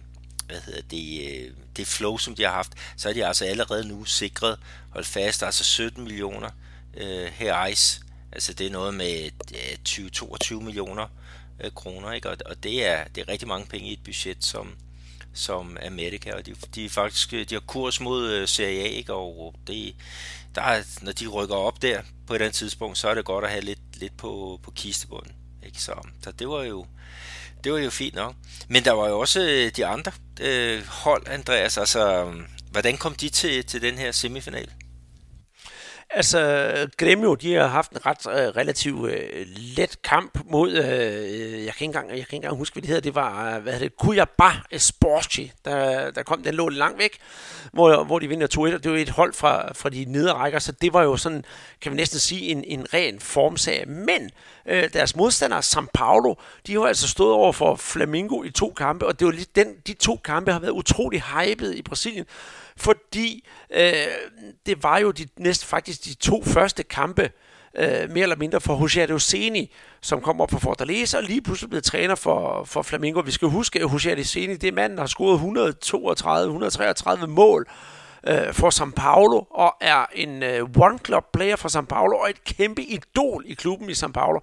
[0.47, 3.87] hvad hedder det, øh, det flow, som de har haft, så er de altså allerede
[3.87, 4.59] nu sikret,
[4.89, 6.49] hold fast, altså 17 millioner
[6.97, 8.01] øh, her ice.
[8.31, 11.07] Altså det er noget med øh, 20-22 millioner
[11.59, 12.29] øh, kroner, ikke?
[12.29, 14.75] Og, og det, er, det er rigtig mange penge i et budget, som,
[15.33, 18.87] som Amerika, og de, de faktisk øh, de har kurs mod øh, uh, Serie A,
[18.87, 19.13] ikke?
[19.13, 19.95] og det,
[20.55, 22.01] der når de rykker op der
[22.31, 24.71] på et eller andet tidspunkt, så er det godt at have lidt, lidt på, på
[24.71, 25.31] kistebunden.
[25.65, 25.81] Ikke?
[25.81, 26.85] Så, så det var jo
[27.63, 28.35] det var jo fint nok.
[28.67, 30.11] Men der var jo også øh, de andre
[30.41, 31.77] øh, hold, Andreas.
[31.77, 32.33] Altså,
[32.71, 34.69] hvordan kom de til, til den her semifinal?
[36.13, 39.45] Altså, Gremio, de har haft en ret øh, uh, relativt uh, øh,
[39.77, 42.87] let kamp mod, uh, jeg, kan ikke engang, jeg kan ikke engang huske, hvad det
[42.87, 46.99] hedder, det var, uh, hvad hedder det, Cuiabá Esporte, der, der kom, den lå langt
[46.99, 47.17] væk,
[47.73, 50.71] hvor, hvor de vinder 2-1, og det var et hold fra, fra de nederrækker, så
[50.71, 51.45] det var jo sådan,
[51.81, 53.87] kan vi næsten sige, en, en ren formsag.
[53.87, 54.29] Men
[54.65, 56.35] uh, deres modstandere, São Paulo,
[56.67, 59.67] de har altså stået over for Flamingo i to kampe, og det var lige den,
[59.87, 62.25] de to kampe har været utrolig hyped i Brasilien,
[62.77, 63.93] fordi øh,
[64.65, 67.31] det var jo de næste, faktisk de to første kampe,
[67.77, 71.69] øh, mere eller mindre for Jose Seni, som kom op fra Fortaleza og lige pludselig
[71.69, 73.19] blev træner for, for Flamengo.
[73.19, 75.39] Vi skal huske, at Jose Seni, det er manden, der har scoret
[77.23, 77.67] 132-133 mål
[78.27, 82.81] øh, for São Paulo, og er en øh, one-club-player for São Paulo, og et kæmpe
[82.81, 84.39] idol i klubben i São Paulo.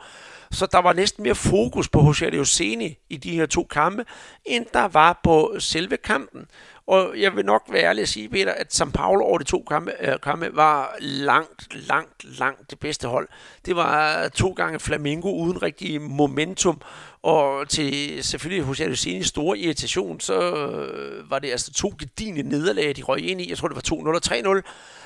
[0.50, 4.04] Så der var næsten mere fokus på Jose Leoceni i de her to kampe,
[4.44, 6.46] end der var på selve kampen.
[6.88, 9.64] Og jeg vil nok være ærlig at sige, Peter, at São Paulo over de to
[9.68, 13.28] kampe, øh, kampe var langt, langt, langt det bedste hold.
[13.66, 16.80] Det var to gange Flamingo uden rigtig momentum,
[17.22, 22.96] og til selvfølgelig hos Alusini store irritation, så øh, var det altså to gedine nederlag,
[22.96, 23.50] de røg ind i.
[23.50, 24.62] Jeg tror, det var 2-0 og 3-0.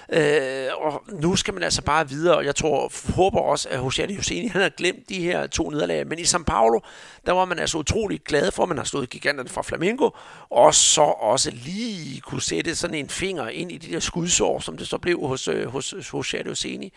[0.08, 4.16] Øh, og nu skal man altså bare videre, og jeg tror, håber også, at Jose
[4.16, 6.06] Hussein, han har glemt de her to nederlag.
[6.06, 6.80] Men i São Paulo,
[7.26, 10.10] der var man altså utrolig glad for, at man har stået giganterne fra Flamengo,
[10.50, 14.76] og så også lige kunne sætte sådan en finger ind i de der skudsår, som
[14.76, 16.90] det så blev hos, øh, hos, hos Jose Hussein.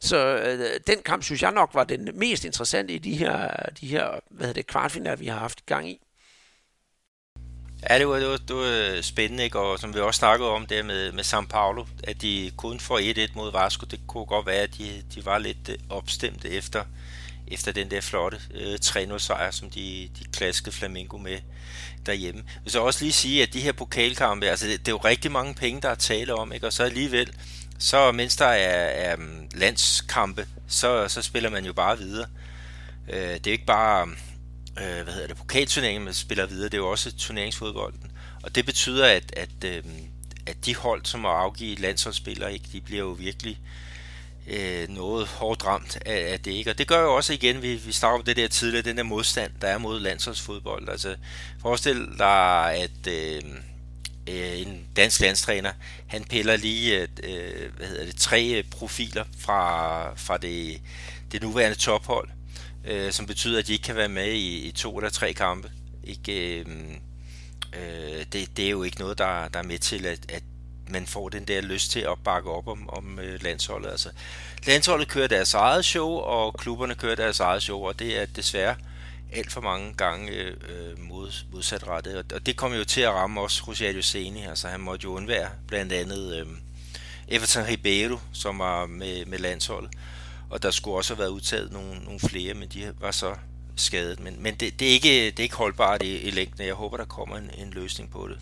[0.00, 3.48] Så øh, den kamp, synes jeg nok, var den mest interessante i de her,
[3.80, 6.00] de her hvad hedder det, kvartfinaler, vi har haft gang i.
[7.90, 9.58] Ja, det var, det, var, det var øh, spændende, ikke?
[9.58, 13.28] og som vi også snakkede om der med, med São Paulo, at de kun får
[13.28, 16.84] 1-1 mod Vasco, det kunne godt være, at de, de var lidt øh, opstemte efter,
[17.48, 21.38] efter den der flotte øh, 3-0 sejr, som de, de klaskede Flamengo med
[22.06, 22.42] derhjemme.
[22.54, 24.98] Jeg vil så også lige sige, at de her pokalkampe, altså det, det er jo
[24.98, 26.66] rigtig mange penge, der er tale om, ikke?
[26.66, 27.32] og så alligevel,
[27.78, 32.26] så mens der er, er mm, landskampe, så, så spiller man jo bare videre.
[33.08, 34.08] Øh, det er ikke bare
[34.78, 38.10] øh, hvad hedder det, pokalturneringen, man spiller videre, det er jo også turneringsfodbolden.
[38.42, 39.82] Og det betyder, at, at, øh,
[40.46, 43.60] at de hold, som har afgivet landsholdsspillere, ikke, de bliver jo virkelig
[44.46, 46.50] øh, noget hårdt ramt af, af det.
[46.50, 46.70] Ikke?
[46.70, 49.02] Og det gør jo også igen, vi, vi snakker om det der tidligere, den der
[49.02, 50.88] modstand, der er mod landsholdsfodbold.
[50.88, 51.16] Altså,
[51.60, 53.42] forestil dig, at øh,
[54.28, 55.72] øh, en dansk landstræner,
[56.06, 60.80] han piller lige øh, hvad hedder det, tre profiler fra, fra det,
[61.32, 62.28] det nuværende tophold,
[62.84, 65.70] øh, som betyder, at de ikke kan være med i, i to eller tre kampe.
[66.04, 66.66] Ikke, øh,
[67.72, 70.42] øh, det, det er jo ikke noget, der, der er med til, at, at
[70.88, 73.90] man får den der lyst til at bakke op om, om øh, landsholdet.
[73.90, 74.10] Altså,
[74.66, 78.76] landsholdet kører deres eget show, og klubberne kører deres eget show, og det er desværre
[79.32, 82.16] alt for mange gange øh, mod, modsatrettet.
[82.16, 84.44] Og, og det kommer jo til at ramme også Rosario Seni.
[84.44, 86.46] Altså han måtte jo undvære blandt andet øh,
[87.28, 89.90] Everton Ribeiro, som var med, med landsholdet
[90.52, 93.34] og der skulle også have været udtaget nogle, nogle flere, men de var så
[93.76, 94.20] skadet.
[94.20, 96.66] Men, men det, det, er ikke, det er ikke holdbart i, i længden.
[96.66, 98.38] Jeg håber, der kommer en, en løsning på det.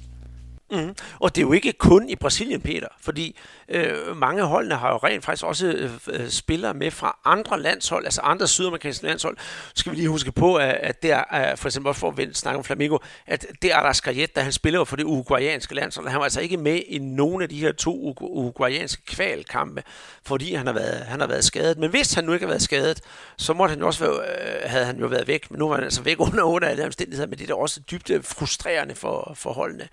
[0.73, 0.95] Mm.
[1.19, 3.37] Og det er jo ikke kun i Brasilien, Peter, fordi
[3.69, 8.05] øh, mange holdene har jo rent faktisk også øh, øh, spillere med fra andre landshold,
[8.05, 9.37] altså andre sydamerikanske landshold.
[9.39, 12.59] Så skal vi lige huske på, at, at der er, for eksempel for at snakke
[12.59, 16.09] om Flamengo, at det er Rascajet, der han spiller for det uruguayanske landshold.
[16.09, 19.83] Han var altså ikke med i nogen af de her to uruguayanske kvalkampe,
[20.27, 21.79] fordi han har, været, han har været skadet.
[21.79, 23.01] Men hvis han nu ikke har været skadet,
[23.37, 25.75] så måtte han jo også være, øh, havde han jo været væk, men nu var
[25.75, 28.25] han altså væk under 8 af de omstændigheder, men det er da også dybt øh,
[28.25, 29.89] frustrerende for, for holdene.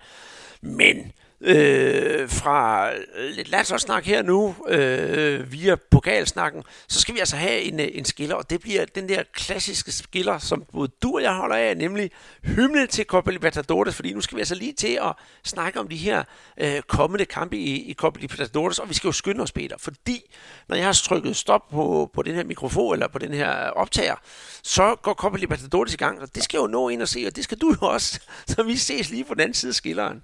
[0.62, 7.36] Men øh, fra øh, lidt landsholdssnak her nu, øh, via pokalsnakken, så skal vi altså
[7.36, 11.14] have en, øh, en skiller, og det bliver den der klassiske skiller, som både du
[11.14, 12.10] og jeg holder af, nemlig
[12.44, 15.12] hymne til Copa Libertadores, fordi nu skal vi altså lige til at
[15.44, 16.24] snakke om de her
[16.60, 20.22] øh, kommende kampe i, i Copa Libertadores, og vi skal jo skynde os, Peter, fordi
[20.68, 24.14] når jeg har trykket stop på, på den her mikrofon, eller på den her optager,
[24.62, 27.36] så går Copa Libertadores i gang, og det skal jo nå ind og se, og
[27.36, 30.22] det skal du jo også, så vi ses lige på den anden side af skilleren.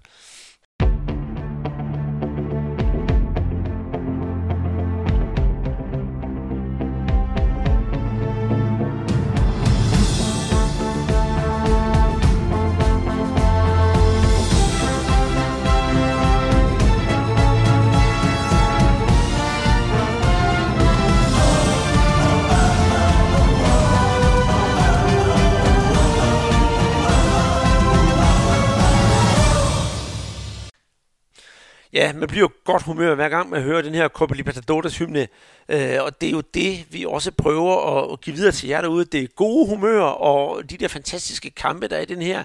[31.95, 35.29] Ja, man bliver jo godt humør hver gang man hører den her Copa Libertadores hymne,
[35.69, 39.05] øh, og det er jo det, vi også prøver at, give videre til jer derude.
[39.05, 42.45] Det er gode humør og de der fantastiske kampe, der er i den her,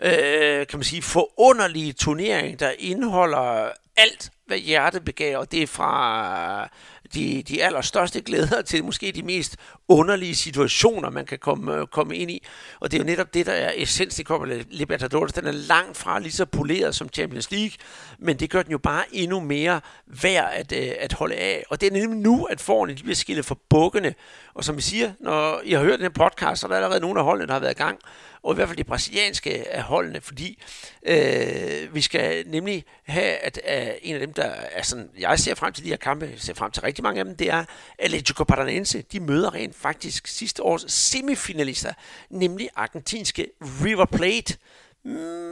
[0.00, 5.66] øh, kan man sige, forunderlige turnering, der indeholder alt, hvad hjertet begærer, og det er
[5.66, 6.68] fra
[7.16, 9.56] de, de allerstørste glæder til måske de mest
[9.88, 12.42] underlige situationer, man kan komme, øh, komme ind i.
[12.80, 15.32] Og det er jo netop det, der er essensen i Copa Libertadores.
[15.32, 17.70] Den er langt fra lige så poleret som Champions League,
[18.18, 21.64] men det gør den jo bare endnu mere værd at, øh, at holde af.
[21.70, 24.14] Og det er nemlig nu, at forerne de bliver skillet for bukkene.
[24.54, 27.00] Og som vi siger, når I har hørt den her podcast, så er der allerede
[27.00, 27.98] nogle af holdene, der har været i gang
[28.46, 30.62] og i hvert fald de brasilianske af holdene, fordi
[31.06, 35.54] øh, vi skal nemlig have, at øh, en af dem, der er sådan, jeg ser
[35.54, 37.64] frem til de her kampe, jeg ser frem til rigtig mange af dem, det er
[37.98, 39.02] Atletico Paranaense.
[39.02, 41.92] De møder rent faktisk sidste års semifinalister,
[42.30, 43.46] nemlig argentinske
[43.84, 44.56] River Plate.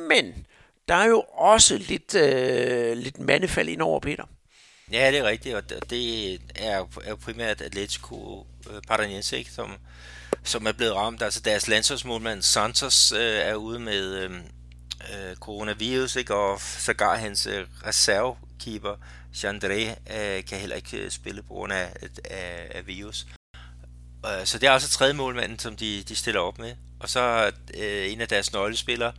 [0.08, 0.46] Men
[0.88, 4.24] der er jo også lidt, øh, lidt mandefald ind over Peter.
[4.92, 9.70] Ja, det er rigtigt, og det er jo primært Atletico øh, Paranaense, ikke, som,
[10.44, 11.22] som er blevet ramt.
[11.22, 17.46] Altså deres landsholdsmålmand Santos øh, er ude med øh, øh coronavirus, ikke, og sågar hans
[17.46, 18.96] øh, reservekeeper
[19.34, 21.92] Chandré øh, kan heller ikke øh, spille på grund af,
[22.30, 23.26] af, af virus.
[24.26, 26.74] Øh, så det er også tredje målmanden, som de, de stiller op med.
[27.00, 29.12] Og så øh, en af deres nøglespillere,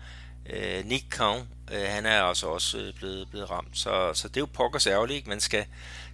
[0.49, 3.77] øh, Nick Kong, øh, han er altså også, også blevet, blevet ramt.
[3.77, 5.30] Så, så det er jo pokkers ærgerligt, ikke?
[5.30, 5.65] Man skal,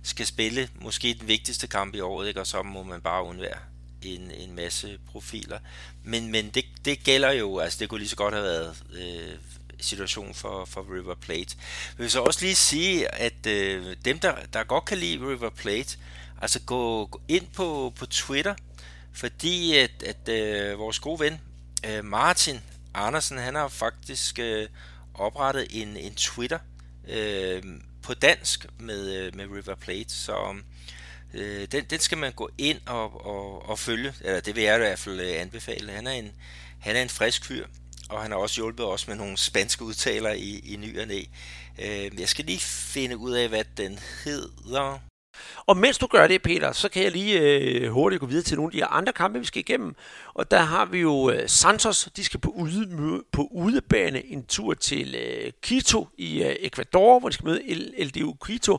[0.04, 2.40] skal spille måske den vigtigste kamp i året, ikke?
[2.40, 3.58] og så må man bare undvære
[4.06, 5.60] en, en masse profiler.
[6.04, 9.36] Men, men det, det gælder jo, altså det kunne lige så godt have været øh,
[9.80, 11.56] situation for, for River Plate.
[11.98, 15.50] Jeg vil så også lige sige, at øh, dem, der, der godt kan lide River
[15.50, 15.98] Plate,
[16.42, 18.56] altså gå, gå ind på, på Twitter,
[19.14, 21.42] fordi at, at øh, vores gode ven
[21.88, 22.60] øh, Martin
[22.94, 24.68] Andersen, han har faktisk øh,
[25.14, 26.60] oprettet en, en Twitter
[27.08, 27.64] øh,
[28.02, 30.56] på dansk med, øh, med River Plate, så
[31.34, 34.76] øh, den, den skal man gå ind og, og, og følge, eller det vil jeg
[34.76, 35.92] i hvert fald øh, anbefale.
[35.92, 36.32] Han er en,
[36.80, 37.68] han er en frisk fyr,
[38.10, 41.24] og han har også hjulpet os med nogle spanske udtaler i, i ny og næ.
[41.80, 45.11] Øh, jeg skal lige finde ud af, hvad den hedder.
[45.66, 48.58] Og mens du gør det, Peter, så kan jeg lige øh, hurtigt gå videre til
[48.58, 49.96] nogle af de andre kampe, vi skal igennem.
[50.34, 54.74] Og der har vi jo øh, Santos, de skal på, ude, på udebane en tur
[54.74, 57.62] til øh, Quito i øh, Ecuador, hvor de skal møde
[58.04, 58.78] LDU Quito.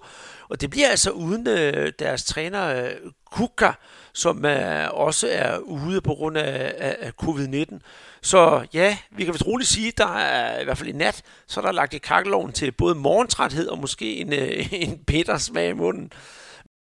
[0.49, 2.91] Og det bliver altså uden øh, deres træner øh,
[3.33, 3.73] Kuka,
[4.13, 7.79] som øh, også er ude på grund af, af, af covid-19.
[8.23, 11.61] Så ja, vi kan vist roligt sige, der er i hvert fald i nat, så
[11.61, 15.69] er der lagt i kakkeloven til både morgentræthed og måske en, øh, en bitter smag
[15.69, 16.13] i munden.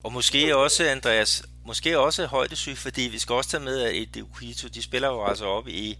[0.04, 4.68] Og måske også, Andreas, måske også højdesyg, fordi vi skal også tage med, at Eduquito,
[4.68, 5.98] de spiller jo altså op i,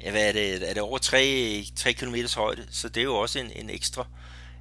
[0.00, 3.14] ja, hvad er det, er det over 3, 3 km højde, så det er jo
[3.14, 4.06] også en, en ekstra,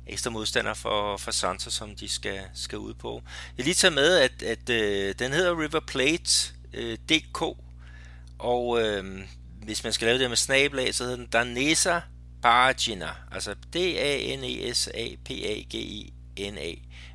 [0.08, 3.22] ekstra modstander for, for Santa, som de skal, skal ud på.
[3.58, 7.42] Jeg lige tager med, at, at øh, den hedder River Plate øh, DK,
[8.40, 9.22] og øh,
[9.64, 12.00] hvis man skal lave det med snablag, så hedder den Danesa
[12.42, 14.32] Pagina, altså D-A-N-E-S-A-P-A-G-I-N-A.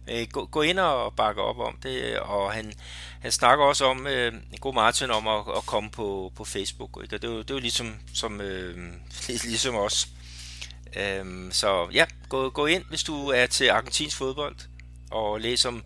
[0.08, 2.72] Øh, gå, gå ind og bakke op om det, og han,
[3.20, 6.98] han snakker også om, øh, en god Martin, om at, at komme på, på Facebook,
[7.02, 7.16] ikke?
[7.16, 8.76] og det er jo, det er jo ligesom, som, øh,
[9.44, 10.08] ligesom os.
[10.96, 14.56] Øhm, så ja, gå, gå ind, hvis du er til argentinsk fodbold,
[15.10, 15.84] og læs om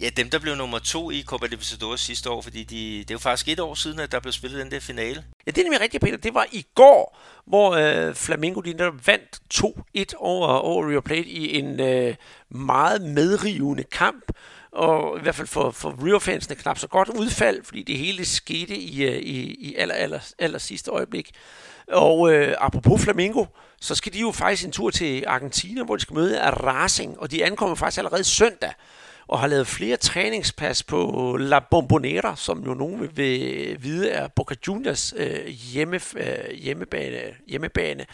[0.00, 3.14] ja, dem, der blev nummer to i Copa Libertadores sidste år, fordi de, det er
[3.14, 5.24] jo faktisk et år siden, at der blev spillet den der finale.
[5.46, 6.16] Ja, det er nemlig rigtigt, Peter.
[6.16, 11.28] Det var i går, hvor øh, Flamengo de der vandt 2-1 over, over River Plate
[11.28, 12.14] i en øh,
[12.48, 14.32] meget medrivende kamp.
[14.72, 18.76] Og i hvert fald for, for River-fansene knap så godt udfald, fordi det hele skete
[18.76, 21.30] i, øh, i, i aller, aller, aller sidste øjeblik.
[21.88, 23.44] Og øh, apropos Flamengo,
[23.80, 27.30] så skal de jo faktisk en tur til Argentina, hvor de skal møde Racing, og
[27.30, 28.72] de ankommer faktisk allerede søndag
[29.30, 34.28] og har lavet flere træningspas på La Bombonera, som jo nogen vil, vil vide er
[34.28, 38.06] Boca Juniors øh, hjemme, øh, hjemmebane, hjemmebane.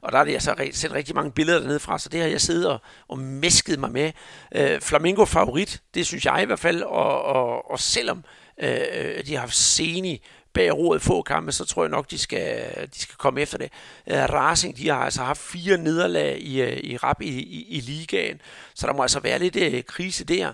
[0.00, 2.40] Og der er det altså sendt rigtig mange billeder dernede fra, så det har jeg
[2.40, 4.12] siddet og, og mæsket mig med.
[4.54, 8.24] Øh, Flamingo favorit, det synes jeg i hvert fald, og, og, og selvom
[8.62, 10.22] øh, øh de har haft Seni
[10.56, 13.70] bag roret få kampe, så tror jeg nok, de skal, de skal komme efter det.
[14.06, 17.80] Uh, Racing, de har altså haft fire nederlag i, uh, i rap i, i, i
[17.80, 18.40] ligaen,
[18.74, 20.52] så der må altså være lidt uh, krise der.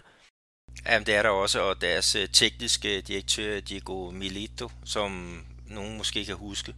[0.87, 6.37] Jamen, det er der også, og deres tekniske direktør, Diego Milito, som nogen måske kan
[6.37, 6.75] huske,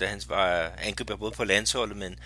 [0.00, 2.18] da han var angriber både på landsholdet, men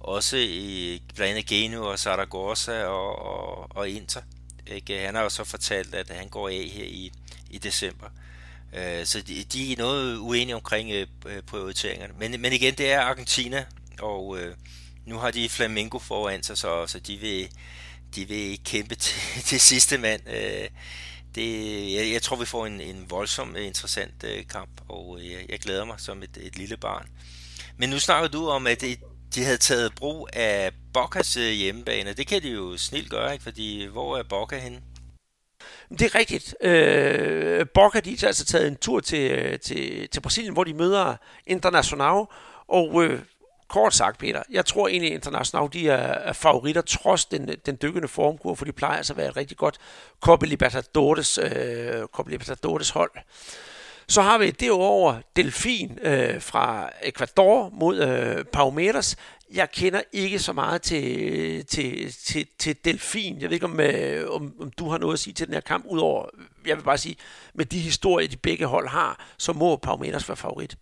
[0.00, 4.20] også i blandt andet Genio og Zaragoza og, og, og Inter.
[4.66, 4.98] Ikke?
[4.98, 7.12] Han har jo så fortalt, at han går af her i,
[7.50, 8.06] i december.
[8.72, 12.14] Øh, så de, de er noget uenige omkring øh, øh, prioriteringerne.
[12.18, 13.64] Men, men igen, det er Argentina,
[14.00, 14.54] og øh,
[15.06, 17.48] nu har de Flamengo foran sig, så, så de, vil,
[18.14, 20.22] de vil kæmpe til, til sidste mand.
[20.28, 20.68] Øh,
[21.34, 25.30] det, jeg, jeg tror, vi får en, en voldsom øh, interessant øh, kamp, og øh,
[25.30, 27.08] jeg, jeg glæder mig som et, et lille barn.
[27.76, 28.98] Men nu snakker du om, at det,
[29.34, 32.12] de havde taget brug af Bocas hjemmebane.
[32.12, 33.42] Det kan de jo snilt gøre, ikke?
[33.42, 34.80] fordi hvor er Boca henne?
[35.90, 36.54] Det er rigtigt.
[36.60, 40.74] Øh, Boca de har altså taget en tur til, øh, til, til Brasilien, hvor de
[40.74, 41.16] møder
[41.46, 42.24] Internacional.
[42.68, 43.20] Og øh,
[43.68, 47.78] kort sagt, Peter, jeg tror egentlig, at International de er, er favoritter, trods den, den
[47.82, 49.78] dykkende formkur, for de plejer altså at være et rigtig godt
[50.20, 53.10] Copa Libertadores, øh, Copa Libertadores hold.
[54.08, 59.16] Så har vi derover Delfin øh, fra Ecuador mod øh, Palmeiras
[59.52, 63.40] jeg kender ikke så meget til, til, til, til Delfin.
[63.40, 65.60] Jeg ved ikke, om, øh, om, om du har noget at sige til den her
[65.60, 66.26] kamp, udover,
[66.66, 67.16] jeg vil bare sige,
[67.54, 70.76] med de historier, de begge hold har, så må Palmeiras være favorit.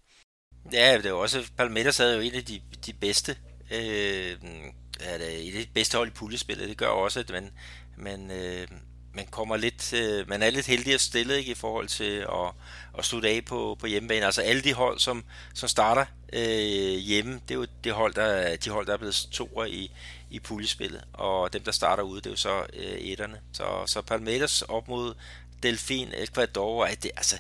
[0.72, 3.36] Ja, det er også, Palmeiras havde jo en af de, de bedste
[3.70, 4.36] øh,
[5.00, 6.68] er det det bedste hold i puljespillet.
[6.68, 7.50] Det gør også, at man,
[7.96, 8.68] man, øh,
[9.14, 12.52] man kommer lidt, øh, man er lidt heldigere stillet ikke, i forhold til at,
[12.98, 14.26] at slutte af på, på hjemmebane.
[14.26, 15.24] Altså alle de hold, som,
[15.54, 19.28] som starter øh, hjemme, det er jo det hold, der, de hold, der er blevet
[19.32, 19.90] toer i,
[20.30, 21.04] i puljespillet.
[21.12, 23.40] Og dem, der starter ude, det er jo så øh, etterne.
[23.52, 25.14] Så, så Palmeiras op mod
[25.62, 27.38] Delfin, Ecuador, at det, altså,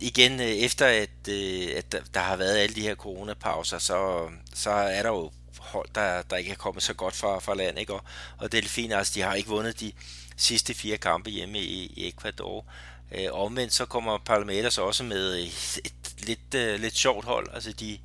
[0.00, 4.28] igen, øh, efter at, øh, at der, der har været alle de her coronapauser, så,
[4.54, 7.78] så er der jo hold, der, der ikke er kommet så godt fra, fra land,
[7.78, 7.94] ikke?
[7.94, 8.04] Og,
[8.38, 9.92] og Delfin, altså, de har ikke vundet de
[10.36, 12.64] sidste fire kampe hjemme i, i Ecuador.
[13.12, 17.48] Øh, omvendt så kommer Palmeiras også med et, et lidt, øh, lidt sjovt hold.
[17.54, 17.98] Altså de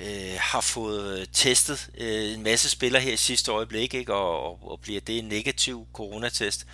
[0.00, 4.14] øh, har fået testet øh, en masse spillere her i sidste øjeblik, ikke?
[4.14, 6.66] Og, og, og bliver det en negativ coronatest,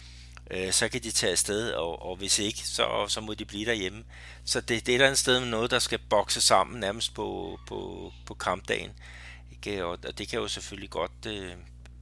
[0.51, 3.65] øh, så kan de tage afsted, og, og hvis ikke, så, så må de blive
[3.65, 4.05] derhjemme.
[4.45, 7.59] Så det, det er der en sted med noget, der skal bokse sammen nærmest på,
[7.67, 8.91] på, på kampdagen.
[9.53, 9.85] Ikke?
[9.85, 11.53] Og, og det kan jo selvfølgelig godt øh,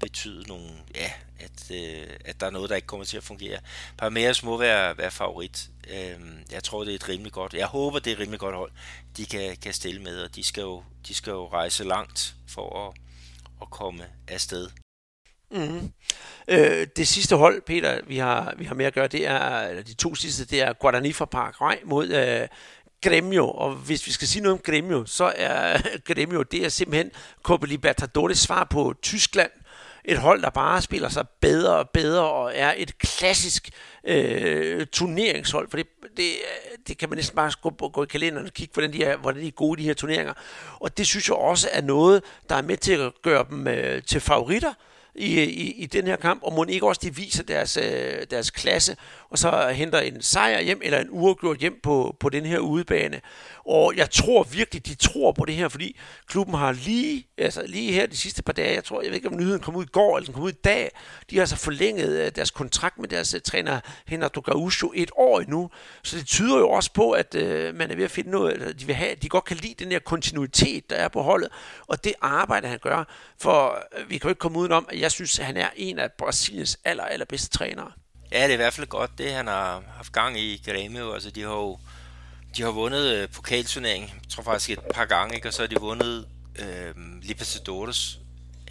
[0.04, 3.58] betyde nogle, ja, at, øh, at der er noget, der ikke kommer til at fungere.
[3.98, 5.70] Parmeas må være, være favorit.
[5.90, 6.20] Øh,
[6.52, 8.72] jeg tror, det er et rimelig godt, jeg håber, det er et rimelig godt hold,
[9.16, 12.88] de kan, kan stille med, og de skal, jo, de skal jo rejse langt for
[12.88, 12.94] at,
[13.62, 14.68] at komme afsted.
[15.50, 15.92] Mm-hmm.
[16.48, 19.82] Øh, det sidste hold, Peter, vi har, vi har med at gøre, det er, eller
[19.82, 22.48] de to sidste, det er Guarani fra Paraguay mod øh,
[23.04, 27.10] Gremio, og hvis vi skal sige noget om Gremio, så er Gremio, det er simpelthen
[27.42, 29.50] Copa Libertadores svar på Tyskland,
[30.04, 33.70] et hold, der bare spiller sig bedre og bedre, og er et klassisk
[34.04, 35.86] øh, turneringshold, for det,
[36.16, 36.26] det,
[36.88, 39.42] det kan man næsten bare gå, gå i kalenderen og kigge, hvordan de, er, hvordan
[39.42, 40.32] de er gode, de her turneringer.
[40.80, 44.02] Og det synes jeg også er noget, der er med til at gøre dem øh,
[44.02, 44.72] til favoritter,
[45.14, 48.50] i, i, i den her kamp, og må ikke også de viser deres, øh, deres
[48.50, 48.96] klasse,
[49.30, 53.20] og så henter en sejr hjem, eller en uafgjort hjem på, på den her udebane.
[53.66, 55.96] Og jeg tror virkelig, de tror på det her, fordi
[56.26, 59.28] klubben har lige, altså lige her de sidste par dage, jeg tror, jeg ved ikke,
[59.28, 60.90] om nyheden kom ud i går, eller den kom ud i dag,
[61.30, 63.80] de har altså forlænget øh, deres kontrakt med deres øh, træner,
[64.12, 65.70] Renato Gaúcho, et år endnu.
[66.02, 68.72] Så det tyder jo også på, at øh, man er ved at finde noget, eller
[68.72, 71.48] de, vil have, de godt kan lide den her kontinuitet, der er på holdet,
[71.86, 73.04] og det arbejde, han gør.
[73.40, 75.98] For øh, vi kan jo ikke komme udenom, at jeg synes, at han er en
[75.98, 77.92] af Brasiliens aller, allerbedste trænere.
[78.32, 81.14] Ja, det er i hvert fald godt, det han har haft gang i Grêmio.
[81.14, 81.78] Altså, de har jo
[82.56, 85.48] de har vundet øh, pokalturneringen, jeg tror faktisk et par gange, ikke?
[85.48, 86.26] og så har de vundet
[86.58, 88.18] øh, Libertadores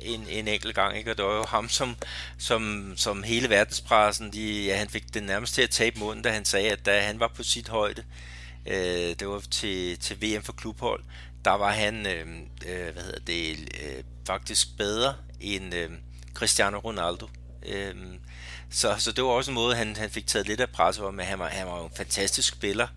[0.02, 1.12] en, en enkelt gang, ikke?
[1.12, 1.96] og det var jo ham, som,
[2.38, 6.32] som, som hele verdenspressen, de, ja, han fik det nærmest til at tabe munden, da
[6.32, 8.04] han sagde, at da han var på sit højde,
[8.66, 11.04] øh, det var til, til VM for klubhold,
[11.46, 12.28] der var han, øh,
[12.66, 15.90] øh, hvad hedder det, øh, faktisk bedre end øh,
[16.34, 17.30] Cristiano Ronaldo.
[17.66, 17.96] Øh,
[18.70, 21.20] så, så det var også en måde, han, han fik taget lidt af presset om,
[21.20, 22.88] at han var, han var en fantastisk spiller,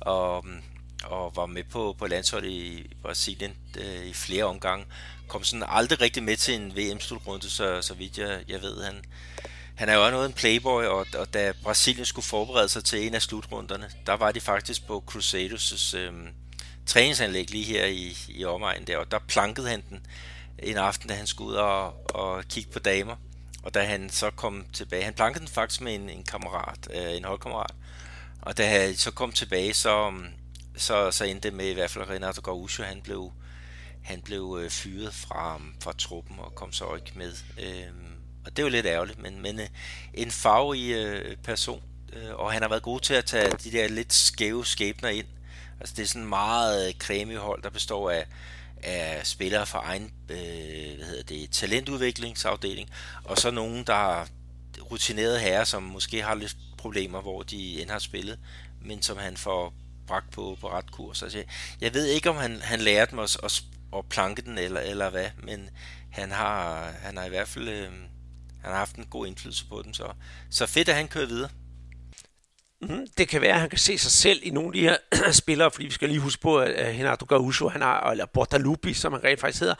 [0.00, 0.62] og, mm,
[1.04, 4.86] og var med på, på landsholdet i Brasilien øh, i flere omgange.
[5.28, 8.84] Kom sådan aldrig rigtig med til en VM-slutrunde, så, så vidt jeg, jeg ved.
[8.84, 9.04] Han,
[9.74, 13.06] han er jo også noget en playboy, og, og da Brasilien skulle forberede sig til
[13.06, 16.12] en af slutrunderne, der var de faktisk på Crusaders' øh,
[16.86, 20.06] træningsanlæg lige her i, i omegnen der, og der plankede han den
[20.62, 23.16] en aften, da han skulle ud og, og kigge på damer.
[23.62, 27.16] Og da han så kom tilbage, han plankede den faktisk med en, en kammerat, øh,
[27.16, 27.74] en holdkammerat.
[28.42, 30.26] Og da jeg så kom tilbage, så, um,
[30.76, 33.32] så, så endte det med i hvert fald Renato Gaucho, han blev,
[34.02, 37.32] han blev øh, fyret fra, um, fra truppen og kom så ikke med.
[37.58, 37.92] Øh,
[38.44, 39.66] og det er jo lidt ærgerligt, men, men øh,
[40.14, 43.88] en farverig øh, person, øh, og han har været god til at tage de der
[43.88, 45.26] lidt skæve skæbner ind.
[45.80, 48.26] Altså det er sådan meget øh, creme hold, der består af
[48.82, 52.90] af spillere fra egen øh, hvad hedder det, talentudviklingsafdeling,
[53.24, 54.26] og så nogen, der er
[54.90, 58.38] rutinerede herrer, som måske har lidt problemer, hvor de end har spillet,
[58.82, 59.74] men som han får
[60.06, 61.22] bragt på, på ret kurs.
[61.22, 61.44] Altså,
[61.80, 63.62] jeg ved ikke, om han, han lærte mig at, at,
[63.96, 65.70] at planke den, eller, eller hvad, men
[66.10, 67.92] han har, han har i hvert fald øh,
[68.62, 70.12] han har haft en god indflydelse på den, så,
[70.50, 71.50] så fedt, at han kører videre.
[72.82, 75.32] Mm, det kan være, at han kan se sig selv i nogle af de her
[75.42, 79.12] spillere, fordi vi skal lige huske på, at Renato Gaúcho, han har, eller Bortalupi, som
[79.12, 79.74] han rent faktisk hedder,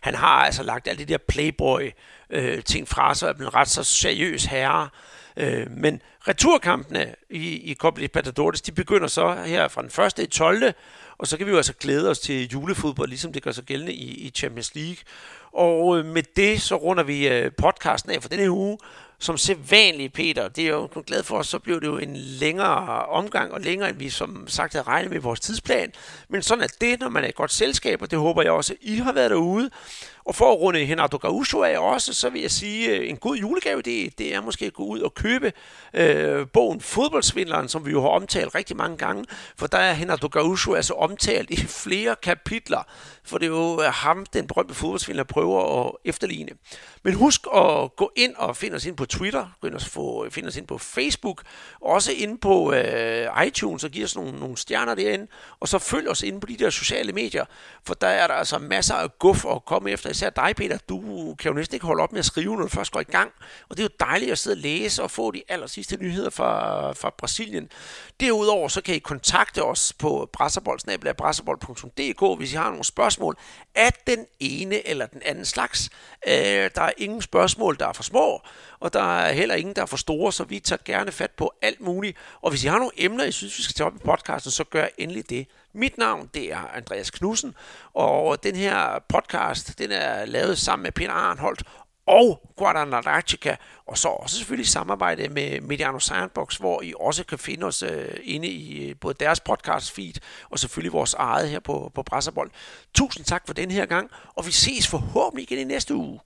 [0.00, 3.68] han har altså lagt alle de der playboy-ting øh, fra sig, og er blevet ret
[3.68, 4.88] så seriøs herre.
[5.36, 10.18] Øh, men returkampene i, i Copa Libertadores, de begynder så her fra den 1.
[10.18, 10.72] i 12.
[11.18, 13.92] Og så kan vi jo altså glæde os til julefodbold, ligesom det gør sig gældende
[13.92, 14.96] i, i Champions League.
[15.52, 18.78] Og øh, med det, så runder vi øh, podcasten af for denne uge.
[19.18, 23.52] som sædvanligt, Peter, det er jo glad for, så blev det jo en længere omgang,
[23.52, 25.92] og længere end vi som sagt havde regnet med vores tidsplan.
[26.28, 28.74] Men sådan er det, når man er et godt selskab, og det håber jeg også,
[28.80, 29.70] I har været derude.
[30.26, 33.36] Og for at runde Henardo Gaucho af også, så vil jeg sige, øh, en god
[33.36, 35.52] julegave, det, det er måske at gå ud og købe
[35.94, 39.24] øh, bogen Fodboldsvindleren, som vi jo har omtalt rigtig mange gange,
[39.56, 42.82] for der er Henardo Gaucho altså omtalt i flere kapitler,
[43.24, 46.52] for det er jo øh, ham, den berømte fodboldsvindler, prøver at efterligne.
[47.02, 50.24] Men husk at gå ind og finde os ind på Twitter, gå ind og få,
[50.24, 51.42] øh, finde os ind på Facebook,
[51.80, 55.26] også ind på øh, iTunes og give os nogle, nogle stjerner derinde,
[55.60, 57.44] og så følg os ind på de der sociale medier,
[57.84, 61.34] for der er der altså masser af guf at komme efter især dig, Peter, du
[61.34, 63.32] kan jo næsten ikke holde op med at skrive, når du først går i gang.
[63.68, 66.30] Og det er jo dejligt at sidde og læse og få de aller sidste nyheder
[66.30, 67.68] fra, fra Brasilien.
[68.20, 73.36] Derudover så kan I kontakte os på brasserbold.dk, hvis I har nogle spørgsmål
[73.74, 75.90] af den ene eller den anden slags.
[76.26, 78.40] Øh, der er ingen spørgsmål, der er for små,
[78.80, 81.52] og der er heller ingen, der er for store, så vi tager gerne fat på
[81.62, 82.16] alt muligt.
[82.42, 84.64] Og hvis I har nogle emner, I synes, vi skal tage op i podcasten, så
[84.64, 85.46] gør endelig det.
[85.72, 87.54] Mit navn, det er Andreas Knudsen,
[87.94, 91.62] og den her podcast, den er lavet sammen med Peter Arnholdt
[92.06, 93.22] og Guadalajara,
[93.86, 98.08] og så også selvfølgelig samarbejde med Mediano Sandbox, hvor I også kan finde os øh,
[98.22, 100.14] inde i øh, både deres podcast feed
[100.50, 102.50] og selvfølgelig vores eget her på, på Brasserbold.
[102.94, 106.20] Tusind tak for den her gang, og vi ses forhåbentlig igen i næste uge.